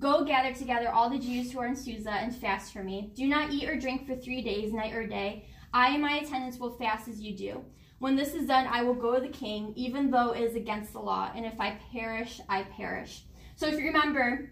Go 0.01 0.25
gather 0.25 0.55
together 0.55 0.91
all 0.91 1.11
the 1.11 1.19
Jews 1.19 1.51
who 1.51 1.59
are 1.59 1.67
in 1.67 1.75
Susa 1.75 2.13
and 2.13 2.35
fast 2.35 2.73
for 2.73 2.85
me. 2.85 3.11
Do 3.17 3.27
not 3.27 3.51
eat 3.53 3.69
or 3.69 3.77
drink 3.77 4.07
for 4.07 4.15
three 4.15 4.43
days, 4.43 4.73
night 4.73 4.95
or 4.95 5.05
day. 5.05 5.47
I 5.75 5.91
and 5.91 6.03
my 6.03 6.19
attendants 6.19 6.59
will 6.59 6.71
fast 6.71 7.09
as 7.09 7.21
you 7.21 7.37
do. 7.37 7.65
When 7.99 8.15
this 8.15 8.35
is 8.35 8.47
done, 8.47 8.67
I 8.71 8.83
will 8.83 8.95
go 8.95 9.15
to 9.17 9.21
the 9.21 9.29
king, 9.29 9.73
even 9.75 10.11
though 10.11 10.33
it 10.33 10.43
is 10.43 10.55
against 10.55 10.93
the 10.93 11.01
law, 11.01 11.31
and 11.35 11.45
if 11.45 11.61
I 11.61 11.79
perish, 11.93 12.41
I 12.49 12.63
perish. 12.63 13.23
So 13.57 13.67
if 13.67 13.75
you 13.75 13.87
remember, 13.87 14.51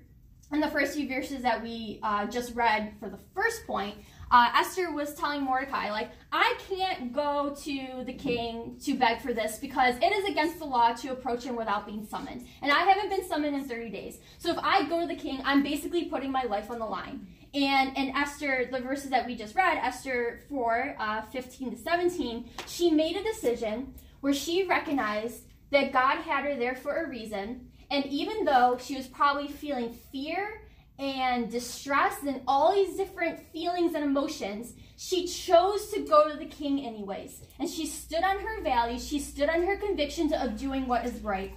in 0.53 0.61
the 0.61 0.68
first 0.68 0.94
few 0.94 1.09
verses 1.09 1.42
that 1.42 1.62
we 1.62 2.01
uh, 2.03 2.26
just 2.26 2.55
read 2.55 2.94
for 2.99 3.09
the 3.09 3.18
first 3.34 3.66
point, 3.66 3.97
uh, 4.30 4.51
Esther 4.57 4.92
was 4.92 5.14
telling 5.14 5.42
Mordecai, 5.42 5.90
like, 5.90 6.11
I 6.32 6.59
can't 6.68 7.12
go 7.12 7.55
to 7.62 8.05
the 8.05 8.12
king 8.12 8.76
to 8.84 8.94
beg 8.97 9.20
for 9.20 9.32
this 9.32 9.59
because 9.59 9.94
it 9.99 10.12
is 10.12 10.28
against 10.28 10.59
the 10.59 10.64
law 10.64 10.92
to 10.94 11.12
approach 11.12 11.44
him 11.44 11.55
without 11.55 11.86
being 11.86 12.05
summoned. 12.05 12.44
And 12.62 12.72
I 12.72 12.80
haven't 12.80 13.11
been 13.11 13.26
summoned 13.28 13.55
in 13.55 13.68
30 13.68 13.90
days. 13.90 14.18
So 14.38 14.51
if 14.51 14.59
I 14.59 14.88
go 14.88 15.01
to 15.01 15.07
the 15.07 15.14
king, 15.14 15.40
I'm 15.44 15.62
basically 15.62 16.07
putting 16.07 16.32
my 16.32 16.42
life 16.42 16.70
on 16.70 16.80
the 16.80 16.86
line. 16.86 17.26
And 17.57 17.96
in 17.96 18.14
Esther, 18.14 18.68
the 18.70 18.80
verses 18.80 19.09
that 19.09 19.24
we 19.24 19.34
just 19.34 19.54
read, 19.54 19.78
Esther 19.78 20.40
4, 20.50 20.96
uh, 21.00 21.22
15 21.22 21.70
to 21.70 21.76
17, 21.78 22.50
she 22.66 22.90
made 22.90 23.16
a 23.16 23.22
decision 23.22 23.94
where 24.20 24.34
she 24.34 24.64
recognized 24.64 25.44
that 25.70 25.90
God 25.90 26.18
had 26.18 26.44
her 26.44 26.54
there 26.54 26.74
for 26.74 27.02
a 27.02 27.09
reason. 27.09 27.70
And 27.90 28.04
even 28.07 28.44
though 28.44 28.76
she 28.78 28.94
was 28.94 29.07
probably 29.07 29.48
feeling 29.48 29.94
fear 30.12 30.61
and 30.98 31.50
distress 31.50 32.22
and 32.26 32.42
all 32.46 32.74
these 32.74 32.94
different 32.94 33.40
feelings 33.54 33.94
and 33.94 34.04
emotions, 34.04 34.74
she 34.98 35.26
chose 35.26 35.90
to 35.92 36.00
go 36.00 36.28
to 36.28 36.36
the 36.36 36.44
king 36.44 36.84
anyways. 36.84 37.40
And 37.59 37.70
she 37.70 37.86
stood 37.86 38.22
on 38.22 38.38
her 38.38 38.61
values, 38.61 39.09
she 39.09 39.18
stood 39.18 39.48
on 39.48 39.62
her 39.62 39.78
convictions 39.78 40.34
of 40.34 40.59
doing 40.59 40.86
what 40.86 41.07
is 41.07 41.22
right. 41.22 41.54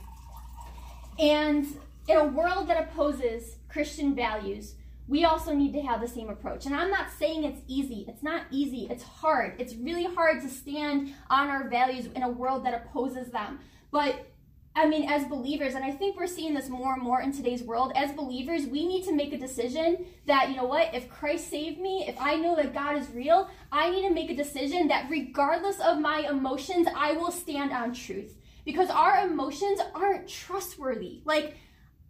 And 1.20 1.68
in 2.08 2.18
a 2.18 2.24
world 2.24 2.70
that 2.70 2.82
opposes 2.89 3.58
Christian 3.68 4.16
values, 4.16 4.76
we 5.10 5.26
also 5.26 5.53
need 5.53 5.74
to 5.74 5.82
have 5.82 5.99
the 5.99 6.07
same 6.07 6.30
approach. 6.30 6.68
And 6.68 6.76
I'm 6.76 6.91
not 6.91 7.07
saying 7.18 7.43
it's 7.43 7.62
easy. 7.68 8.05
It's 8.07 8.22
not 8.22 8.43
easy. 8.51 8.88
It's 8.91 9.03
hard. 9.03 9.55
It's 9.57 9.76
really 9.76 10.05
hard 10.05 10.41
to 10.41 10.49
stand 10.49 11.14
on 11.32 11.49
our 11.49 11.68
values 11.68 12.05
in 12.16 12.22
a 12.22 12.30
world 12.30 12.64
that 12.66 12.76
opposes 12.76 13.32
them. 13.32 13.60
But 13.91 14.28
I 14.76 14.88
mean, 14.88 15.10
as 15.10 15.26
believers, 15.26 15.74
and 15.74 15.84
I 15.84 15.91
think 15.91 16.16
we're 16.16 16.28
seeing 16.28 16.53
this 16.53 16.70
more 16.70 16.93
and 16.93 17.01
more 17.01 17.22
in 17.22 17.32
today's 17.32 17.64
world, 17.64 17.91
as 17.95 18.12
believers, 18.12 18.68
we 18.68 18.88
need 18.88 19.03
to 19.05 19.12
make 19.12 19.34
a 19.34 19.38
decision 19.38 20.05
that, 20.28 20.49
you 20.49 20.55
know 20.55 20.66
what, 20.66 20.93
if 20.93 21.10
Christ 21.10 21.49
saved 21.49 21.80
me, 21.80 22.05
if 22.07 22.16
I 22.22 22.36
know 22.36 22.55
that 22.55 22.74
God 22.74 22.95
is 22.95 23.10
real, 23.10 23.49
I 23.72 23.89
need 23.89 24.07
to 24.07 24.14
make 24.14 24.30
a 24.30 24.36
decision 24.36 24.88
that 24.89 25.10
regardless 25.10 25.80
of 25.80 25.99
my 25.99 26.20
emotions, 26.30 26.88
I 26.95 27.14
will 27.14 27.32
stand 27.32 27.74
on 27.74 27.93
truth. 27.93 28.38
Because 28.64 28.91
our 28.91 29.28
emotions 29.28 29.80
aren't 29.95 30.28
trustworthy. 30.28 31.22
Like, 31.26 31.57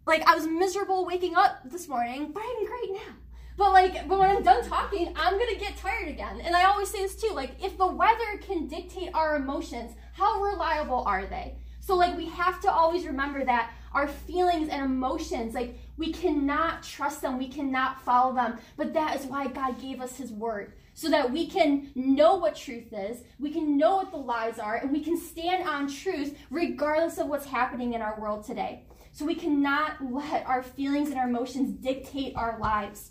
like 0.06 0.22
I 0.26 0.34
was 0.34 0.46
miserable 0.46 1.04
waking 1.04 1.36
up 1.36 1.60
this 1.64 1.88
morning, 1.88 2.32
but 2.32 2.42
I'm 2.42 2.66
great 2.66 2.92
now. 2.92 3.14
But 3.56 3.72
like, 3.72 4.08
but 4.08 4.18
when 4.18 4.30
I'm 4.30 4.42
done 4.42 4.64
talking, 4.64 5.12
I'm 5.16 5.38
gonna 5.38 5.58
get 5.58 5.76
tired 5.76 6.08
again. 6.08 6.40
And 6.40 6.56
I 6.56 6.64
always 6.64 6.88
say 6.88 7.02
this 7.02 7.16
too, 7.16 7.34
like, 7.34 7.62
if 7.62 7.76
the 7.76 7.86
weather 7.86 8.38
can 8.40 8.66
dictate 8.66 9.10
our 9.14 9.36
emotions, 9.36 9.92
how 10.14 10.40
reliable 10.40 11.02
are 11.06 11.26
they? 11.26 11.56
So, 11.80 11.96
like, 11.96 12.16
we 12.16 12.26
have 12.26 12.60
to 12.60 12.70
always 12.70 13.06
remember 13.06 13.44
that 13.44 13.72
our 13.92 14.06
feelings 14.06 14.68
and 14.68 14.84
emotions, 14.84 15.54
like, 15.54 15.78
we 15.96 16.12
cannot 16.12 16.82
trust 16.82 17.20
them, 17.20 17.38
we 17.38 17.48
cannot 17.48 18.02
follow 18.02 18.34
them. 18.34 18.58
But 18.76 18.94
that 18.94 19.18
is 19.18 19.26
why 19.26 19.48
God 19.48 19.80
gave 19.80 20.00
us 20.00 20.16
His 20.16 20.30
Word, 20.30 20.74
so 20.94 21.08
that 21.08 21.32
we 21.32 21.46
can 21.46 21.90
know 21.94 22.36
what 22.36 22.54
truth 22.54 22.92
is, 22.92 23.22
we 23.38 23.50
can 23.50 23.76
know 23.76 23.96
what 23.96 24.10
the 24.10 24.18
lies 24.18 24.58
are, 24.58 24.76
and 24.76 24.92
we 24.92 25.02
can 25.02 25.18
stand 25.18 25.68
on 25.68 25.90
truth 25.90 26.38
regardless 26.50 27.18
of 27.18 27.26
what's 27.26 27.46
happening 27.46 27.94
in 27.94 28.02
our 28.02 28.20
world 28.20 28.44
today. 28.44 28.84
So, 29.12 29.24
we 29.24 29.34
cannot 29.34 29.96
let 30.00 30.46
our 30.46 30.62
feelings 30.62 31.10
and 31.10 31.18
our 31.18 31.28
emotions 31.28 31.72
dictate 31.72 32.34
our 32.36 32.58
lives. 32.58 33.10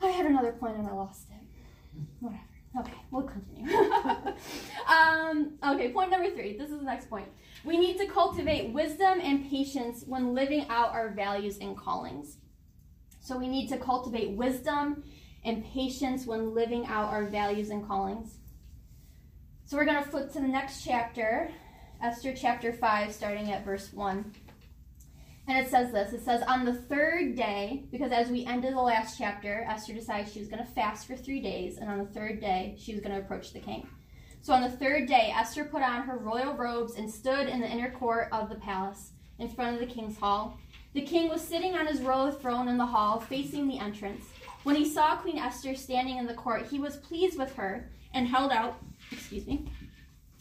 I 0.00 0.08
had 0.08 0.26
another 0.26 0.52
point 0.52 0.76
and 0.76 0.86
I 0.86 0.92
lost 0.92 1.28
it. 1.30 2.00
Whatever. 2.20 2.42
Okay, 2.76 2.94
we'll 3.12 3.22
continue. 3.22 3.72
um, 4.88 5.52
okay, 5.64 5.92
point 5.92 6.10
number 6.10 6.30
three. 6.30 6.58
This 6.58 6.70
is 6.70 6.78
the 6.78 6.84
next 6.84 7.08
point. 7.08 7.28
We 7.64 7.78
need 7.78 7.98
to 7.98 8.06
cultivate 8.06 8.72
wisdom 8.72 9.20
and 9.22 9.48
patience 9.48 10.02
when 10.06 10.34
living 10.34 10.66
out 10.68 10.92
our 10.92 11.10
values 11.10 11.58
and 11.58 11.76
callings. 11.76 12.38
So 13.20 13.38
we 13.38 13.46
need 13.46 13.68
to 13.68 13.78
cultivate 13.78 14.36
wisdom 14.36 15.04
and 15.44 15.64
patience 15.64 16.26
when 16.26 16.52
living 16.52 16.86
out 16.86 17.10
our 17.10 17.24
values 17.26 17.70
and 17.70 17.86
callings. 17.86 18.38
So 19.66 19.76
we're 19.76 19.86
going 19.86 20.02
to 20.02 20.10
flip 20.10 20.32
to 20.32 20.40
the 20.40 20.48
next 20.48 20.84
chapter, 20.84 21.50
Esther 22.04 22.34
chapter 22.36 22.70
5, 22.70 23.14
starting 23.14 23.50
at 23.50 23.64
verse 23.64 23.90
1. 23.90 24.30
And 25.48 25.58
it 25.58 25.70
says 25.70 25.90
this 25.90 26.12
it 26.12 26.22
says, 26.22 26.42
On 26.42 26.66
the 26.66 26.74
third 26.74 27.34
day, 27.34 27.86
because 27.90 28.12
as 28.12 28.28
we 28.28 28.44
ended 28.44 28.74
the 28.74 28.82
last 28.82 29.16
chapter, 29.16 29.64
Esther 29.66 29.94
decided 29.94 30.30
she 30.30 30.38
was 30.38 30.48
going 30.48 30.62
to 30.62 30.70
fast 30.70 31.06
for 31.06 31.16
three 31.16 31.40
days, 31.40 31.78
and 31.78 31.88
on 31.88 31.96
the 31.96 32.04
third 32.04 32.42
day, 32.42 32.76
she 32.78 32.92
was 32.92 33.00
going 33.00 33.14
to 33.14 33.22
approach 33.22 33.54
the 33.54 33.58
king. 33.58 33.88
So 34.42 34.52
on 34.52 34.60
the 34.60 34.68
third 34.68 35.08
day, 35.08 35.32
Esther 35.34 35.64
put 35.64 35.80
on 35.80 36.02
her 36.02 36.18
royal 36.18 36.52
robes 36.52 36.96
and 36.96 37.10
stood 37.10 37.48
in 37.48 37.62
the 37.62 37.70
inner 37.70 37.90
court 37.90 38.28
of 38.32 38.50
the 38.50 38.56
palace, 38.56 39.12
in 39.38 39.48
front 39.48 39.72
of 39.72 39.80
the 39.80 39.94
king's 39.94 40.18
hall. 40.18 40.58
The 40.92 41.00
king 41.00 41.30
was 41.30 41.40
sitting 41.40 41.74
on 41.74 41.86
his 41.86 42.02
royal 42.02 42.32
throne 42.32 42.68
in 42.68 42.76
the 42.76 42.84
hall, 42.84 43.18
facing 43.18 43.66
the 43.66 43.78
entrance. 43.78 44.26
When 44.64 44.76
he 44.76 44.84
saw 44.84 45.16
Queen 45.16 45.38
Esther 45.38 45.74
standing 45.74 46.18
in 46.18 46.26
the 46.26 46.34
court, 46.34 46.66
he 46.66 46.78
was 46.78 46.98
pleased 46.98 47.38
with 47.38 47.54
her 47.56 47.88
and 48.12 48.28
held 48.28 48.52
out, 48.52 48.76
excuse 49.10 49.46
me, 49.46 49.70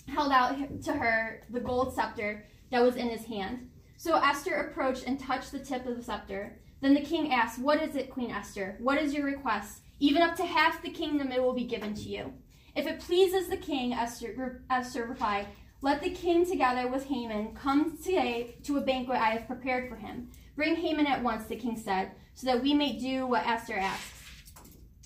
held 0.07 0.31
out 0.31 0.57
to 0.83 0.93
her 0.93 1.43
the 1.49 1.59
gold 1.59 1.93
scepter 1.93 2.45
that 2.71 2.81
was 2.81 2.95
in 2.95 3.09
his 3.09 3.25
hand. 3.25 3.69
So 3.97 4.15
Esther 4.15 4.55
approached 4.55 5.05
and 5.05 5.19
touched 5.19 5.51
the 5.51 5.59
tip 5.59 5.85
of 5.85 5.95
the 5.95 6.03
scepter. 6.03 6.59
Then 6.81 6.93
the 6.93 7.01
king 7.01 7.31
asked, 7.31 7.59
What 7.59 7.81
is 7.81 7.95
it, 7.95 8.09
Queen 8.09 8.31
Esther? 8.31 8.75
What 8.79 9.01
is 9.01 9.13
your 9.13 9.25
request? 9.25 9.81
Even 9.99 10.21
up 10.21 10.35
to 10.35 10.45
half 10.45 10.81
the 10.81 10.89
kingdom 10.89 11.31
it 11.31 11.41
will 11.41 11.53
be 11.53 11.63
given 11.63 11.93
to 11.93 12.09
you. 12.09 12.33
If 12.75 12.87
it 12.87 12.99
pleases 12.99 13.47
the 13.47 13.57
king, 13.57 13.93
Esther, 13.93 14.63
Esther 14.69 15.05
replied, 15.05 15.47
Let 15.81 16.01
the 16.01 16.09
king 16.09 16.45
together 16.45 16.87
with 16.87 17.05
Haman 17.05 17.55
come 17.55 17.97
today 17.97 18.55
to 18.63 18.77
a 18.77 18.81
banquet 18.81 19.17
I 19.17 19.29
have 19.29 19.47
prepared 19.47 19.87
for 19.89 19.95
him. 19.95 20.29
Bring 20.55 20.75
Haman 20.75 21.07
at 21.07 21.23
once, 21.23 21.45
the 21.45 21.55
king 21.55 21.77
said, 21.77 22.11
so 22.33 22.47
that 22.47 22.61
we 22.61 22.73
may 22.73 22.97
do 22.97 23.27
what 23.27 23.47
Esther 23.47 23.77
asks. 23.77 24.21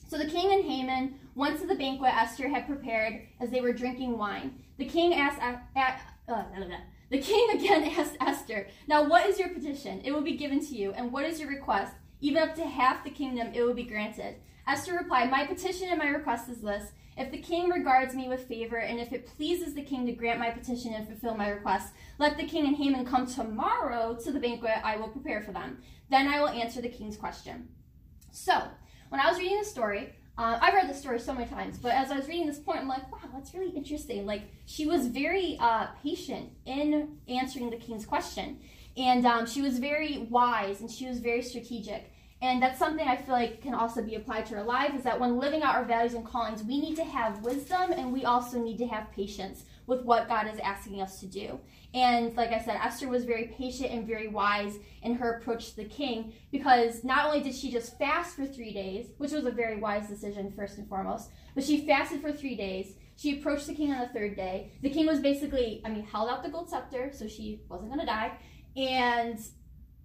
So 0.07 0.17
the 0.17 0.25
king 0.25 0.53
and 0.53 0.63
Haman 0.63 1.19
went 1.35 1.59
to 1.59 1.67
the 1.67 1.75
banquet 1.75 2.15
Esther 2.15 2.47
had 2.47 2.65
prepared 2.65 3.27
as 3.39 3.49
they 3.49 3.61
were 3.61 3.73
drinking 3.73 4.17
wine. 4.17 4.63
The 4.77 4.85
king 4.85 5.13
asked, 5.13 5.41
uh, 5.41 6.43
the 7.09 7.19
king 7.19 7.49
again 7.53 7.83
asked 7.97 8.17
Esther, 8.19 8.67
Now 8.87 9.07
what 9.07 9.25
is 9.25 9.39
your 9.39 9.49
petition? 9.49 10.01
It 10.03 10.11
will 10.11 10.21
be 10.21 10.37
given 10.37 10.59
to 10.65 10.75
you. 10.75 10.91
And 10.93 11.11
what 11.11 11.25
is 11.25 11.39
your 11.39 11.49
request? 11.49 11.93
Even 12.19 12.41
up 12.41 12.55
to 12.55 12.65
half 12.65 13.03
the 13.03 13.09
kingdom, 13.09 13.51
it 13.53 13.63
will 13.63 13.73
be 13.73 13.83
granted. 13.83 14.35
Esther 14.67 14.93
replied, 14.93 15.31
My 15.31 15.45
petition 15.45 15.89
and 15.89 15.99
my 15.99 16.09
request 16.09 16.49
is 16.49 16.61
this. 16.61 16.91
If 17.17 17.31
the 17.31 17.41
king 17.41 17.69
regards 17.69 18.13
me 18.13 18.27
with 18.27 18.47
favor, 18.47 18.77
and 18.77 18.99
if 18.99 19.11
it 19.11 19.25
pleases 19.25 19.73
the 19.73 19.81
king 19.81 20.05
to 20.05 20.11
grant 20.11 20.39
my 20.39 20.51
petition 20.51 20.93
and 20.93 21.07
fulfill 21.07 21.35
my 21.35 21.49
request, 21.49 21.93
let 22.19 22.37
the 22.37 22.45
king 22.45 22.67
and 22.67 22.75
Haman 22.75 23.05
come 23.05 23.25
tomorrow 23.25 24.15
to 24.23 24.31
the 24.31 24.39
banquet 24.39 24.83
I 24.83 24.97
will 24.97 25.07
prepare 25.07 25.41
for 25.41 25.51
them. 25.51 25.81
Then 26.11 26.27
I 26.27 26.39
will 26.39 26.49
answer 26.49 26.79
the 26.79 26.89
king's 26.89 27.17
question. 27.17 27.69
So, 28.31 28.61
when 29.09 29.19
I 29.19 29.29
was 29.29 29.39
reading 29.39 29.57
the 29.57 29.65
story, 29.65 30.13
uh, 30.37 30.59
I've 30.61 30.73
read 30.73 30.89
this 30.89 30.99
story 30.99 31.19
so 31.19 31.33
many 31.33 31.47
times, 31.47 31.77
but 31.77 31.93
as 31.93 32.11
I 32.11 32.17
was 32.17 32.27
reading 32.27 32.45
this 32.45 32.59
point, 32.59 32.79
I'm 32.79 32.87
like, 32.87 33.11
wow, 33.11 33.19
that's 33.33 33.53
really 33.53 33.71
interesting. 33.71 34.25
Like, 34.25 34.43
she 34.65 34.85
was 34.85 35.07
very 35.07 35.57
uh, 35.59 35.87
patient 36.03 36.51
in 36.65 37.17
answering 37.27 37.71
the 37.71 37.77
king's 37.77 38.05
question. 38.05 38.59
And 38.95 39.25
um, 39.25 39.45
she 39.45 39.61
was 39.61 39.79
very 39.79 40.27
wise 40.29 40.81
and 40.81 40.89
she 40.89 41.07
was 41.07 41.19
very 41.19 41.41
strategic. 41.41 42.11
And 42.41 42.61
that's 42.61 42.77
something 42.77 43.07
I 43.07 43.15
feel 43.15 43.33
like 43.33 43.61
can 43.61 43.73
also 43.73 44.03
be 44.03 44.15
applied 44.15 44.45
to 44.47 44.57
our 44.57 44.63
lives 44.63 44.95
is 44.95 45.03
that 45.03 45.19
when 45.19 45.39
living 45.39 45.63
out 45.63 45.75
our 45.75 45.85
values 45.85 46.13
and 46.13 46.25
callings, 46.25 46.63
we 46.63 46.79
need 46.79 46.95
to 46.97 47.03
have 47.03 47.41
wisdom 47.41 47.91
and 47.91 48.13
we 48.13 48.25
also 48.25 48.59
need 48.59 48.77
to 48.77 48.87
have 48.87 49.11
patience 49.11 49.63
with 49.87 50.03
what 50.03 50.27
God 50.27 50.47
is 50.53 50.59
asking 50.59 51.01
us 51.01 51.19
to 51.19 51.25
do. 51.25 51.59
And 51.93 52.35
like 52.35 52.51
I 52.51 52.59
said, 52.59 52.75
Esther 52.75 53.07
was 53.07 53.23
very 53.23 53.53
patient 53.57 53.91
and 53.91 54.05
very 54.05 54.27
wise 54.27 54.77
in 55.03 55.15
her 55.15 55.37
approach 55.37 55.69
to 55.69 55.75
the 55.77 55.85
king 55.85 56.33
because 56.51 57.03
not 57.03 57.25
only 57.25 57.41
did 57.41 57.55
she 57.55 57.71
just 57.71 57.97
fast 57.97 58.35
for 58.35 58.45
three 58.45 58.73
days, 58.73 59.07
which 59.17 59.31
was 59.31 59.45
a 59.45 59.51
very 59.51 59.79
wise 59.79 60.07
decision, 60.07 60.51
first 60.55 60.77
and 60.77 60.87
foremost, 60.89 61.31
but 61.55 61.63
she 61.63 61.85
fasted 61.85 62.21
for 62.21 62.31
three 62.31 62.55
days. 62.55 62.95
She 63.15 63.39
approached 63.39 63.67
the 63.67 63.73
king 63.73 63.91
on 63.91 63.99
the 63.99 64.09
third 64.09 64.35
day. 64.35 64.73
The 64.81 64.89
king 64.89 65.07
was 65.07 65.21
basically, 65.21 65.81
I 65.83 65.89
mean, 65.89 66.03
held 66.03 66.29
out 66.29 66.43
the 66.43 66.49
gold 66.49 66.69
scepter, 66.69 67.11
so 67.11 67.27
she 67.27 67.61
wasn't 67.67 67.89
going 67.89 68.01
to 68.01 68.05
die. 68.05 68.37
And, 68.75 69.39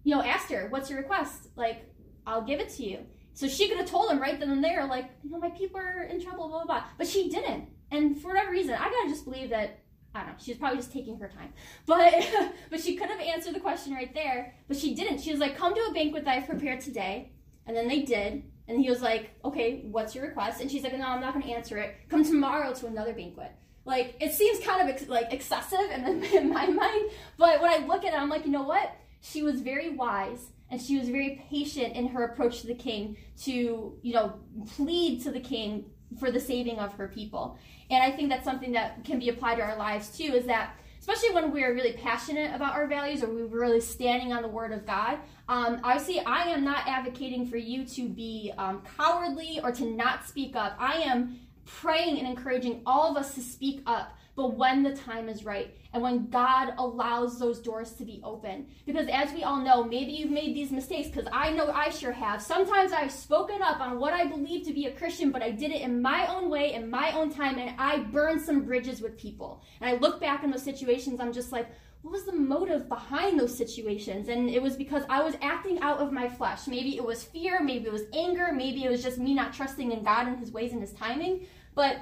you 0.05 0.14
know, 0.14 0.22
asked 0.22 0.51
her, 0.51 0.68
What's 0.70 0.89
your 0.89 1.01
request? 1.01 1.49
Like, 1.57 1.93
I'll 2.26 2.43
give 2.43 2.61
it 2.61 2.70
to 2.70 2.85
you. 2.85 3.01
So 3.35 3.49
she 3.49 3.68
could 3.68 3.78
have 3.78 3.91
told 3.91 4.11
him 4.11 4.20
right 4.20 4.39
then 4.39 4.51
and 4.51 4.62
there, 4.62 4.87
like, 4.87 5.11
you 5.22 5.30
know, 5.30 5.39
my 5.39 5.51
people 5.51 5.80
are 5.80 6.03
in 6.05 6.22
trouble, 6.22 6.49
blah, 6.49 6.64
blah, 6.64 6.80
blah. 6.80 6.85
But 6.97 7.07
she 7.07 7.28
didn't. 7.28 7.68
And 7.91 8.20
for 8.20 8.28
whatever 8.28 8.51
reason, 8.51 8.74
I 8.74 8.85
gotta 8.85 9.09
just 9.09 9.24
believe 9.24 9.51
that 9.51 9.82
I 10.14 10.20
don't 10.20 10.28
know. 10.28 10.34
She 10.38 10.50
was 10.50 10.58
probably 10.58 10.78
just 10.78 10.92
taking 10.92 11.18
her 11.18 11.28
time, 11.28 11.52
but 11.86 12.14
but 12.70 12.80
she 12.80 12.96
could 12.96 13.08
have 13.08 13.20
answered 13.20 13.54
the 13.54 13.60
question 13.60 13.94
right 13.94 14.12
there, 14.14 14.54
but 14.68 14.76
she 14.76 14.94
didn't. 14.94 15.20
She 15.20 15.30
was 15.30 15.40
like, 15.40 15.56
"Come 15.56 15.74
to 15.74 15.80
a 15.80 15.92
banquet 15.92 16.24
that 16.24 16.36
I've 16.36 16.48
prepared 16.48 16.80
today," 16.80 17.32
and 17.66 17.76
then 17.76 17.88
they 17.88 18.02
did. 18.02 18.44
And 18.68 18.80
he 18.80 18.88
was 18.88 19.02
like, 19.02 19.30
"Okay, 19.44 19.82
what's 19.90 20.14
your 20.14 20.26
request?" 20.26 20.60
And 20.60 20.70
she's 20.70 20.82
like, 20.82 20.96
"No, 20.96 21.06
I'm 21.06 21.20
not 21.20 21.32
going 21.34 21.46
to 21.46 21.52
answer 21.52 21.78
it. 21.78 21.94
Come 22.08 22.24
tomorrow 22.24 22.72
to 22.74 22.86
another 22.86 23.12
banquet." 23.12 23.52
Like 23.84 24.16
it 24.20 24.32
seems 24.32 24.64
kind 24.64 24.82
of 24.82 24.94
ex- 24.94 25.08
like 25.08 25.32
excessive 25.32 25.90
in, 25.90 26.22
in 26.34 26.52
my 26.52 26.66
mind, 26.66 27.10
but 27.36 27.60
when 27.60 27.70
I 27.70 27.86
look 27.86 28.04
at 28.04 28.12
it, 28.12 28.20
I'm 28.20 28.28
like, 28.28 28.44
you 28.44 28.52
know 28.52 28.62
what? 28.62 28.94
She 29.20 29.42
was 29.42 29.60
very 29.60 29.90
wise 29.90 30.48
and 30.70 30.80
she 30.80 30.98
was 30.98 31.08
very 31.08 31.44
patient 31.50 31.94
in 31.94 32.08
her 32.08 32.24
approach 32.24 32.62
to 32.62 32.66
the 32.66 32.74
king 32.74 33.16
to 33.42 33.98
you 34.02 34.14
know 34.14 34.34
plead 34.74 35.22
to 35.22 35.30
the 35.30 35.40
king 35.40 35.84
for 36.18 36.30
the 36.30 36.40
saving 36.40 36.78
of 36.78 36.92
her 36.94 37.08
people 37.08 37.58
and 37.90 38.02
I 38.02 38.14
think 38.14 38.30
that's 38.30 38.44
something 38.44 38.72
that 38.72 39.04
can 39.04 39.18
be 39.18 39.28
applied 39.28 39.56
to 39.56 39.62
our 39.62 39.76
lives 39.76 40.16
too 40.16 40.24
is 40.24 40.46
that 40.46 40.74
especially 41.02 41.34
when 41.34 41.50
we're 41.50 41.74
really 41.74 41.94
passionate 41.94 42.54
about 42.54 42.74
our 42.74 42.86
values 42.86 43.24
or 43.24 43.28
we're 43.28 43.46
really 43.46 43.80
standing 43.80 44.32
on 44.32 44.40
the 44.40 44.46
word 44.46 44.70
of 44.70 44.86
God. 44.86 45.18
Um, 45.48 45.80
obviously, 45.82 46.20
I 46.20 46.44
am 46.44 46.62
not 46.62 46.86
advocating 46.86 47.44
for 47.44 47.56
you 47.56 47.84
to 47.86 48.08
be 48.08 48.52
um, 48.56 48.84
cowardly 48.96 49.58
or 49.64 49.72
to 49.72 49.84
not 49.84 50.24
speak 50.28 50.54
up. 50.54 50.76
I 50.78 50.98
am 50.98 51.40
praying 51.64 52.18
and 52.18 52.26
encouraging 52.26 52.82
all 52.86 53.10
of 53.10 53.16
us 53.16 53.34
to 53.34 53.40
speak 53.40 53.82
up, 53.86 54.16
but 54.34 54.56
when 54.56 54.82
the 54.82 54.96
time 54.96 55.28
is 55.28 55.44
right 55.44 55.76
and 55.92 56.02
when 56.02 56.30
God 56.30 56.72
allows 56.78 57.38
those 57.38 57.60
doors 57.60 57.92
to 57.92 58.04
be 58.04 58.20
open. 58.24 58.66
Because 58.86 59.06
as 59.08 59.32
we 59.32 59.42
all 59.42 59.60
know, 59.60 59.84
maybe 59.84 60.12
you've 60.12 60.30
made 60.30 60.56
these 60.56 60.72
mistakes, 60.72 61.08
because 61.08 61.28
I 61.32 61.52
know 61.52 61.70
I 61.70 61.90
sure 61.90 62.12
have. 62.12 62.40
Sometimes 62.40 62.92
I've 62.92 63.12
spoken 63.12 63.60
up 63.62 63.80
on 63.80 63.98
what 63.98 64.14
I 64.14 64.26
believe 64.26 64.66
to 64.66 64.72
be 64.72 64.86
a 64.86 64.92
Christian, 64.92 65.30
but 65.30 65.42
I 65.42 65.50
did 65.50 65.70
it 65.70 65.82
in 65.82 66.00
my 66.00 66.26
own 66.34 66.48
way, 66.48 66.72
in 66.72 66.88
my 66.88 67.12
own 67.12 67.30
time, 67.30 67.58
and 67.58 67.78
I 67.78 67.98
burned 67.98 68.40
some 68.40 68.64
bridges 68.64 69.02
with 69.02 69.18
people. 69.18 69.62
And 69.80 69.90
I 69.90 69.98
look 69.98 70.18
back 70.18 70.44
in 70.44 70.50
those 70.50 70.62
situations, 70.62 71.20
I'm 71.20 71.32
just 71.32 71.52
like, 71.52 71.68
what 72.03 72.12
was 72.12 72.24
the 72.24 72.32
motive 72.32 72.88
behind 72.88 73.38
those 73.38 73.57
situations? 73.57 74.28
And 74.28 74.50
it 74.50 74.61
was 74.61 74.76
because 74.76 75.05
I 75.09 75.22
was 75.22 75.36
acting 75.40 75.80
out 75.80 75.98
of 75.98 76.12
my 76.12 76.28
flesh. 76.28 76.66
Maybe 76.66 76.96
it 76.96 77.05
was 77.05 77.22
fear, 77.22 77.62
maybe 77.62 77.86
it 77.86 77.92
was 77.92 78.03
anger, 78.12 78.53
maybe 78.53 78.84
it 78.84 78.90
was 78.90 79.03
just 79.03 79.18
me 79.18 79.34
not 79.34 79.53
trusting 79.53 79.92
in 79.92 80.03
God 80.03 80.26
and 80.26 80.38
His 80.38 80.50
ways 80.50 80.72
and 80.72 80.80
His 80.80 80.92
timing. 80.92 81.46
But 81.74 81.98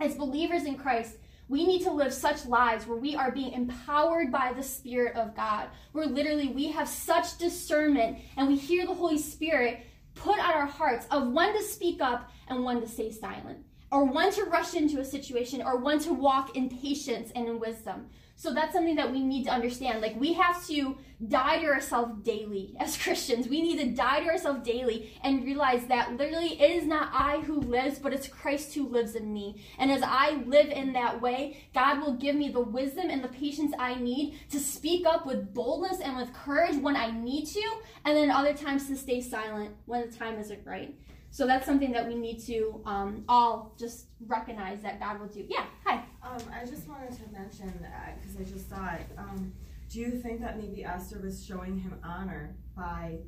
as 0.00 0.14
believers 0.14 0.64
in 0.64 0.76
Christ, 0.76 1.16
we 1.48 1.66
need 1.66 1.82
to 1.82 1.90
live 1.90 2.14
such 2.14 2.46
lives 2.46 2.86
where 2.86 2.96
we 2.96 3.16
are 3.16 3.32
being 3.32 3.52
empowered 3.52 4.30
by 4.30 4.52
the 4.52 4.62
Spirit 4.62 5.16
of 5.16 5.34
God, 5.34 5.66
where 5.90 6.06
literally 6.06 6.48
we 6.48 6.68
have 6.68 6.88
such 6.88 7.36
discernment 7.38 8.18
and 8.36 8.46
we 8.46 8.56
hear 8.56 8.86
the 8.86 8.94
Holy 8.94 9.18
Spirit 9.18 9.80
put 10.14 10.38
on 10.38 10.54
our 10.54 10.66
hearts 10.66 11.06
of 11.10 11.32
when 11.32 11.52
to 11.52 11.62
speak 11.64 12.00
up 12.00 12.30
and 12.46 12.64
when 12.64 12.80
to 12.80 12.86
stay 12.86 13.10
silent, 13.10 13.58
or 13.90 14.04
when 14.04 14.30
to 14.30 14.44
rush 14.44 14.74
into 14.74 15.00
a 15.00 15.04
situation, 15.04 15.60
or 15.60 15.78
when 15.78 15.98
to 15.98 16.12
walk 16.12 16.54
in 16.54 16.68
patience 16.68 17.32
and 17.34 17.48
in 17.48 17.58
wisdom. 17.58 18.06
So 18.40 18.54
that's 18.54 18.72
something 18.72 18.96
that 18.96 19.12
we 19.12 19.22
need 19.22 19.44
to 19.44 19.50
understand. 19.50 20.00
Like 20.00 20.18
we 20.18 20.32
have 20.32 20.66
to 20.68 20.96
die 21.28 21.58
to 21.58 21.66
ourselves 21.66 22.22
daily 22.22 22.74
as 22.80 22.96
Christians. 23.02 23.48
We 23.48 23.60
need 23.60 23.78
to 23.80 23.94
die 23.94 24.20
to 24.20 24.30
ourselves 24.30 24.66
daily 24.66 25.12
and 25.22 25.44
realize 25.44 25.84
that 25.88 26.16
literally 26.16 26.58
it 26.58 26.70
is 26.70 26.86
not 26.86 27.10
I 27.12 27.40
who 27.40 27.60
lives, 27.60 27.98
but 27.98 28.14
it's 28.14 28.28
Christ 28.28 28.74
who 28.74 28.88
lives 28.88 29.14
in 29.14 29.30
me. 29.30 29.62
And 29.78 29.92
as 29.92 30.00
I 30.02 30.42
live 30.46 30.68
in 30.68 30.94
that 30.94 31.20
way, 31.20 31.58
God 31.74 32.00
will 32.00 32.14
give 32.14 32.34
me 32.34 32.48
the 32.48 32.62
wisdom 32.62 33.10
and 33.10 33.22
the 33.22 33.28
patience 33.28 33.74
I 33.78 33.96
need 33.96 34.38
to 34.52 34.58
speak 34.58 35.06
up 35.06 35.26
with 35.26 35.52
boldness 35.52 36.00
and 36.00 36.16
with 36.16 36.32
courage 36.32 36.78
when 36.78 36.96
I 36.96 37.10
need 37.10 37.44
to, 37.48 37.62
and 38.06 38.16
then 38.16 38.30
other 38.30 38.54
times 38.54 38.88
to 38.88 38.96
stay 38.96 39.20
silent 39.20 39.74
when 39.84 40.08
the 40.08 40.16
time 40.16 40.38
isn't 40.38 40.64
right. 40.64 40.94
So 41.30 41.46
that's 41.46 41.64
something 41.64 41.92
that 41.92 42.06
we 42.06 42.16
need 42.16 42.40
to 42.46 42.80
um, 42.84 43.24
all 43.28 43.74
just 43.78 44.06
recognize 44.26 44.82
that 44.82 44.98
God 44.98 45.20
will 45.20 45.28
do. 45.28 45.44
Yeah, 45.48 45.64
hi. 45.84 46.02
Um, 46.22 46.40
I 46.52 46.66
just 46.66 46.88
wanted 46.88 47.12
to 47.12 47.32
mention 47.32 47.72
that 47.80 48.20
because 48.20 48.36
I 48.36 48.44
just 48.44 48.68
saw 48.68 48.94
it. 48.94 49.06
Um, 49.16 49.52
do 49.88 50.00
you 50.00 50.10
think 50.10 50.40
that 50.40 50.58
maybe 50.58 50.84
Esther 50.84 51.20
was 51.20 51.44
showing 51.44 51.78
him 51.78 51.98
honor 52.04 52.56
by 52.76 53.18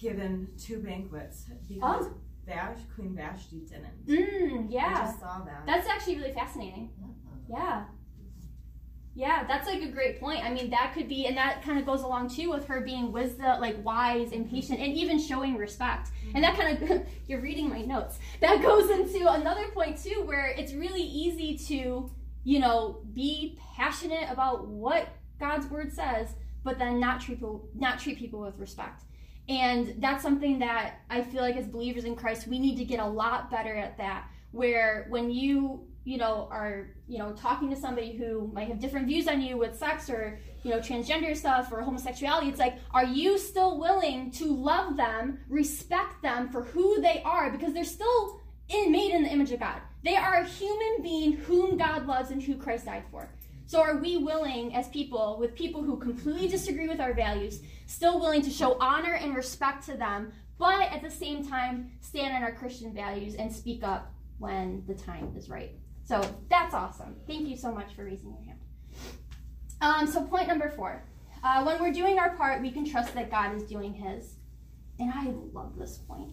giving 0.00 0.48
two 0.58 0.78
banquets 0.80 1.46
because 1.68 2.06
oh. 2.06 2.14
Vash, 2.46 2.78
Queen 2.94 3.14
Vashti 3.14 3.60
didn't? 3.60 4.06
Mm, 4.06 4.66
yeah. 4.70 4.86
I 4.86 5.06
just 5.06 5.20
saw 5.20 5.44
that. 5.44 5.66
That's 5.66 5.88
actually 5.88 6.16
really 6.16 6.32
fascinating. 6.32 6.90
Yeah. 7.48 7.84
Yeah, 9.16 9.44
that's 9.48 9.66
like 9.66 9.80
a 9.80 9.88
great 9.88 10.20
point. 10.20 10.44
I 10.44 10.52
mean, 10.52 10.68
that 10.68 10.92
could 10.92 11.08
be, 11.08 11.24
and 11.24 11.34
that 11.38 11.62
kind 11.62 11.78
of 11.78 11.86
goes 11.86 12.02
along 12.02 12.28
too 12.28 12.50
with 12.50 12.66
her 12.66 12.82
being 12.82 13.12
wisdom, 13.12 13.62
like 13.62 13.82
wise 13.82 14.32
and 14.32 14.48
patient, 14.48 14.78
and 14.78 14.92
even 14.92 15.18
showing 15.18 15.56
respect. 15.56 16.10
And 16.34 16.44
that 16.44 16.54
kind 16.54 16.82
of, 16.82 17.06
you're 17.26 17.40
reading 17.40 17.70
my 17.70 17.80
notes. 17.80 18.18
That 18.42 18.60
goes 18.60 18.90
into 18.90 19.26
another 19.32 19.68
point 19.68 19.96
too, 20.02 20.22
where 20.26 20.48
it's 20.48 20.74
really 20.74 21.00
easy 21.00 21.56
to, 21.68 22.10
you 22.44 22.58
know, 22.60 23.00
be 23.14 23.58
passionate 23.74 24.30
about 24.30 24.68
what 24.68 25.08
God's 25.40 25.66
word 25.68 25.94
says, 25.94 26.34
but 26.62 26.78
then 26.78 27.00
not 27.00 27.22
treat 27.22 27.38
people, 27.38 27.70
not 27.74 27.98
treat 27.98 28.18
people 28.18 28.40
with 28.40 28.58
respect. 28.58 29.04
And 29.48 29.94
that's 29.98 30.22
something 30.22 30.58
that 30.58 31.00
I 31.08 31.22
feel 31.22 31.40
like 31.40 31.56
as 31.56 31.66
believers 31.66 32.04
in 32.04 32.16
Christ, 32.16 32.48
we 32.48 32.58
need 32.58 32.76
to 32.76 32.84
get 32.84 33.00
a 33.00 33.06
lot 33.06 33.50
better 33.50 33.74
at 33.74 33.96
that. 33.96 34.28
Where 34.50 35.06
when 35.08 35.30
you 35.30 35.86
you 36.06 36.18
know, 36.18 36.46
are, 36.52 36.86
you 37.08 37.18
know, 37.18 37.32
talking 37.32 37.68
to 37.68 37.74
somebody 37.74 38.16
who 38.16 38.48
might 38.54 38.68
have 38.68 38.78
different 38.78 39.08
views 39.08 39.26
on 39.26 39.40
you 39.40 39.58
with 39.58 39.76
sex 39.76 40.08
or, 40.08 40.38
you 40.62 40.70
know, 40.70 40.78
transgender 40.78 41.36
stuff 41.36 41.72
or 41.72 41.82
homosexuality, 41.82 42.48
it's 42.48 42.60
like, 42.60 42.78
are 42.92 43.04
you 43.04 43.36
still 43.36 43.76
willing 43.80 44.30
to 44.30 44.44
love 44.46 44.96
them, 44.96 45.40
respect 45.48 46.22
them 46.22 46.48
for 46.48 46.62
who 46.62 47.00
they 47.00 47.20
are? 47.24 47.50
Because 47.50 47.74
they're 47.74 47.82
still 47.82 48.40
in, 48.68 48.92
made 48.92 49.12
in 49.12 49.24
the 49.24 49.28
image 49.28 49.50
of 49.50 49.58
God. 49.58 49.80
They 50.04 50.14
are 50.14 50.34
a 50.34 50.44
human 50.44 51.02
being 51.02 51.32
whom 51.32 51.76
God 51.76 52.06
loves 52.06 52.30
and 52.30 52.40
who 52.40 52.54
Christ 52.54 52.84
died 52.84 53.02
for. 53.10 53.28
So 53.66 53.82
are 53.82 53.96
we 53.96 54.16
willing 54.16 54.76
as 54.76 54.86
people, 54.88 55.38
with 55.40 55.56
people 55.56 55.82
who 55.82 55.96
completely 55.96 56.46
disagree 56.46 56.86
with 56.86 57.00
our 57.00 57.14
values, 57.14 57.62
still 57.86 58.20
willing 58.20 58.42
to 58.42 58.50
show 58.50 58.78
honor 58.78 59.14
and 59.14 59.34
respect 59.34 59.84
to 59.86 59.96
them, 59.96 60.32
but 60.56 60.82
at 60.82 61.02
the 61.02 61.10
same 61.10 61.44
time 61.44 61.90
stand 62.00 62.32
on 62.32 62.44
our 62.44 62.52
Christian 62.52 62.94
values 62.94 63.34
and 63.34 63.52
speak 63.52 63.82
up 63.82 64.12
when 64.38 64.84
the 64.86 64.94
time 64.94 65.34
is 65.36 65.48
right? 65.48 65.72
So 66.06 66.22
that's 66.48 66.72
awesome. 66.72 67.16
Thank 67.26 67.48
you 67.48 67.56
so 67.56 67.72
much 67.72 67.94
for 67.94 68.04
raising 68.04 68.30
your 68.30 68.42
hand. 68.42 68.60
Um, 69.80 70.06
so 70.06 70.22
point 70.22 70.46
number 70.48 70.70
four. 70.70 71.04
Uh, 71.42 71.64
when 71.64 71.80
we're 71.80 71.92
doing 71.92 72.18
our 72.18 72.36
part, 72.36 72.62
we 72.62 72.70
can 72.70 72.88
trust 72.88 73.12
that 73.14 73.30
God 73.30 73.54
is 73.54 73.64
doing 73.64 73.92
his. 73.92 74.36
And 74.98 75.12
I 75.12 75.26
love 75.52 75.76
this 75.76 75.98
point. 75.98 76.32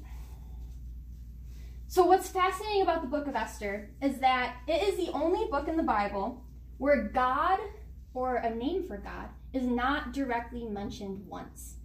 So 1.88 2.04
what's 2.04 2.30
fascinating 2.30 2.84
about 2.84 3.02
the 3.02 3.08
book 3.08 3.28
of 3.28 3.36
Esther 3.36 3.90
is 4.02 4.20
that 4.20 4.58
it 4.68 4.84
is 4.84 4.96
the 4.96 5.12
only 5.12 5.48
book 5.50 5.68
in 5.68 5.76
the 5.76 5.84
Bible 5.84 6.44
where 6.78 7.10
God 7.10 7.60
or 8.14 8.38
a 8.38 8.54
name 8.54 8.88
for 8.88 8.98
God 8.98 9.28
is 9.54 9.64
not 9.64 10.14
directly 10.14 10.66
mentioned 10.66 11.28
once. 11.28 11.76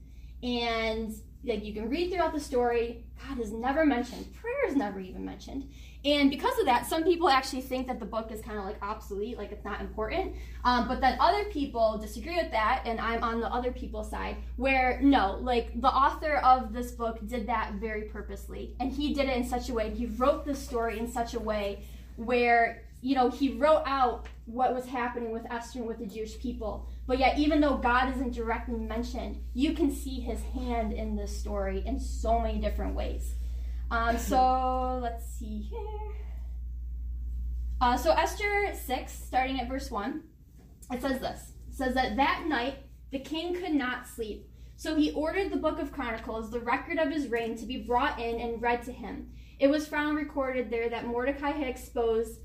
And 0.43 1.15
like 1.45 1.65
you 1.65 1.73
can 1.73 1.89
read 1.89 2.13
throughout 2.13 2.33
the 2.33 2.41
story, 2.41 3.05
God 3.27 3.41
is 3.41 3.53
never 3.53 3.85
mentioned. 3.85 4.33
Prayer 4.35 4.69
is 4.69 4.77
never 4.77 5.01
even 5.01 5.25
mentioned. 5.25 5.71
And 6.05 6.31
because 6.31 6.57
of 6.61 6.67
that, 6.67 6.87
some 6.87 7.03
people 7.03 7.29
actually 7.29 7.63
think 7.63 7.89
that 7.89 7.99
the 7.99 8.07
book 8.07 8.31
is 8.31 8.41
kind 8.41 8.57
of 8.57 8.65
like 8.65 8.81
obsolete, 8.83 9.37
like 9.37 9.51
it's 9.51 9.65
not 9.65 9.81
important. 9.81 10.37
Um, 10.65 10.87
but 10.87 11.01
then 11.01 11.17
other 11.19 11.45
people 11.47 11.99
disagree 11.99 12.37
with 12.37 12.53
that, 12.53 12.83
and 12.85 13.01
I'm 13.01 13.25
on 13.25 13.41
the 13.41 13.53
other 13.53 13.73
people's 13.73 14.09
side, 14.09 14.37
where 14.57 15.01
no, 15.03 15.39
like 15.43 15.81
the 15.81 15.89
author 15.89 16.37
of 16.37 16.73
this 16.73 16.93
book 16.93 17.19
did 17.27 17.49
that 17.49 17.75
very 17.75 18.03
purposely. 18.03 18.77
And 18.79 18.93
he 18.93 19.13
did 19.13 19.29
it 19.29 19.37
in 19.37 19.45
such 19.45 19.71
a 19.71 19.75
way, 19.75 19.91
he 19.91 20.07
wrote 20.07 20.45
the 20.45 20.55
story 20.55 20.99
in 20.99 21.11
such 21.11 21.35
a 21.35 21.41
way 21.41 21.83
where, 22.17 22.85
you 23.01 23.17
know, 23.17 23.29
he 23.29 23.55
wrote 23.55 23.83
out 23.85 24.27
what 24.47 24.75
was 24.75 24.87
happening 24.87 25.31
with 25.31 25.47
Esther 25.51 25.81
and 25.81 25.89
with 25.89 25.99
the 25.99 26.07
Jewish 26.07 26.39
people. 26.39 26.89
But 27.07 27.19
yet, 27.19 27.39
even 27.39 27.61
though 27.61 27.77
God 27.77 28.15
isn't 28.15 28.35
directly 28.35 28.79
mentioned, 28.79 29.43
you 29.55 29.73
can 29.73 29.91
see 29.91 30.21
his 30.21 30.43
hand 30.55 30.93
in 30.93 31.17
this 31.17 31.37
story 31.37 31.83
in 31.87 31.99
so 31.99 32.39
many 32.39 32.59
different 32.59 32.95
ways. 32.95 33.35
Um, 33.91 34.19
so 34.19 34.99
let's 35.03 35.27
see 35.27 35.61
here. 35.61 35.79
Uh, 37.81 37.97
so 37.97 38.13
Esther 38.13 38.73
6, 38.75 39.13
starting 39.13 39.61
at 39.61 39.69
verse 39.69 39.91
1, 39.91 40.23
it 40.93 41.01
says 41.01 41.21
this. 41.21 41.53
It 41.69 41.75
says 41.75 41.95
that 41.95 42.17
that 42.17 42.47
night 42.47 42.85
the 43.13 43.21
king 43.21 43.55
could 43.55 43.75
not 43.75 44.07
sleep. 44.07 44.49
So 44.77 44.95
he 44.95 45.13
ordered 45.13 45.51
the 45.51 45.57
book 45.57 45.81
of 45.81 45.93
Chronicles, 45.93 46.51
the 46.51 46.61
record 46.61 46.99
of 46.99 47.11
his 47.11 47.29
reign, 47.29 47.57
to 47.57 47.67
be 47.67 47.79
brought 47.79 48.21
in 48.21 48.41
and 48.41 48.63
read 48.63 48.83
to 48.85 48.93
him. 48.93 49.31
It 49.59 49.69
was 49.69 49.89
found 49.89 50.17
recorded 50.17 50.71
there 50.71 50.89
that 50.89 51.07
Mordecai 51.07 51.51
had 51.51 51.67
exposed, 51.67 52.39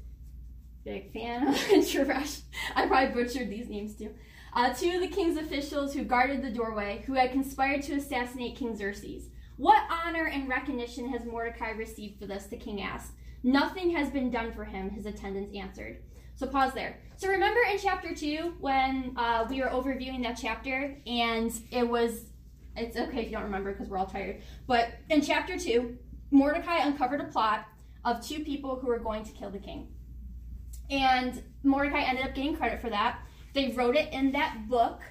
Bigthana 0.85 1.53
Teresh, 1.53 2.41
I 2.75 2.87
probably 2.87 3.13
butchered 3.13 3.49
these 3.49 3.69
names 3.69 3.95
too, 3.95 4.15
uh, 4.55 4.73
two 4.73 4.95
of 4.95 5.01
the 5.01 5.07
king's 5.07 5.37
officials 5.37 5.93
who 5.93 6.03
guarded 6.03 6.41
the 6.41 6.51
doorway, 6.51 7.03
who 7.05 7.13
had 7.13 7.31
conspired 7.31 7.83
to 7.83 7.95
assassinate 7.95 8.55
King 8.55 8.75
Xerxes. 8.75 9.29
What 9.57 9.83
honor 9.89 10.25
and 10.27 10.49
recognition 10.49 11.09
has 11.09 11.25
Mordecai 11.25 11.71
received 11.71 12.19
for 12.19 12.25
this? 12.25 12.45
The 12.45 12.57
king 12.57 12.81
asked. 12.81 13.11
Nothing 13.43 13.91
has 13.91 14.09
been 14.09 14.31
done 14.31 14.53
for 14.53 14.63
him, 14.63 14.89
his 14.89 15.05
attendants 15.05 15.55
answered. 15.55 16.01
So 16.35 16.47
pause 16.47 16.73
there. 16.73 16.97
So 17.17 17.27
remember 17.27 17.59
in 17.71 17.77
chapter 17.77 18.15
two 18.15 18.55
when 18.59 19.13
uh, 19.17 19.45
we 19.49 19.61
were 19.61 19.67
overviewing 19.67 20.23
that 20.23 20.39
chapter, 20.41 20.97
and 21.05 21.51
it 21.71 21.87
was, 21.87 22.25
it's 22.75 22.97
okay 22.97 23.21
if 23.21 23.25
you 23.25 23.33
don't 23.33 23.43
remember 23.43 23.71
because 23.71 23.89
we're 23.89 23.97
all 23.97 24.07
tired. 24.07 24.41
But 24.65 24.93
in 25.09 25.21
chapter 25.21 25.57
two, 25.57 25.97
Mordecai 26.31 26.77
uncovered 26.77 27.21
a 27.21 27.25
plot 27.25 27.67
of 28.03 28.25
two 28.25 28.39
people 28.39 28.77
who 28.77 28.87
were 28.87 28.99
going 28.99 29.23
to 29.23 29.31
kill 29.31 29.51
the 29.51 29.59
king. 29.59 29.89
And 30.89 31.43
Mordecai 31.63 32.01
ended 32.01 32.25
up 32.25 32.33
getting 32.33 32.55
credit 32.55 32.81
for 32.81 32.89
that. 32.89 33.19
They 33.53 33.71
wrote 33.71 33.95
it 33.95 34.11
in 34.11 34.31
that 34.31 34.67
book 34.67 35.01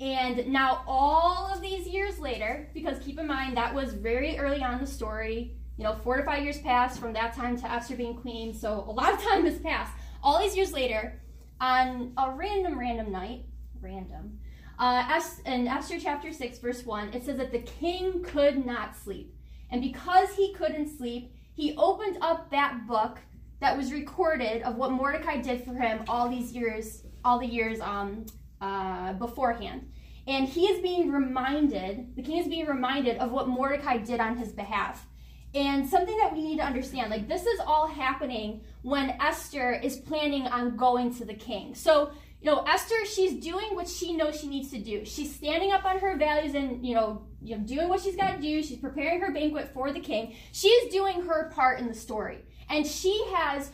and 0.00 0.48
now, 0.48 0.82
all 0.86 1.50
of 1.52 1.62
these 1.62 1.86
years 1.86 2.18
later, 2.18 2.68
because 2.74 2.98
keep 2.98 3.18
in 3.18 3.26
mind 3.26 3.56
that 3.56 3.74
was 3.74 3.94
very 3.94 4.38
early 4.38 4.62
on 4.62 4.74
in 4.74 4.80
the 4.80 4.86
story, 4.86 5.56
you 5.78 5.84
know, 5.84 5.94
four 5.94 6.18
to 6.18 6.22
five 6.22 6.42
years 6.42 6.58
passed 6.58 7.00
from 7.00 7.14
that 7.14 7.34
time 7.34 7.56
to 7.58 7.70
Esther 7.70 7.96
being 7.96 8.14
queen, 8.14 8.52
so 8.52 8.84
a 8.86 8.92
lot 8.92 9.14
of 9.14 9.22
time 9.30 9.46
has 9.46 9.58
passed. 9.58 9.92
All 10.22 10.38
these 10.38 10.54
years 10.54 10.72
later, 10.72 11.20
on 11.60 12.12
a 12.18 12.30
random, 12.30 12.78
random 12.78 13.10
night, 13.10 13.44
random, 13.80 14.38
uh, 14.78 15.20
in 15.46 15.66
Esther 15.66 15.98
chapter 15.98 16.30
6, 16.30 16.58
verse 16.58 16.84
1, 16.84 17.14
it 17.14 17.24
says 17.24 17.38
that 17.38 17.50
the 17.50 17.60
king 17.60 18.22
could 18.22 18.66
not 18.66 18.94
sleep. 18.94 19.34
And 19.70 19.80
because 19.80 20.34
he 20.34 20.52
couldn't 20.52 20.94
sleep, 20.98 21.32
he 21.54 21.74
opened 21.78 22.18
up 22.20 22.50
that 22.50 22.86
book 22.86 23.18
that 23.60 23.74
was 23.74 23.92
recorded 23.92 24.60
of 24.62 24.76
what 24.76 24.92
Mordecai 24.92 25.40
did 25.40 25.64
for 25.64 25.72
him 25.72 26.04
all 26.08 26.28
these 26.28 26.52
years, 26.52 27.04
all 27.24 27.38
the 27.38 27.46
years 27.46 27.80
um, 27.80 28.26
uh, 28.60 29.12
beforehand. 29.14 29.90
And 30.26 30.48
he 30.48 30.66
is 30.66 30.82
being 30.82 31.12
reminded, 31.12 32.16
the 32.16 32.22
king 32.22 32.38
is 32.38 32.48
being 32.48 32.66
reminded 32.66 33.18
of 33.18 33.30
what 33.30 33.48
Mordecai 33.48 33.98
did 33.98 34.18
on 34.20 34.36
his 34.36 34.52
behalf. 34.52 35.06
And 35.54 35.88
something 35.88 36.16
that 36.18 36.32
we 36.32 36.42
need 36.42 36.56
to 36.56 36.64
understand, 36.64 37.10
like 37.10 37.28
this 37.28 37.46
is 37.46 37.60
all 37.60 37.86
happening 37.86 38.62
when 38.82 39.10
Esther 39.20 39.72
is 39.72 39.96
planning 39.96 40.46
on 40.48 40.76
going 40.76 41.14
to 41.14 41.24
the 41.24 41.34
king. 41.34 41.74
So, 41.74 42.10
you 42.40 42.50
know, 42.50 42.62
Esther, 42.64 43.06
she's 43.06 43.42
doing 43.42 43.74
what 43.74 43.88
she 43.88 44.14
knows 44.14 44.38
she 44.38 44.48
needs 44.48 44.70
to 44.72 44.78
do. 44.78 45.04
She's 45.04 45.34
standing 45.34 45.72
up 45.72 45.84
on 45.84 45.98
her 46.00 46.16
values 46.16 46.54
and, 46.54 46.84
you 46.84 46.94
know, 46.94 47.22
you 47.40 47.56
know, 47.56 47.64
doing 47.64 47.88
what 47.88 48.00
she's 48.00 48.16
got 48.16 48.36
to 48.36 48.42
do. 48.42 48.62
She's 48.62 48.78
preparing 48.78 49.20
her 49.20 49.32
banquet 49.32 49.70
for 49.72 49.92
the 49.92 50.00
king. 50.00 50.34
She 50.52 50.68
is 50.68 50.92
doing 50.92 51.22
her 51.22 51.50
part 51.54 51.80
in 51.80 51.88
the 51.88 51.94
story. 51.94 52.44
And 52.68 52.86
she 52.86 53.24
has 53.32 53.70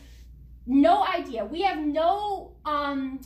no 0.65 1.03
idea. 1.05 1.43
We 1.43 1.63
have 1.63 1.79
no 1.79 2.55
um 2.63 3.19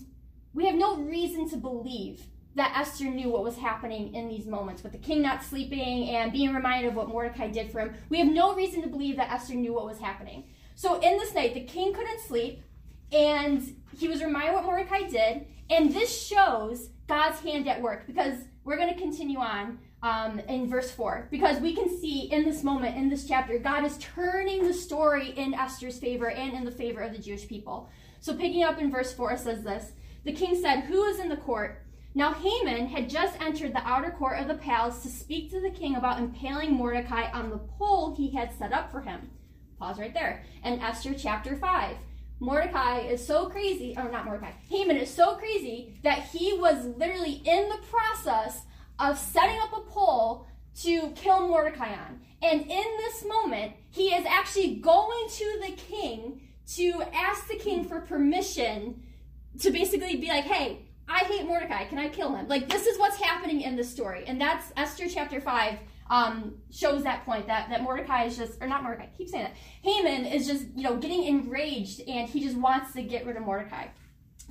we 0.58 0.66
have 0.66 0.76
no 0.76 0.98
reason 0.98 1.48
to 1.48 1.56
believe 1.56 2.26
that 2.56 2.76
Esther 2.76 3.06
knew 3.06 3.30
what 3.30 3.44
was 3.44 3.58
happening 3.58 4.16
in 4.16 4.28
these 4.28 4.48
moments 4.48 4.82
with 4.82 4.92
the 4.92 4.98
king 4.98 5.22
not 5.22 5.44
sleeping 5.44 6.10
and 6.10 6.32
being 6.32 6.52
reminded 6.52 6.90
of 6.90 6.96
what 6.96 7.08
Mordecai 7.08 7.48
did 7.48 7.72
for 7.72 7.80
him. 7.80 7.94
We 8.10 8.18
have 8.18 8.28
no 8.28 8.56
reason 8.56 8.82
to 8.82 8.88
believe 8.88 9.18
that 9.18 9.32
Esther 9.32 9.54
knew 9.54 9.72
what 9.72 9.86
was 9.86 10.00
happening. 10.00 10.46
So 10.74 11.00
in 11.00 11.20
this 11.20 11.36
night, 11.36 11.54
the 11.54 11.64
king 11.64 11.94
couldn't 11.94 12.22
sleep 12.22 12.64
and 13.12 13.76
he 14.00 14.08
was 14.08 14.24
reminded 14.24 14.56
what 14.56 14.66
Mordecai 14.66 15.04
did. 15.04 15.46
And 15.70 15.94
this 15.94 16.26
shows 16.26 16.90
God's 17.06 17.40
hand 17.42 17.68
at 17.68 17.80
work 17.80 18.08
because 18.08 18.40
we're 18.64 18.78
going 18.78 18.92
to 18.92 19.00
continue 19.00 19.38
on 19.38 19.78
um, 20.02 20.40
in 20.40 20.68
verse 20.68 20.90
4 20.90 21.28
because 21.30 21.60
we 21.60 21.76
can 21.76 21.88
see 21.88 22.32
in 22.32 22.46
this 22.46 22.64
moment, 22.64 22.98
in 22.98 23.10
this 23.10 23.28
chapter, 23.28 23.60
God 23.60 23.86
is 23.86 24.00
turning 24.00 24.66
the 24.66 24.74
story 24.74 25.30
in 25.38 25.54
Esther's 25.54 26.00
favor 26.00 26.32
and 26.32 26.54
in 26.54 26.66
the 26.66 26.72
favor 26.72 27.02
of 27.02 27.14
the 27.14 27.20
Jewish 27.20 27.48
people. 27.48 27.92
So 28.22 28.34
picking 28.34 28.64
up 28.64 28.80
in 28.80 28.90
verse 28.90 29.14
4 29.14 29.34
it 29.34 29.40
says 29.40 29.64
this 29.64 29.92
The 30.28 30.34
king 30.34 30.62
said, 30.62 30.82
Who 30.82 31.06
is 31.06 31.22
in 31.22 31.30
the 31.30 31.38
court? 31.38 31.86
Now 32.14 32.34
Haman 32.34 32.88
had 32.88 33.10
just 33.10 33.42
entered 33.42 33.74
the 33.74 33.88
outer 33.88 34.12
court 34.12 34.38
of 34.42 34.50
the 34.50 34.56
palace 34.56 35.02
to 35.04 35.08
speak 35.08 35.50
to 35.52 35.62
the 35.62 35.70
king 35.70 35.96
about 35.96 36.20
impaling 36.20 36.74
Mordecai 36.74 37.32
on 37.32 37.50
the 37.50 37.60
pole 37.60 38.14
he 38.14 38.32
had 38.32 38.52
set 38.52 38.74
up 38.74 38.92
for 38.92 39.00
him. 39.00 39.30
Pause 39.80 40.00
right 40.00 40.14
there. 40.14 40.44
And 40.64 40.82
Esther 40.82 41.14
chapter 41.14 41.56
5. 41.56 41.96
Mordecai 42.42 43.00
is 43.04 43.26
so 43.26 43.46
crazy, 43.46 43.94
or 43.96 44.12
not 44.12 44.26
Mordecai, 44.26 44.52
Haman 44.70 44.98
is 44.98 45.10
so 45.10 45.36
crazy 45.36 45.98
that 46.04 46.24
he 46.24 46.52
was 46.58 46.86
literally 46.98 47.42
in 47.46 47.70
the 47.70 47.80
process 47.90 48.64
of 49.00 49.18
setting 49.18 49.58
up 49.62 49.78
a 49.78 49.90
pole 49.90 50.46
to 50.82 51.10
kill 51.12 51.48
Mordecai 51.48 51.94
on. 51.94 52.20
And 52.42 52.64
in 52.64 52.86
this 52.98 53.24
moment, 53.24 53.76
he 53.92 54.08
is 54.08 54.26
actually 54.26 54.76
going 54.76 55.30
to 55.30 55.62
the 55.66 55.72
king 55.72 56.42
to 56.76 57.02
ask 57.14 57.48
the 57.48 57.56
king 57.56 57.86
for 57.86 58.02
permission 58.02 59.04
to 59.60 59.72
basically 59.72 60.16
be 60.18 60.28
like, 60.28 60.46
hey, 60.46 60.80
I 61.10 61.20
hate 61.20 61.46
Mordecai. 61.46 61.86
Can 61.86 61.98
I 61.98 62.10
kill 62.10 62.36
him? 62.36 62.48
Like, 62.48 62.70
this 62.70 62.86
is 62.86 63.00
what's 63.00 63.18
happening 63.18 63.62
in 63.62 63.76
the 63.76 63.84
story. 63.84 64.26
And 64.28 64.40
that's 64.40 64.72
Esther 64.76 65.08
chapter 65.08 65.40
5 65.40 65.80
um, 66.10 66.56
shows 66.72 67.04
that 67.04 67.26
point 67.26 67.48
that, 67.48 67.70
that 67.70 67.82
Mordecai 67.82 68.26
is 68.26 68.38
just, 68.38 68.62
or 68.62 68.68
not 68.68 68.84
Mordecai, 68.84 69.06
I 69.06 69.18
keep 69.18 69.30
saying 69.30 69.46
that. 69.46 69.56
Haman 69.82 70.26
is 70.26 70.48
just, 70.48 70.66
you 70.76 70.84
know, 70.84 70.98
getting 70.98 71.24
enraged 71.24 72.02
and 72.08 72.28
he 72.30 72.42
just 72.42 72.58
wants 72.58 72.94
to 72.94 73.02
get 73.02 73.26
rid 73.26 73.38
of 73.38 73.44
Mordecai. 73.44 73.88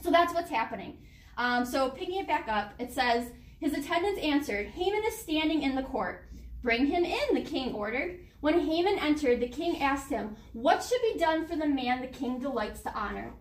So 0.03 0.11
that's 0.11 0.35
what's 0.35 0.51
happening. 0.51 0.99
Um, 1.39 1.65
so 1.65 1.91
picking 1.91 2.21
it 2.21 2.27
back 2.27 2.49
up, 2.49 2.73
it 2.79 2.93
says, 2.93 3.31
his 3.59 3.73
attendants 3.73 4.21
answered, 4.21 4.69
Haman 4.69 5.03
is 5.07 5.17
standing 5.17 5.63
in 5.63 5.75
the 5.75 5.83
court. 5.83 6.27
Bring 6.63 6.87
him 6.87 7.05
in, 7.05 7.35
the 7.35 7.43
king 7.43 7.73
ordered. 7.75 8.21
When 8.41 8.61
Haman 8.61 8.99
entered, 8.99 9.41
the 9.41 9.49
king 9.49 9.81
asked 9.81 10.11
him, 10.11 10.37
What 10.53 10.83
should 10.83 11.01
be 11.01 11.19
done 11.19 11.47
for 11.47 11.57
the 11.57 11.67
man 11.67 12.01
the 12.01 12.07
king 12.07 12.39
delights 12.39 12.83
to 12.83 12.95
honor? 12.95 13.33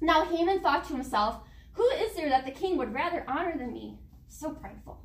Now 0.00 0.24
Haman 0.24 0.60
thought 0.60 0.84
to 0.86 0.94
himself, 0.94 1.40
Who 1.72 1.88
is 1.90 2.14
there 2.14 2.28
that 2.28 2.44
the 2.44 2.50
king 2.50 2.76
would 2.76 2.92
rather 2.92 3.24
honor 3.26 3.56
than 3.56 3.72
me? 3.72 3.98
So 4.28 4.50
prideful. 4.50 5.00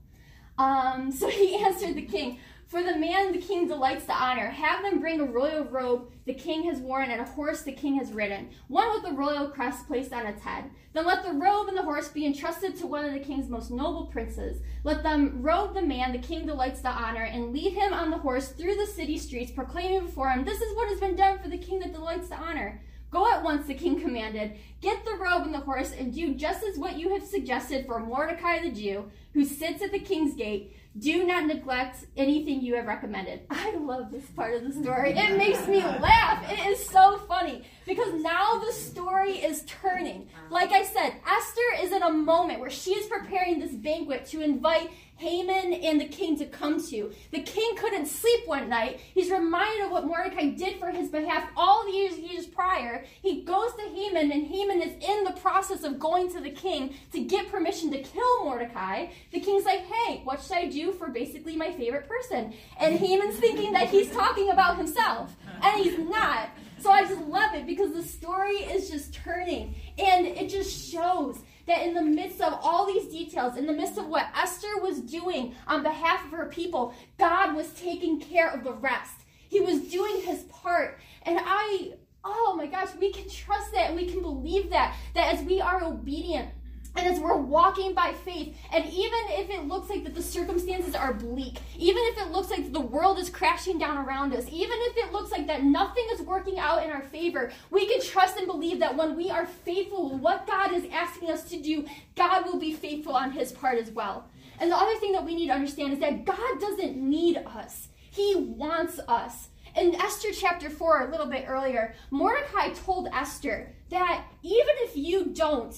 Um, 0.58 1.12
so 1.18 1.30
he 1.30 1.56
answered 1.56 1.96
the 1.96 2.02
king, 2.02 2.40
For 2.68 2.84
the 2.84 2.98
man 2.98 3.32
the 3.32 3.40
king 3.40 3.68
delights 3.68 4.06
to 4.06 4.14
honor, 4.14 4.48
have 4.48 4.84
them 4.84 5.00
bring 5.00 5.20
a 5.20 5.26
royal 5.26 5.64
robe 5.64 6.12
the 6.26 6.34
king 6.34 6.64
has 6.64 6.80
worn 6.80 7.10
and 7.10 7.22
a 7.22 7.26
horse 7.26 7.62
the 7.62 7.72
king 7.72 7.96
has 7.96 8.12
ridden, 8.12 8.50
one 8.68 8.92
with 8.92 9.04
the 9.04 9.18
royal 9.18 9.48
crest 9.50 9.88
placed 9.88 10.14
on 10.14 10.26
its 10.26 10.44
head. 10.44 10.66
Then 10.94 11.06
let 11.06 11.24
the 11.24 11.32
robe 11.32 11.70
and 11.70 11.78
the 11.78 11.84
horse 11.84 12.10
be 12.10 12.26
entrusted 12.26 12.76
to 12.78 12.88
one 12.88 13.06
of 13.06 13.14
the 13.14 13.20
king's 13.20 13.50
most 13.50 13.72
noble 13.72 14.08
princes. 14.08 14.62
Let 14.84 15.04
them 15.04 15.42
robe 15.42 15.74
the 15.74 15.82
man 15.82 16.12
the 16.12 16.20
king 16.20 16.46
delights 16.46 16.82
to 16.82 16.90
honor 16.90 17.24
and 17.24 17.54
lead 17.54 17.74
him 17.74 17.94
on 17.94 18.12
the 18.12 18.18
horse 18.18 18.50
through 18.50 18.76
the 18.76 18.86
city 18.86 19.18
streets, 19.18 19.52
proclaiming 19.52 20.06
before 20.06 20.30
him, 20.30 20.44
This 20.44 20.62
is 20.62 20.76
what 20.76 20.90
has 20.90 21.00
been 21.00 21.16
done 21.16 21.40
for 21.40 21.48
the 21.48 21.58
king 21.58 21.80
that 21.80 21.94
delights 21.94 22.28
to 22.30 22.36
honor. 22.36 22.82
Go 23.12 23.30
at 23.30 23.44
once, 23.44 23.68
the 23.68 23.74
king 23.74 24.00
commanded. 24.00 24.54
Get 24.82 25.04
the 25.04 25.16
robe 25.16 25.44
and 25.44 25.54
the 25.54 25.60
horse, 25.60 25.92
and 25.92 26.14
do 26.14 26.34
just 26.34 26.64
as 26.64 26.78
what 26.78 26.98
you 26.98 27.10
have 27.14 27.24
suggested 27.24 27.86
for 27.86 28.00
Mordecai 28.00 28.62
the 28.62 28.72
Jew, 28.72 29.12
who 29.34 29.44
sits 29.44 29.82
at 29.82 29.92
the 29.92 30.00
king's 30.00 30.34
gate. 30.34 30.76
Do 30.98 31.26
not 31.26 31.46
neglect 31.46 32.06
anything 32.18 32.62
you 32.62 32.76
have 32.76 32.86
recommended. 32.86 33.42
I 33.50 33.76
love 33.78 34.12
this 34.12 34.26
part 34.26 34.56
of 34.56 34.64
the 34.64 34.74
story. 34.74 35.12
It 35.12 35.38
makes 35.38 35.66
me 35.68 35.82
laugh. 35.82 36.50
It 36.52 36.60
is 36.68 36.86
so 36.86 37.18
funny 37.30 37.64
because 37.86 38.14
now 38.22 38.60
the 38.60 38.74
story 38.74 39.36
is 39.36 39.64
turning. 39.66 40.28
Like 40.50 40.72
I 40.72 40.84
said, 40.84 41.14
Esther 41.26 41.62
is 41.82 41.94
in 41.94 42.04
a 42.04 42.12
moment 42.12 42.60
where 42.60 42.70
she 42.70 42.92
is 42.92 43.08
preparing 43.08 43.60
this 43.60 43.72
banquet 43.72 44.26
to 44.28 44.42
invite 44.42 44.90
Haman 45.22 45.74
and 45.74 46.02
the 46.02 46.06
king 46.06 46.36
to 46.40 46.46
come 46.46 46.84
to. 46.88 47.12
The 47.30 47.44
king 47.44 47.76
couldn't 47.78 48.08
sleep 48.08 48.48
one 48.48 48.70
night. 48.70 49.00
He's 49.14 49.30
reminded 49.30 49.86
of 49.86 49.92
what 49.92 50.08
Mordecai 50.08 50.50
did 50.50 50.80
for 50.80 50.90
his 50.90 51.10
behalf 51.10 51.48
all 51.56 51.86
the 51.86 51.92
years, 51.92 52.18
years 52.18 52.48
prior. 52.48 53.06
He 53.22 53.44
goes 53.44 53.72
to 53.76 53.84
Haman, 53.84 54.32
and 54.32 54.48
Haman 54.48 54.82
is 54.82 54.94
in 55.00 55.24
the 55.24 55.40
process 55.40 55.84
of 55.84 56.00
going 56.00 56.32
to 56.32 56.42
the 56.42 56.50
king 56.50 56.96
to 57.14 57.22
get 57.22 57.52
permission 57.52 57.92
to 57.92 58.02
kill 58.02 58.46
Mordecai. 58.46 59.10
The 59.32 59.40
king's 59.40 59.66
like, 59.66 59.82
hey, 59.82 60.22
what 60.24 60.42
should 60.42 60.58
I 60.58 60.66
do 60.66 60.92
for 60.92 61.10
basically 61.10 61.56
my 61.56 61.72
favorite 61.72 62.10
person? 62.10 62.54
And 62.80 62.96
Haman's 62.96 63.38
thinking 63.38 63.74
that 63.74 63.90
he's 63.90 64.10
talking 64.10 64.50
about 64.50 64.78
himself, 64.78 65.36
and 65.62 65.84
he's 65.84 66.00
not. 66.00 66.50
So 66.80 66.90
I 66.90 67.06
just 67.06 67.22
love 67.22 67.54
it 67.54 67.68
because 67.68 67.94
the 67.94 68.02
story 68.02 68.56
is 68.56 68.90
just 68.90 69.14
turning, 69.14 69.76
and 70.00 70.26
it 70.26 70.50
just 70.50 70.92
shows 70.92 71.38
that 71.68 71.82
in 71.86 71.94
the 71.94 72.02
midst 72.02 72.42
of 72.42 72.58
all 72.62 72.86
these 72.86 73.12
details, 73.12 73.58
in 73.58 73.66
the 73.66 73.74
midst 73.74 73.98
of 73.98 74.08
what 74.08 74.28
Esther 74.36 74.82
was 74.82 75.00
doing 75.00 75.56
on 75.68 75.84
behalf 75.84 76.26
of 76.26 76.32
her 76.32 76.46
people, 76.48 76.94
God 77.18 77.56
was 77.56 77.72
taking 77.74 78.20
care 78.20 78.50
of 78.50 78.64
the 78.64 78.74
rest. 78.74 79.22
He 79.50 79.60
was 79.60 79.82
doing 79.82 80.22
his 80.22 80.44
part. 80.44 81.00
And 81.24 81.40
I, 81.42 81.94
oh 82.24 82.56
my 82.58 82.68
gosh, 82.68 82.90
we 83.00 83.12
can 83.12 83.30
trust 83.30 83.72
that 83.74 83.90
and 83.90 83.96
we 83.96 84.08
can 84.08 84.22
believe 84.22 84.70
that, 84.70 84.96
that 85.14 85.34
as 85.34 85.44
we 85.44 85.60
are 85.60 85.84
obedient, 85.84 86.50
and 86.96 87.08
as 87.08 87.20
we're 87.20 87.38
walking 87.38 87.94
by 87.94 88.14
faith, 88.26 88.56
and 88.72 88.86
even 88.86 89.20
if 89.30 89.50
it 89.50 89.68
looks 89.68 89.90
like 89.90 90.04
that 90.04 90.14
the 90.14 90.22
circumstances 90.22 90.94
are 90.94 91.14
bleak, 91.14 91.60
even 91.78 92.02
if 92.08 92.18
it 92.18 92.32
looks 92.32 92.50
like 92.50 92.72
the 92.72 92.82
world 92.82 93.18
is 93.18 93.30
crashing 93.30 93.78
down 93.78 93.98
around 93.98 94.34
us, 94.34 94.46
even 94.50 94.78
if 94.82 94.98
it 94.98 95.14
looks 95.14 95.32
like 95.32 95.48
that 95.48 95.64
nothing 95.64 96.06
is 96.12 96.22
working 96.22 96.60
out 96.60 96.84
in 96.84 96.92
our 96.92 97.02
favor, 97.02 97.52
we 97.70 97.88
can 97.88 98.02
trust 98.02 98.38
and 98.38 98.46
believe 98.46 98.80
that 98.80 98.96
when 98.96 99.16
we 99.16 99.30
are 99.30 99.46
faithful 99.46 100.10
with 100.10 100.22
what 100.22 100.48
God 100.48 100.74
is 100.74 100.86
asking 100.92 101.30
us 101.32 101.44
to 101.50 101.62
do, 101.62 101.86
God 102.16 102.46
will 102.46 102.60
be 102.60 102.74
faithful 102.74 103.16
on 103.16 103.32
his 103.32 103.52
part 103.52 103.78
as 103.78 103.92
well. 103.92 104.28
And 104.60 104.72
the 104.72 104.78
other 104.78 105.00
thing 105.00 105.14
that 105.14 105.26
we 105.26 105.36
need 105.36 105.48
to 105.48 105.54
understand 105.54 105.94
is 105.94 106.00
that 106.00 106.26
God 106.26 106.60
doesn't 106.60 106.98
need 106.98 107.38
us. 107.38 107.88
He 108.12 108.36
wants 108.36 109.00
us. 109.08 109.48
In 109.76 109.96
Esther 109.96 110.30
chapter 110.34 110.70
4, 110.70 111.08
a 111.08 111.12
little 111.12 111.28
bit 111.28 111.46
earlier, 111.48 111.96
Mordecai 112.10 112.70
told 112.74 113.08
Esther 113.14 113.74
that 113.90 114.26
even 114.44 114.76
if 114.80 114.98
you 114.98 115.26
don't 115.34 115.74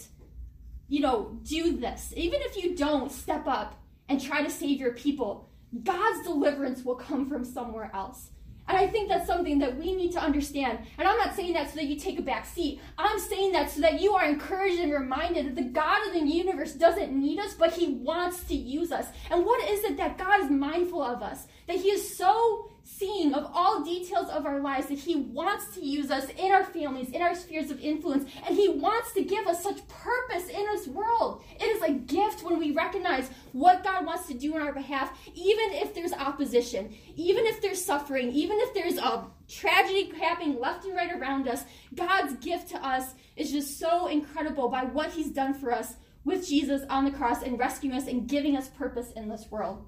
you 0.93 0.99
know, 0.99 1.35
do 1.43 1.75
this. 1.75 2.13
Even 2.15 2.39
if 2.43 2.55
you 2.55 2.75
don't 2.75 3.11
step 3.11 3.47
up 3.47 3.81
and 4.09 4.21
try 4.21 4.43
to 4.43 4.49
save 4.49 4.79
your 4.79 4.93
people, 4.93 5.49
God's 5.83 6.23
deliverance 6.23 6.85
will 6.85 6.93
come 6.93 7.27
from 7.27 7.43
somewhere 7.43 7.89
else. 7.95 8.29
And 8.67 8.77
I 8.77 8.85
think 8.85 9.09
that's 9.09 9.25
something 9.25 9.57
that 9.57 9.75
we 9.75 9.95
need 9.95 10.11
to 10.11 10.21
understand. 10.21 10.77
And 10.99 11.07
I'm 11.07 11.17
not 11.17 11.35
saying 11.35 11.53
that 11.53 11.71
so 11.71 11.77
that 11.77 11.85
you 11.85 11.99
take 11.99 12.19
a 12.19 12.21
back 12.21 12.45
seat. 12.45 12.79
I'm 12.99 13.17
saying 13.17 13.53
that 13.53 13.71
so 13.71 13.81
that 13.81 14.01
you 14.01 14.13
are 14.13 14.23
encouraged 14.23 14.79
and 14.79 14.93
reminded 14.93 15.47
that 15.47 15.55
the 15.55 15.67
God 15.67 16.05
of 16.05 16.13
the 16.13 16.19
universe 16.19 16.73
doesn't 16.73 17.11
need 17.11 17.39
us, 17.39 17.55
but 17.55 17.73
He 17.73 17.95
wants 17.95 18.43
to 18.43 18.55
use 18.55 18.91
us. 18.91 19.07
And 19.31 19.43
what 19.43 19.67
is 19.67 19.83
it 19.85 19.97
that 19.97 20.19
God 20.19 20.41
is 20.41 20.51
mindful 20.51 21.01
of 21.01 21.23
us? 21.23 21.47
That 21.67 21.77
He 21.77 21.89
is 21.89 22.15
so 22.15 22.69
seeing 22.83 23.33
of 23.33 23.49
all 23.53 23.83
details 23.83 24.29
of 24.29 24.45
our 24.45 24.59
lives 24.59 24.87
that 24.87 24.99
He 24.99 25.15
wants 25.15 25.73
to 25.75 25.85
use 25.85 26.11
us 26.11 26.29
in 26.37 26.51
our 26.51 26.63
families, 26.65 27.09
in 27.09 27.21
our 27.21 27.33
spheres 27.33 27.71
of 27.71 27.79
influence, 27.79 28.29
and 28.45 28.55
He 28.55 28.69
wants 28.69 29.13
to 29.13 29.23
give 29.23 29.47
us 29.47 29.63
such 29.63 29.87
purpose 29.87 30.49
in 30.49 30.65
this 30.65 30.87
world. 30.87 31.43
It 31.59 31.65
is 31.65 31.81
a 31.81 31.93
gift 31.93 32.43
when 32.43 32.59
we 32.59 32.71
recognize 32.71 33.29
what 33.53 33.83
God 33.83 34.05
wants 34.05 34.27
to 34.27 34.33
do 34.33 34.55
on 34.55 34.61
our 34.61 34.73
behalf, 34.73 35.17
even 35.33 35.71
if 35.71 35.95
there's 35.95 36.13
opposition, 36.13 36.93
even 37.15 37.45
if 37.45 37.61
there's 37.61 37.83
suffering, 37.83 38.31
even 38.31 38.57
if 38.59 38.73
there's 38.73 38.97
a 38.97 39.25
tragedy 39.47 40.11
happening 40.17 40.59
left 40.59 40.85
and 40.85 40.95
right 40.95 41.13
around 41.13 41.47
us. 41.47 41.63
God's 41.95 42.33
gift 42.35 42.69
to 42.69 42.85
us 42.85 43.13
is 43.35 43.51
just 43.51 43.79
so 43.79 44.07
incredible 44.07 44.69
by 44.69 44.83
what 44.83 45.11
He's 45.11 45.31
done 45.31 45.53
for 45.53 45.71
us 45.71 45.95
with 46.25 46.47
Jesus 46.47 46.83
on 46.89 47.05
the 47.05 47.11
cross 47.11 47.43
and 47.43 47.59
rescuing 47.59 47.95
us 47.95 48.07
and 48.07 48.27
giving 48.27 48.55
us 48.55 48.69
purpose 48.69 49.11
in 49.11 49.29
this 49.29 49.47
world. 49.49 49.85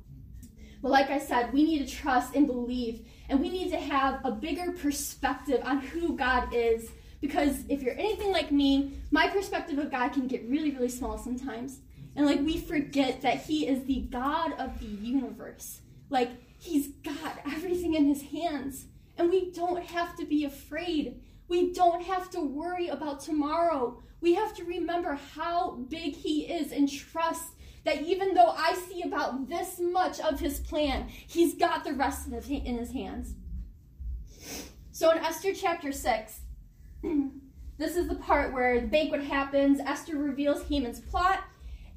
But 0.82 0.92
like 0.92 1.10
I 1.10 1.20
said, 1.20 1.54
we 1.54 1.64
need 1.64 1.88
to 1.88 1.96
trust 1.96 2.36
and 2.36 2.46
believe, 2.48 3.08
and 3.30 3.40
we 3.40 3.50
need 3.50 3.72
to 3.72 3.78
have 3.78 4.20
a 4.24 4.32
bigger 4.32 4.72
perspective 4.72 5.62
on 5.64 5.80
who 5.80 6.16
God 6.16 6.54
is 6.54 6.90
Because 7.26 7.64
if 7.70 7.82
you're 7.82 7.98
anything 7.98 8.32
like 8.32 8.52
me, 8.52 9.00
my 9.10 9.28
perspective 9.28 9.80
of 9.80 9.90
God 9.90 10.10
can 10.14 10.28
get 10.28 10.48
really, 10.48 10.70
really 10.70 10.90
small 10.90 11.18
sometimes. 11.18 11.80
And 12.16 12.26
like 12.26 12.40
we 12.42 12.60
forget 12.60 13.22
that 13.22 13.42
He 13.42 13.68
is 13.68 13.84
the 13.86 14.02
God 14.12 14.54
of 14.60 14.80
the 14.80 14.86
universe. 14.86 15.82
Like 16.12 16.30
He's 16.60 16.90
got 17.04 17.40
everything 17.46 17.96
in 17.96 18.06
His 18.06 18.22
hands. 18.22 18.86
And 19.18 19.32
we 19.32 19.52
don't 19.52 19.84
have 19.84 20.16
to 20.18 20.26
be 20.26 20.46
afraid. 20.46 21.22
We 21.48 21.74
don't 21.74 22.04
have 22.04 22.30
to 22.32 22.42
worry 22.42 22.90
about 22.90 23.22
tomorrow. 23.22 24.04
We 24.22 24.36
have 24.36 24.54
to 24.56 24.64
remember 24.64 25.20
how 25.34 25.78
big 25.90 26.16
He 26.16 26.44
is 26.44 26.72
and 26.72 26.88
trust 26.88 27.54
that 27.86 28.02
even 28.02 28.34
though 28.34 28.50
I 28.50 28.74
see 28.74 29.04
about 29.04 29.48
this 29.48 29.80
much 29.80 30.20
of 30.20 30.40
His 30.40 30.60
plan, 30.60 31.08
He's 31.08 31.54
got 31.54 31.84
the 31.84 31.94
rest 31.94 32.28
in 32.28 32.78
His 32.78 32.92
hands. 32.92 33.36
So 34.92 35.12
in 35.12 35.18
Esther 35.18 35.54
chapter 35.54 35.92
6, 35.92 36.40
this 37.78 37.96
is 37.96 38.08
the 38.08 38.16
part 38.16 38.54
where 38.54 38.80
the 38.80 38.88
banquet 38.88 39.24
happens. 39.24 39.80
Esther 39.80 40.18
reveals 40.18 40.64
Haman's 40.64 41.00
plot, 41.00 41.44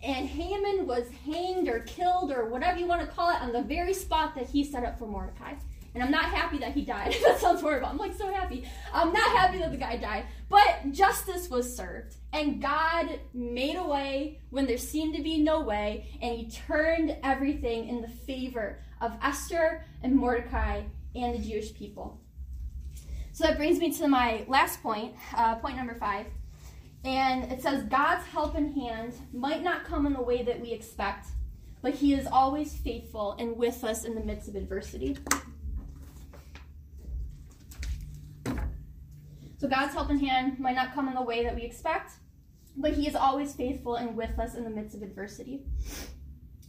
and 0.03 0.28
Haman 0.28 0.86
was 0.86 1.09
hanged 1.24 1.68
or 1.68 1.80
killed 1.80 2.32
or 2.32 2.49
whatever 2.49 2.78
you 2.78 2.86
want 2.86 3.01
to 3.01 3.07
call 3.07 3.30
it 3.30 3.41
on 3.41 3.53
the 3.53 3.62
very 3.62 3.95
spot 3.95 4.34
that 4.34 4.49
he 4.49 4.64
set 4.64 4.84
up 4.84 4.99
for 4.99 5.07
Mordecai. 5.07 5.55
And 5.99 6.05
I'm 6.05 6.12
not 6.12 6.26
happy 6.26 6.59
that 6.59 6.74
he 6.74 6.82
died. 6.84 7.16
that 7.24 7.40
sounds 7.40 7.61
horrible. 7.61 7.88
I'm 7.88 7.96
like 7.96 8.14
so 8.14 8.32
happy. 8.32 8.62
I'm 8.94 9.12
not 9.12 9.36
happy 9.36 9.59
that 9.59 9.72
the 9.72 9.76
guy 9.76 9.96
died. 9.96 10.26
But 10.49 10.92
justice 10.92 11.51
was 11.51 11.74
served. 11.74 12.14
And 12.32 12.62
God 12.62 13.18
made 13.34 13.74
a 13.74 13.82
way 13.82 14.38
when 14.51 14.66
there 14.66 14.78
seemed 14.78 15.16
to 15.16 15.22
be 15.24 15.42
no 15.42 15.61
way. 15.61 16.07
And 16.22 16.38
he 16.38 16.49
turned 16.49 17.16
everything 17.24 17.88
in 17.88 18.01
the 18.01 18.07
favor 18.07 18.78
of 19.01 19.11
Esther 19.20 19.84
and 20.01 20.14
Mordecai 20.14 20.82
and 21.16 21.34
the 21.34 21.42
Jewish 21.42 21.74
people. 21.74 22.20
So 23.32 23.42
that 23.42 23.57
brings 23.57 23.80
me 23.80 23.92
to 23.94 24.07
my 24.07 24.44
last 24.46 24.80
point, 24.80 25.16
uh, 25.36 25.57
point 25.57 25.76
number 25.76 25.94
five. 25.94 26.26
And 27.05 27.51
it 27.51 27.61
says, 27.61 27.82
God's 27.84 28.24
help 28.26 28.55
hand 28.55 29.14
might 29.32 29.64
not 29.64 29.84
come 29.84 30.07
in 30.07 30.12
the 30.12 30.22
way 30.22 30.44
that 30.44 30.61
we 30.61 30.70
expect, 30.70 31.26
but 31.82 31.94
He 31.94 32.14
is 32.14 32.28
always 32.28 32.74
faithful 32.74 33.34
and 33.40 33.57
with 33.57 33.82
us 33.82 34.05
in 34.05 34.14
the 34.14 34.20
midst 34.20 34.49
of 34.49 34.55
adversity. 34.55 35.16
So 39.59 39.68
God's 39.68 39.92
help 39.92 40.11
in 40.11 40.18
hand 40.18 40.59
might 40.59 40.76
not 40.76 40.94
come 40.94 41.09
in 41.09 41.14
the 41.14 41.22
way 41.22 41.44
that 41.44 41.54
we 41.54 41.62
expect, 41.62 42.12
but 42.76 42.92
he 42.92 43.06
is 43.06 43.14
always 43.14 43.54
faithful 43.54 43.96
and 43.96 44.16
with 44.16 44.38
us 44.38 44.54
in 44.54 44.64
the 44.64 44.70
midst 44.70 44.94
of 44.94 45.02
adversity. 45.02 45.64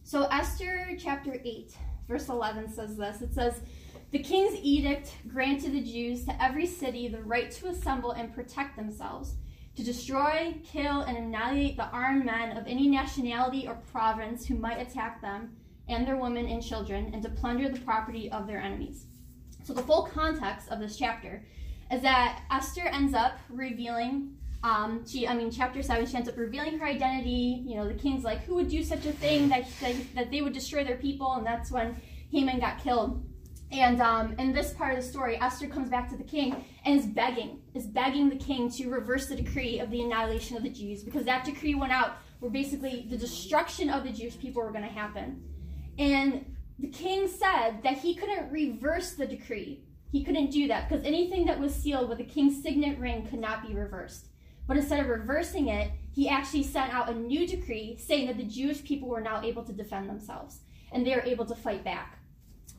So 0.04 0.24
Esther 0.24 0.98
chapter 0.98 1.40
8, 1.44 1.78
verse 2.08 2.30
11 2.30 2.74
says 2.74 2.98
this. 2.98 3.22
It 3.22 3.34
says, 3.34 3.62
"The 4.10 4.20
king's 4.20 4.56
edict 4.56 5.16
granted 5.28 5.74
the 5.74 5.84
Jews 5.84 6.26
to 6.26 6.44
every 6.44 6.66
city 6.66 7.08
the 7.08 7.22
right 7.22 7.52
to 7.52 7.68
assemble 7.68 8.12
and 8.12 8.34
protect 8.34 8.76
themselves." 8.76 9.36
to 9.80 9.86
destroy, 9.86 10.58
kill, 10.62 11.02
and 11.02 11.18
annihilate 11.18 11.78
the 11.78 11.88
armed 11.92 12.26
men 12.26 12.58
of 12.58 12.68
any 12.68 12.90
nationality 12.90 13.66
or 13.66 13.76
province 13.76 14.46
who 14.46 14.56
might 14.56 14.78
attack 14.78 15.22
them 15.22 15.56
and 15.88 16.06
their 16.06 16.18
women 16.18 16.46
and 16.48 16.62
children, 16.62 17.10
and 17.14 17.24
to 17.24 17.30
plunder 17.30 17.70
the 17.70 17.80
property 17.80 18.30
of 18.30 18.46
their 18.46 18.60
enemies. 18.60 19.06
So, 19.64 19.74
the 19.74 19.82
full 19.82 20.04
context 20.04 20.68
of 20.68 20.80
this 20.80 20.98
chapter 20.98 21.46
is 21.92 22.02
that 22.02 22.42
Esther 22.52 22.88
ends 22.88 23.14
up 23.14 23.40
revealing. 23.50 24.36
Um, 24.64 25.06
she, 25.08 25.28
I 25.28 25.34
mean, 25.36 25.52
chapter 25.52 25.82
seven, 25.82 26.06
she 26.06 26.16
ends 26.16 26.28
up 26.28 26.38
revealing 26.38 26.78
her 26.80 26.86
identity. 26.86 27.64
You 27.66 27.78
know, 27.78 27.88
the 27.88 27.94
king's 27.94 28.24
like, 28.24 28.44
who 28.44 28.56
would 28.56 28.70
do 28.70 28.84
such 28.84 29.06
a 29.06 29.12
thing 29.14 29.50
that, 29.50 29.66
that, 29.82 29.96
that 30.16 30.32
they 30.32 30.42
would 30.42 30.54
destroy 30.54 30.84
their 30.84 30.98
people, 30.98 31.34
and 31.34 31.46
that's 31.46 31.72
when 31.72 32.00
Haman 32.32 32.60
got 32.60 32.84
killed. 32.84 33.26
And 33.72 34.02
um, 34.02 34.34
in 34.40 34.52
this 34.52 34.74
part 34.74 34.98
of 34.98 35.04
the 35.04 35.08
story, 35.08 35.40
Esther 35.40 35.68
comes 35.68 35.90
back 35.90 36.10
to 36.10 36.18
the 36.18 36.24
king 36.24 36.66
and 36.86 37.00
is 37.00 37.06
begging, 37.06 37.62
is 37.76 37.86
begging 37.86 38.30
the 38.30 38.36
king 38.36 38.70
to 38.72 38.90
reverse 38.90 39.28
the 39.28 39.36
decree 39.36 39.80
of 39.80 39.92
the 39.92 40.02
annihilation 40.02 40.58
of 40.58 40.64
the 40.64 40.70
Jews 40.70 41.04
because 41.04 41.24
that 41.26 41.46
decree 41.46 41.76
went 41.76 41.92
out 41.92 42.18
where 42.40 42.50
basically 42.50 43.06
the 43.10 43.18
destruction 43.18 43.90
of 43.90 44.04
the 44.04 44.12
Jewish 44.12 44.40
people 44.40 44.64
were 44.64 44.72
going 44.72 44.86
to 44.86 44.90
happen. 44.90 45.44
And 46.00 46.56
the 46.80 46.88
king 46.88 47.28
said 47.28 47.84
that 47.84 47.98
he 47.98 48.16
couldn't 48.16 48.52
reverse 48.52 49.14
the 49.14 49.28
decree. 49.28 49.84
He 50.12 50.24
couldn't 50.24 50.51
do 50.51 50.68
that 50.68 50.89
because 50.89 51.05
anything 51.05 51.45
that 51.45 51.60
was 51.60 51.74
sealed 51.74 52.10
with 52.10 52.20
a 52.20 52.24
king's 52.24 52.62
signet 52.62 52.97
ring 52.97 53.28
could 53.28 53.39
not 53.39 53.68
be 53.68 53.74
reversed. 53.74 54.28
But 54.68 54.78
instead 54.78 54.99
of 54.99 55.07
reversing 55.07 55.68
it, 55.68 55.91
he 56.14 56.30
actually 56.30 56.64
sent 56.64 56.93
out 56.93 57.10
a 57.10 57.14
new 57.14 57.47
decree 57.47 57.97
saying 57.97 58.28
that 58.28 58.38
the 58.38 58.43
Jewish 58.43 58.84
people 58.84 59.10
were 59.10 59.22
now 59.22 59.41
able 59.43 59.64
to 59.64 59.74
defend 59.74 60.10
themselves 60.10 60.60
and 60.91 61.05
they 61.05 61.16
were 61.16 61.22
able 61.22 61.45
to 61.45 61.55
fight 61.55 61.84
back. 61.84 62.20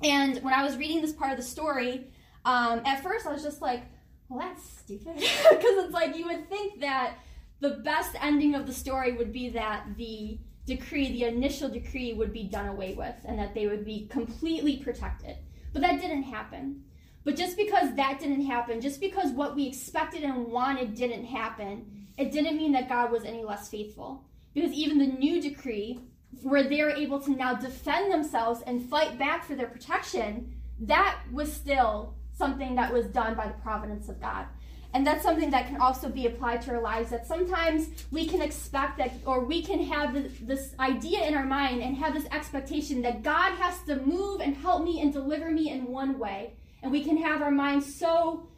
And 0.02 0.38
when 0.42 0.54
I 0.54 0.62
was 0.62 0.76
reading 0.76 1.00
this 1.00 1.12
part 1.12 1.32
of 1.32 1.36
the 1.36 1.42
story, 1.42 2.06
um, 2.44 2.82
at 2.84 3.02
first 3.02 3.26
I 3.26 3.32
was 3.32 3.42
just 3.42 3.60
like, 3.60 3.82
well, 4.28 4.40
that's 4.40 4.62
stupid. 4.62 5.16
Because 5.50 5.84
it's 5.84 5.92
like 5.92 6.16
you 6.16 6.26
would 6.26 6.48
think 6.48 6.80
that 6.80 7.14
the 7.60 7.80
best 7.84 8.16
ending 8.22 8.54
of 8.54 8.66
the 8.66 8.72
story 8.72 9.12
would 9.12 9.32
be 9.32 9.50
that 9.50 9.84
the 9.96 10.38
decree, 10.66 11.12
the 11.12 11.24
initial 11.24 11.68
decree, 11.68 12.12
would 12.12 12.32
be 12.32 12.44
done 12.44 12.68
away 12.68 12.94
with 12.94 13.16
and 13.24 13.38
that 13.38 13.54
they 13.54 13.66
would 13.66 13.84
be 13.84 14.06
completely 14.06 14.76
protected. 14.78 15.36
But 15.72 15.82
that 15.82 16.00
didn't 16.00 16.22
happen. 16.22 16.84
But 17.30 17.38
just 17.38 17.56
because 17.56 17.94
that 17.94 18.18
didn't 18.18 18.44
happen, 18.46 18.80
just 18.80 19.00
because 19.00 19.30
what 19.30 19.54
we 19.54 19.68
expected 19.68 20.24
and 20.24 20.48
wanted 20.48 20.96
didn't 20.96 21.26
happen, 21.26 22.08
it 22.18 22.32
didn't 22.32 22.56
mean 22.56 22.72
that 22.72 22.88
God 22.88 23.12
was 23.12 23.24
any 23.24 23.44
less 23.44 23.68
faithful. 23.68 24.24
Because 24.52 24.72
even 24.72 24.98
the 24.98 25.06
new 25.06 25.40
decree 25.40 26.00
where 26.42 26.64
they're 26.64 26.90
able 26.90 27.20
to 27.20 27.30
now 27.30 27.54
defend 27.54 28.12
themselves 28.12 28.62
and 28.66 28.82
fight 28.82 29.16
back 29.16 29.44
for 29.44 29.54
their 29.54 29.68
protection, 29.68 30.52
that 30.80 31.20
was 31.30 31.52
still 31.52 32.16
something 32.36 32.74
that 32.74 32.92
was 32.92 33.06
done 33.06 33.36
by 33.36 33.46
the 33.46 33.62
providence 33.62 34.08
of 34.08 34.20
God. 34.20 34.46
And 34.92 35.06
that's 35.06 35.22
something 35.22 35.50
that 35.50 35.68
can 35.68 35.80
also 35.80 36.08
be 36.08 36.26
applied 36.26 36.62
to 36.62 36.72
our 36.72 36.82
lives. 36.82 37.10
That 37.10 37.28
sometimes 37.28 37.90
we 38.10 38.26
can 38.26 38.42
expect 38.42 38.98
that, 38.98 39.12
or 39.24 39.44
we 39.44 39.62
can 39.62 39.84
have 39.84 40.14
this 40.44 40.74
idea 40.80 41.24
in 41.28 41.36
our 41.36 41.46
mind 41.46 41.80
and 41.80 41.96
have 41.96 42.12
this 42.12 42.26
expectation 42.32 43.02
that 43.02 43.22
God 43.22 43.52
has 43.52 43.80
to 43.84 44.04
move 44.04 44.40
and 44.40 44.56
help 44.56 44.82
me 44.82 45.00
and 45.00 45.12
deliver 45.12 45.52
me 45.52 45.70
in 45.70 45.86
one 45.86 46.18
way. 46.18 46.54
And 46.82 46.90
we 46.90 47.04
can 47.04 47.16
have 47.18 47.42
our 47.42 47.50
minds 47.50 47.94
so 47.94 48.48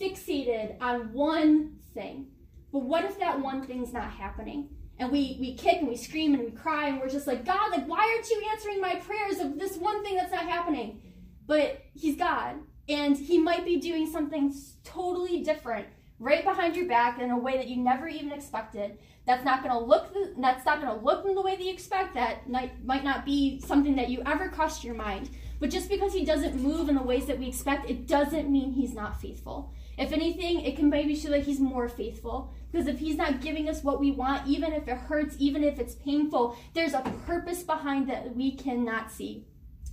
fixated 0.00 0.76
on 0.80 1.12
one 1.12 1.78
thing. 1.94 2.28
But 2.72 2.80
what 2.80 3.04
if 3.04 3.18
that 3.18 3.40
one 3.40 3.62
thing's 3.62 3.92
not 3.92 4.10
happening? 4.10 4.68
and 4.98 5.10
we 5.10 5.36
we 5.40 5.54
kick 5.54 5.78
and 5.80 5.88
we 5.88 5.96
scream 5.96 6.34
and 6.34 6.44
we 6.44 6.50
cry 6.50 6.88
and 6.88 7.00
we're 7.00 7.08
just 7.08 7.26
like 7.26 7.44
god 7.44 7.70
like 7.70 7.86
why 7.86 7.98
aren't 7.98 8.28
you 8.30 8.42
answering 8.50 8.80
my 8.80 8.94
prayers 8.96 9.40
of 9.40 9.58
this 9.58 9.76
one 9.76 10.02
thing 10.04 10.16
that's 10.16 10.32
not 10.32 10.44
happening 10.44 11.00
but 11.46 11.82
he's 11.94 12.16
god 12.16 12.56
and 12.88 13.16
he 13.16 13.38
might 13.38 13.64
be 13.64 13.78
doing 13.78 14.10
something 14.10 14.54
totally 14.84 15.42
different 15.42 15.86
right 16.18 16.44
behind 16.44 16.76
your 16.76 16.86
back 16.86 17.20
in 17.20 17.30
a 17.30 17.38
way 17.38 17.56
that 17.56 17.68
you 17.68 17.76
never 17.76 18.06
even 18.06 18.32
expected 18.32 18.98
that's 19.26 19.44
not 19.44 19.62
going 19.62 19.72
to 19.72 19.78
look 19.78 20.12
the, 20.12 20.34
that's 20.38 20.64
not 20.64 20.80
going 20.80 20.92
to 20.92 21.04
look 21.04 21.24
in 21.26 21.34
the 21.34 21.42
way 21.42 21.56
that 21.56 21.64
you 21.64 21.72
expect 21.72 22.14
that 22.14 22.48
might, 22.48 22.84
might 22.84 23.04
not 23.04 23.24
be 23.24 23.60
something 23.60 23.94
that 23.96 24.08
you 24.08 24.22
ever 24.26 24.48
crossed 24.48 24.82
your 24.82 24.94
mind 24.94 25.30
but 25.62 25.70
just 25.70 25.88
because 25.88 26.12
he 26.12 26.24
doesn't 26.26 26.56
move 26.56 26.90
in 26.90 26.96
the 26.96 27.02
ways 27.02 27.26
that 27.26 27.38
we 27.38 27.46
expect 27.46 27.88
it 27.88 28.06
doesn't 28.06 28.50
mean 28.50 28.72
he's 28.72 28.92
not 28.92 29.18
faithful 29.18 29.72
if 29.96 30.12
anything 30.12 30.60
it 30.60 30.76
can 30.76 30.90
maybe 30.90 31.14
show 31.14 31.30
that 31.30 31.44
he's 31.44 31.60
more 31.60 31.88
faithful 31.88 32.52
because 32.72 32.86
if 32.86 32.98
He's 32.98 33.16
not 33.16 33.42
giving 33.42 33.68
us 33.68 33.84
what 33.84 34.00
we 34.00 34.10
want, 34.10 34.48
even 34.48 34.72
if 34.72 34.88
it 34.88 34.96
hurts, 34.96 35.36
even 35.38 35.62
if 35.62 35.78
it's 35.78 35.94
painful, 35.94 36.56
there's 36.72 36.94
a 36.94 37.02
purpose 37.26 37.62
behind 37.62 38.08
that 38.08 38.34
we 38.34 38.56
cannot 38.56 39.12
see. 39.12 39.44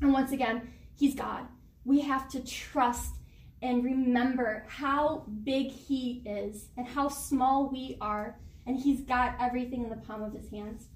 And 0.02 0.14
once 0.14 0.32
again, 0.32 0.72
He's 0.96 1.14
God. 1.14 1.46
We 1.84 2.00
have 2.02 2.30
to 2.30 2.40
trust 2.40 3.16
and 3.62 3.84
remember 3.84 4.66
how 4.70 5.26
big 5.44 5.72
He 5.72 6.24
is 6.26 6.68
and 6.78 6.88
how 6.88 7.10
small 7.10 7.70
we 7.70 7.98
are. 8.00 8.40
And 8.66 8.80
He's 8.80 9.02
got 9.02 9.36
everything 9.42 9.84
in 9.84 9.90
the 9.90 9.98
palm 9.98 10.24
of 10.24 10.34
His 10.34 10.50
hands. 10.50 10.88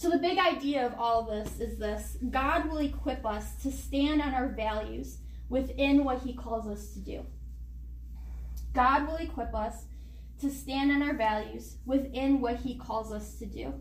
So, 0.00 0.08
the 0.08 0.16
big 0.16 0.38
idea 0.38 0.86
of 0.86 0.94
all 0.98 1.20
of 1.20 1.26
this 1.26 1.60
is 1.60 1.78
this 1.78 2.16
God 2.30 2.70
will 2.70 2.78
equip 2.78 3.26
us 3.26 3.56
to 3.62 3.70
stand 3.70 4.22
on 4.22 4.32
our 4.32 4.48
values 4.48 5.18
within 5.50 6.04
what 6.04 6.22
He 6.22 6.32
calls 6.32 6.66
us 6.66 6.94
to 6.94 7.00
do. 7.00 7.26
God 8.72 9.06
will 9.06 9.16
equip 9.16 9.54
us 9.54 9.84
to 10.40 10.48
stand 10.48 10.90
on 10.90 11.02
our 11.02 11.12
values 11.12 11.76
within 11.84 12.40
what 12.40 12.56
He 12.56 12.76
calls 12.76 13.12
us 13.12 13.34
to 13.40 13.44
do. 13.44 13.74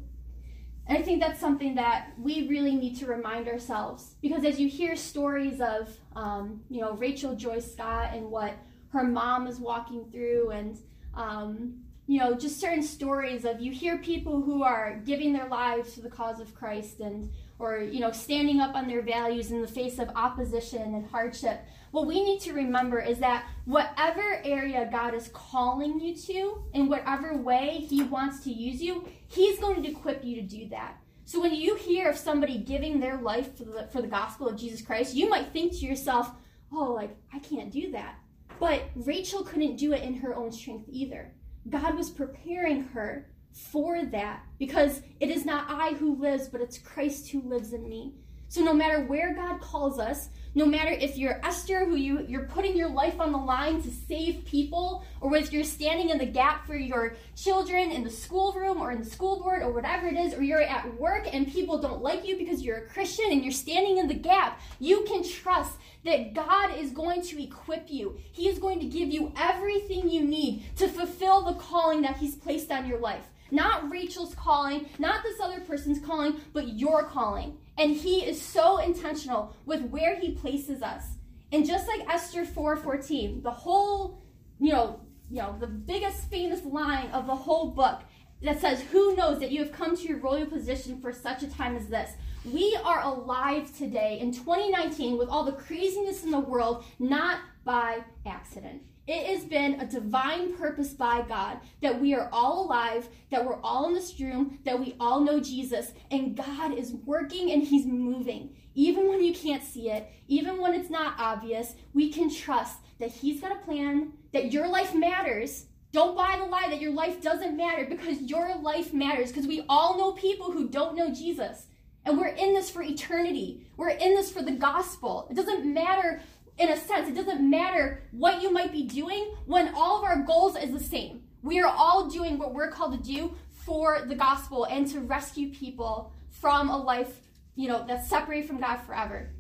And 0.88 0.98
I 0.98 1.02
think 1.04 1.22
that's 1.22 1.40
something 1.40 1.76
that 1.76 2.10
we 2.20 2.50
really 2.50 2.76
need 2.76 2.98
to 2.98 3.06
remind 3.06 3.48
ourselves 3.48 4.16
because 4.22 4.44
as 4.44 4.60
you 4.60 4.68
hear 4.68 4.98
stories 4.98 5.62
of, 5.62 5.88
um, 6.18 6.60
you 6.70 6.82
know, 6.82 6.96
Rachel 6.96 7.34
Joy 7.34 7.62
Scott 7.62 8.10
and 8.14 8.30
what 8.30 8.58
her 8.90 9.06
mom 9.06 9.48
is 9.48 9.58
walking 9.58 10.12
through, 10.12 10.50
and 10.50 10.78
um, 11.14 11.76
you 12.10 12.20
know, 12.20 12.34
just 12.34 12.60
certain 12.60 12.82
stories 12.82 13.46
of 13.46 13.62
you 13.62 13.72
hear 13.72 14.00
people 14.00 14.42
who 14.42 14.64
are 14.64 15.00
giving 15.06 15.32
their 15.32 15.48
lives 15.48 15.94
to 15.94 16.02
the 16.02 16.10
cause 16.10 16.40
of 16.40 16.56
Christ 16.56 17.00
and 17.00 17.32
or 17.60 17.80
you 17.80 18.00
know 18.00 18.12
standing 18.12 18.60
up 18.60 18.76
on 18.76 18.88
their 18.88 19.02
values 19.02 19.52
in 19.52 19.62
the 19.62 19.68
face 19.68 20.00
of 20.00 20.10
opposition 20.16 20.96
and 20.96 21.06
hardship 21.06 21.62
what 21.92 22.06
we 22.06 22.24
need 22.24 22.40
to 22.42 22.54
remember 22.54 23.00
is 23.00 23.20
that 23.20 23.46
whatever 23.66 24.42
area 24.44 24.88
God 24.92 25.16
is 25.16 25.30
calling 25.34 26.00
you 26.00 26.16
to, 26.16 26.64
in 26.74 26.88
whatever 26.88 27.36
way 27.36 27.86
He 27.90 28.04
wants 28.04 28.44
to 28.44 28.52
use 28.52 28.82
you, 28.82 29.08
He's 29.28 29.60
going 29.60 29.82
to 29.82 29.90
equip 29.90 30.24
you 30.24 30.36
to 30.36 30.42
do 30.42 30.70
that. 30.70 30.98
So 31.26 31.42
when 31.42 31.54
you 31.54 31.76
hear 31.76 32.10
of 32.10 32.18
somebody 32.18 32.60
giving 32.60 33.00
their 33.00 33.18
life 33.18 33.58
for 33.58 33.64
the, 33.64 33.88
for 33.92 34.02
the 34.02 34.08
gospel 34.08 34.48
of 34.48 34.58
Jesus 34.58 34.82
Christ, 34.82 35.16
you 35.16 35.30
might 35.30 35.52
think 35.52 35.74
to 35.74 35.86
yourself, 35.86 36.32
oh, 36.72 36.94
like, 36.94 37.16
I 37.34 37.40
can't 37.40 37.72
do 37.72 37.92
that. 37.92 38.16
But 38.60 38.84
Rachel 38.96 39.44
couldn't 39.44 39.78
do 39.78 39.94
it 39.94 40.04
in 40.04 40.16
her 40.16 40.36
own 40.36 40.52
strength 40.52 40.86
either. 40.90 41.32
God 41.70 41.96
was 41.96 42.10
preparing 42.10 42.84
her 42.90 43.28
for 43.52 44.06
that 44.06 44.44
because 44.58 45.02
it 45.20 45.30
is 45.30 45.46
not 45.46 45.66
I 45.70 45.94
who 45.94 46.16
lives, 46.16 46.48
but 46.48 46.62
it's 46.62 46.78
Christ 46.78 47.30
who 47.30 47.42
lives 47.42 47.74
in 47.74 47.88
me. 47.88 48.14
So 48.48 48.62
no 48.62 48.74
matter 48.74 49.06
where 49.06 49.36
God 49.36 49.62
calls 49.62 50.00
us, 50.00 50.30
no 50.56 50.66
matter 50.66 50.92
if 50.92 51.18
you're 51.18 51.40
Esther, 51.46 51.86
who 51.86 51.96
you, 51.96 52.26
you're 52.28 52.46
putting 52.46 52.76
your 52.76 52.90
life 52.90 53.20
on 53.20 53.32
the 53.32 53.38
line 53.38 53.82
to 53.84 53.92
save 53.92 54.46
people, 54.46 55.04
or 55.22 55.30
whether 55.30 55.46
you're 55.52 55.64
standing 55.64 56.10
in 56.10 56.18
the 56.18 56.26
gap 56.26 56.66
for 56.66 56.76
your 56.76 57.16
children 57.36 57.92
in 57.92 58.04
the 58.04 58.10
schoolroom 58.10 58.82
or 58.82 58.92
in 58.92 59.00
the 59.00 59.10
school 59.10 59.40
board 59.40 59.62
or 59.62 59.72
whatever 59.72 60.08
it 60.08 60.16
is, 60.16 60.34
or 60.34 60.44
you're 60.44 60.62
at 60.62 61.00
work 61.00 61.28
and 61.32 61.52
people 61.52 61.78
don't 61.80 62.02
like 62.02 62.28
you 62.28 62.38
because 62.38 62.62
you're 62.62 62.78
a 62.78 62.88
Christian 62.88 63.26
and 63.32 63.44
you're 63.44 63.52
standing 63.52 63.98
in 63.98 64.08
the 64.08 64.14
gap, 64.14 64.60
you 64.80 65.04
can 65.08 65.24
trust 65.24 65.78
that 66.04 66.34
God 66.34 66.78
is 66.78 66.92
going 66.92 67.22
to 67.24 67.44
equip 67.44 67.90
you. 67.90 68.18
He 68.32 68.48
is 68.48 68.58
going 68.60 68.80
to 68.80 68.86
give 68.86 69.10
you 69.10 69.34
everything 69.38 70.10
you 70.10 70.24
need 70.24 70.64
to 70.78 70.88
fulfill 70.88 71.44
the 71.44 71.54
calling 71.54 72.02
that 72.02 72.18
He's 72.18 72.36
placed 72.36 72.72
on 72.72 72.88
your 72.88 73.00
life. 73.00 73.26
Not 73.52 73.90
Rachel's 73.90 74.36
calling, 74.36 74.88
not 75.00 75.24
this 75.24 75.40
other 75.40 75.60
person's 75.62 76.00
calling, 76.06 76.40
but 76.54 76.78
your 76.78 77.04
calling. 77.04 77.58
And 77.80 77.96
he 77.96 78.26
is 78.26 78.42
so 78.42 78.78
intentional 78.78 79.56
with 79.66 79.90
where 79.90 80.20
he 80.20 80.32
places 80.34 80.84
us. 80.84 81.06
And 81.54 81.66
just 81.66 81.88
like 81.88 82.08
Esther 82.14 82.44
4:14, 82.44 83.42
the 83.42 83.52
whole, 83.52 84.22
you 84.60 84.74
know, 84.74 85.00
you 85.32 85.38
know, 85.38 85.56
the 85.58 85.68
biggest 85.68 86.30
famous 86.30 86.66
line 86.66 87.10
of 87.12 87.26
the 87.26 87.36
whole 87.36 87.72
book 87.72 88.02
that 88.42 88.60
says, 88.60 88.82
"Who 88.92 89.16
knows 89.16 89.40
that 89.40 89.52
you 89.52 89.64
have 89.64 89.72
come 89.72 89.96
to 89.96 90.04
your 90.04 90.18
royal 90.18 90.46
position 90.46 91.00
for 91.00 91.14
such 91.14 91.42
a 91.42 91.48
time 91.48 91.78
as 91.78 91.88
this?" 91.88 92.12
We 92.44 92.78
are 92.84 93.02
alive 93.02 93.76
today 93.78 94.20
in 94.20 94.34
2019 94.34 95.18
with 95.18 95.30
all 95.30 95.46
the 95.46 95.54
craziness 95.54 96.24
in 96.26 96.32
the 96.32 96.40
world, 96.40 96.84
not 97.00 97.40
by 97.64 98.04
accident. 98.26 98.82
It 99.10 99.26
has 99.26 99.44
been 99.44 99.82
a 99.82 99.88
divine 99.88 100.56
purpose 100.56 100.94
by 100.94 101.24
God 101.24 101.58
that 101.82 102.00
we 102.00 102.14
are 102.14 102.30
all 102.32 102.68
alive, 102.68 103.10
that 103.32 103.44
we're 103.44 103.60
all 103.62 103.88
in 103.88 103.96
this 103.96 104.20
room, 104.20 104.60
that 104.66 104.80
we 104.80 104.96
all 105.00 105.20
know 105.20 105.40
Jesus, 105.40 105.94
and 106.12 106.38
God 106.38 106.78
is 106.78 106.94
working 106.94 107.50
and 107.50 107.64
He's 107.64 107.88
moving. 107.88 108.56
Even 108.76 109.10
when 109.10 109.24
you 109.24 109.34
can't 109.34 109.64
see 109.64 109.90
it, 109.90 110.08
even 110.28 110.62
when 110.62 110.76
it's 110.76 110.92
not 110.92 111.16
obvious, 111.18 111.74
we 111.96 112.14
can 112.14 112.32
trust 112.32 112.82
that 113.00 113.10
He's 113.10 113.42
got 113.42 113.52
a 113.52 113.66
plan, 113.66 114.14
that 114.32 114.54
your 114.54 114.68
life 114.68 114.94
matters. 114.94 115.66
Don't 115.92 116.16
buy 116.16 116.36
the 116.38 116.46
lie 116.46 116.68
that 116.70 116.80
your 116.80 116.94
life 116.94 117.20
doesn't 117.20 117.58
matter 117.58 117.88
because 117.90 118.22
your 118.22 118.58
life 118.58 118.94
matters 118.94 119.32
because 119.32 119.48
we 119.48 119.66
all 119.68 119.98
know 119.98 120.12
people 120.12 120.52
who 120.52 120.70
don't 120.70 120.96
know 120.96 121.12
Jesus. 121.12 121.66
And 122.06 122.18
we're 122.18 122.28
in 122.28 122.54
this 122.54 122.70
for 122.70 122.82
eternity. 122.82 123.68
We're 123.76 123.90
in 123.90 124.14
this 124.16 124.32
for 124.32 124.42
the 124.42 124.52
gospel. 124.52 125.28
It 125.30 125.36
doesn't 125.36 125.66
matter 125.66 126.22
in 126.60 126.70
a 126.70 126.78
sense, 126.78 127.08
it 127.08 127.16
doesn't 127.16 127.50
matter 127.50 128.04
what 128.12 128.42
you 128.42 128.52
might 128.52 128.72
be 128.72 128.84
doing 128.84 129.34
when 129.46 129.74
all 129.74 129.98
of 129.98 130.04
our 130.04 130.24
goals 130.24 130.58
is 130.58 130.72
the 130.72 130.80
same. 130.80 131.24
We 131.42 131.62
are 131.62 131.74
all 131.74 132.10
doing 132.10 132.38
what 132.38 132.54
we're 132.54 132.70
called 132.70 133.02
to 133.02 133.12
do 133.12 133.34
for 133.50 134.02
the 134.06 134.16
gospel 134.16 134.66
and 134.66 134.86
to 134.90 135.00
rescue 135.00 135.54
people 135.54 136.12
from 136.30 136.70
a 136.70 136.78
life, 136.78 137.22
you 137.56 137.70
know, 137.70 137.86
that's 137.88 138.10
separated 138.10 138.48
from 138.48 138.60
God 138.60 138.78
forever. 138.78 139.32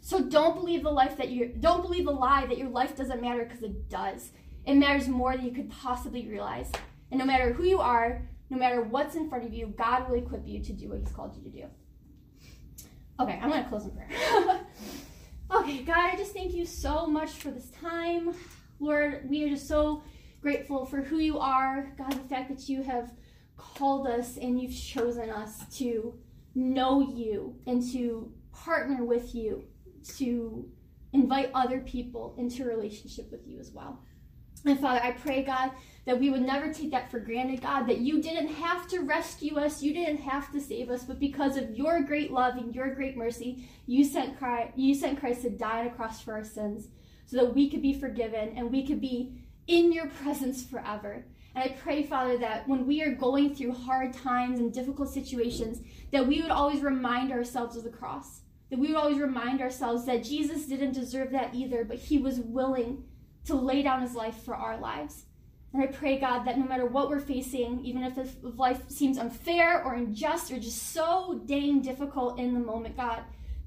So 0.00 0.22
don't 0.22 0.54
believe 0.54 0.84
the 0.84 0.90
life 0.90 1.16
that 1.16 1.30
you 1.30 1.48
don't 1.58 1.82
believe 1.82 2.04
the 2.04 2.12
lie 2.12 2.46
that 2.46 2.58
your 2.58 2.68
life 2.68 2.96
doesn't 2.96 3.20
matter 3.20 3.44
because 3.44 3.62
it 3.62 3.88
does. 3.88 4.30
It 4.64 4.74
matters 4.74 5.08
more 5.08 5.36
than 5.36 5.44
you 5.44 5.52
could 5.52 5.70
possibly 5.70 6.28
realize. 6.28 6.70
And 7.10 7.18
no 7.18 7.26
matter 7.26 7.52
who 7.52 7.64
you 7.64 7.80
are, 7.80 8.22
no 8.48 8.58
matter 8.58 8.82
what's 8.82 9.16
in 9.16 9.28
front 9.28 9.44
of 9.44 9.52
you, 9.52 9.74
God 9.76 10.08
will 10.08 10.16
equip 10.16 10.46
you 10.46 10.62
to 10.62 10.72
do 10.72 10.90
what 10.90 10.98
He's 10.98 11.10
called 11.10 11.34
you 11.34 11.42
to 11.42 11.48
do. 11.48 11.64
Okay, 13.18 13.40
I'm 13.42 13.50
gonna 13.50 13.68
close 13.68 13.84
in 13.84 13.90
prayer. 13.92 14.60
Okay, 15.50 15.82
God, 15.82 16.12
I 16.12 16.16
just 16.16 16.32
thank 16.32 16.54
you 16.54 16.64
so 16.64 17.06
much 17.06 17.30
for 17.32 17.50
this 17.50 17.70
time. 17.70 18.34
Lord, 18.80 19.28
we 19.28 19.44
are 19.44 19.50
just 19.50 19.68
so 19.68 20.02
grateful 20.40 20.86
for 20.86 21.02
who 21.02 21.18
you 21.18 21.38
are. 21.38 21.92
God, 21.98 22.12
the 22.12 22.28
fact 22.28 22.48
that 22.48 22.68
you 22.68 22.82
have 22.82 23.12
called 23.56 24.06
us 24.06 24.36
and 24.36 24.60
you've 24.60 24.74
chosen 24.74 25.30
us 25.30 25.60
to 25.76 26.14
know 26.54 27.00
you 27.00 27.56
and 27.66 27.82
to 27.92 28.32
partner 28.52 29.04
with 29.04 29.34
you, 29.34 29.64
to 30.16 30.66
invite 31.12 31.50
other 31.54 31.80
people 31.80 32.34
into 32.38 32.64
relationship 32.64 33.30
with 33.30 33.46
you 33.46 33.58
as 33.58 33.70
well. 33.70 34.02
And 34.66 34.80
Father, 34.80 35.00
I 35.02 35.12
pray, 35.12 35.42
God, 35.42 35.72
that 36.06 36.18
we 36.18 36.30
would 36.30 36.42
never 36.42 36.72
take 36.72 36.90
that 36.90 37.10
for 37.10 37.18
granted, 37.18 37.62
God, 37.62 37.86
that 37.86 37.98
you 37.98 38.22
didn't 38.22 38.48
have 38.48 38.86
to 38.88 39.00
rescue 39.00 39.58
us, 39.58 39.82
you 39.82 39.92
didn't 39.92 40.18
have 40.18 40.50
to 40.52 40.60
save 40.60 40.90
us, 40.90 41.04
but 41.04 41.18
because 41.18 41.56
of 41.56 41.76
your 41.76 42.02
great 42.02 42.30
love 42.30 42.56
and 42.56 42.74
your 42.74 42.94
great 42.94 43.16
mercy, 43.16 43.68
you 43.86 44.04
sent 44.04 44.38
Christ, 44.38 44.72
you 44.76 44.94
sent 44.94 45.18
Christ 45.18 45.42
to 45.42 45.50
die 45.50 45.80
on 45.80 45.86
a 45.86 45.90
cross 45.90 46.20
for 46.20 46.34
our 46.34 46.44
sins 46.44 46.88
so 47.26 47.38
that 47.38 47.54
we 47.54 47.70
could 47.70 47.82
be 47.82 47.98
forgiven 47.98 48.54
and 48.56 48.70
we 48.70 48.86
could 48.86 49.00
be 49.00 49.32
in 49.66 49.92
your 49.92 50.06
presence 50.08 50.64
forever. 50.64 51.24
And 51.54 51.64
I 51.64 51.76
pray, 51.76 52.02
Father, 52.02 52.36
that 52.38 52.68
when 52.68 52.86
we 52.86 53.02
are 53.02 53.14
going 53.14 53.54
through 53.54 53.72
hard 53.72 54.12
times 54.12 54.60
and 54.60 54.72
difficult 54.72 55.08
situations, 55.08 55.80
that 56.10 56.26
we 56.26 56.42
would 56.42 56.50
always 56.50 56.82
remind 56.82 57.32
ourselves 57.32 57.76
of 57.76 57.84
the 57.84 57.90
cross. 57.90 58.40
That 58.70 58.78
we 58.78 58.88
would 58.88 58.96
always 58.96 59.18
remind 59.18 59.60
ourselves 59.60 60.04
that 60.06 60.24
Jesus 60.24 60.66
didn't 60.66 60.92
deserve 60.92 61.30
that 61.30 61.54
either, 61.54 61.84
but 61.84 61.98
he 61.98 62.18
was 62.18 62.40
willing 62.40 63.04
to 63.46 63.54
lay 63.54 63.82
down 63.82 64.02
his 64.02 64.14
life 64.14 64.42
for 64.44 64.54
our 64.54 64.78
lives. 64.78 65.24
And 65.72 65.82
I 65.82 65.86
pray, 65.86 66.18
God, 66.18 66.44
that 66.44 66.56
no 66.56 66.66
matter 66.66 66.86
what 66.86 67.08
we're 67.08 67.20
facing, 67.20 67.84
even 67.84 68.04
if 68.04 68.36
life 68.42 68.80
seems 68.88 69.18
unfair 69.18 69.82
or 69.82 69.94
unjust 69.94 70.52
or 70.52 70.58
just 70.58 70.92
so 70.92 71.42
dang 71.46 71.82
difficult 71.82 72.38
in 72.38 72.54
the 72.54 72.60
moment, 72.60 72.96
God, 72.96 73.22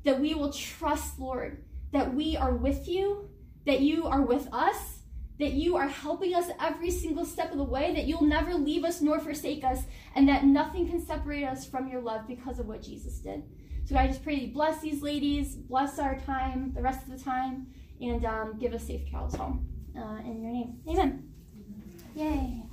that 0.06 0.20
we 0.20 0.34
will 0.34 0.54
trust, 0.54 1.20
Lord, 1.20 1.64
that 1.92 2.14
we 2.14 2.38
are 2.38 2.54
with 2.54 2.88
you, 2.88 3.30
that 3.66 3.82
you 3.82 4.08
are 4.08 4.22
with 4.22 4.48
us, 4.54 5.00
that 5.38 5.52
you 5.52 5.76
are 5.76 5.88
helping 5.88 6.34
us 6.34 6.50
every 6.62 6.90
single 6.90 7.26
step 7.26 7.52
of 7.52 7.58
the 7.58 7.64
way, 7.64 7.94
that 7.94 8.06
you'll 8.06 8.24
never 8.24 8.54
leave 8.54 8.86
us 8.86 9.02
nor 9.02 9.20
forsake 9.20 9.64
us, 9.64 9.84
and 10.16 10.28
that 10.30 10.46
nothing 10.46 10.88
can 10.88 11.06
separate 11.06 11.44
us 11.44 11.66
from 11.66 11.90
your 11.90 12.02
love 12.02 12.26
because 12.26 12.58
of 12.58 12.68
what 12.68 12.82
Jesus 12.82 13.20
did. 13.20 13.44
So 13.86 13.96
God, 13.96 14.06
I 14.06 14.08
just 14.08 14.24
pray 14.24 14.36
that 14.36 14.46
you 14.46 14.54
bless 14.54 14.80
these 14.80 15.02
ladies, 15.02 15.56
bless 15.56 16.00
our 16.00 16.18
time, 16.20 16.72
the 16.74 16.82
rest 16.82 17.06
of 17.06 17.18
the 17.18 17.24
time, 17.24 17.68
and 18.02 18.26
um, 18.26 18.58
give 18.60 18.74
us 18.74 18.88
safe 18.88 19.10
travels 19.10 19.36
home. 19.36 19.68
Uh, 19.98 20.20
in 20.20 20.42
your 20.44 20.52
name. 20.52 20.80
Amen. 20.88 21.30
Yay. 22.16 22.64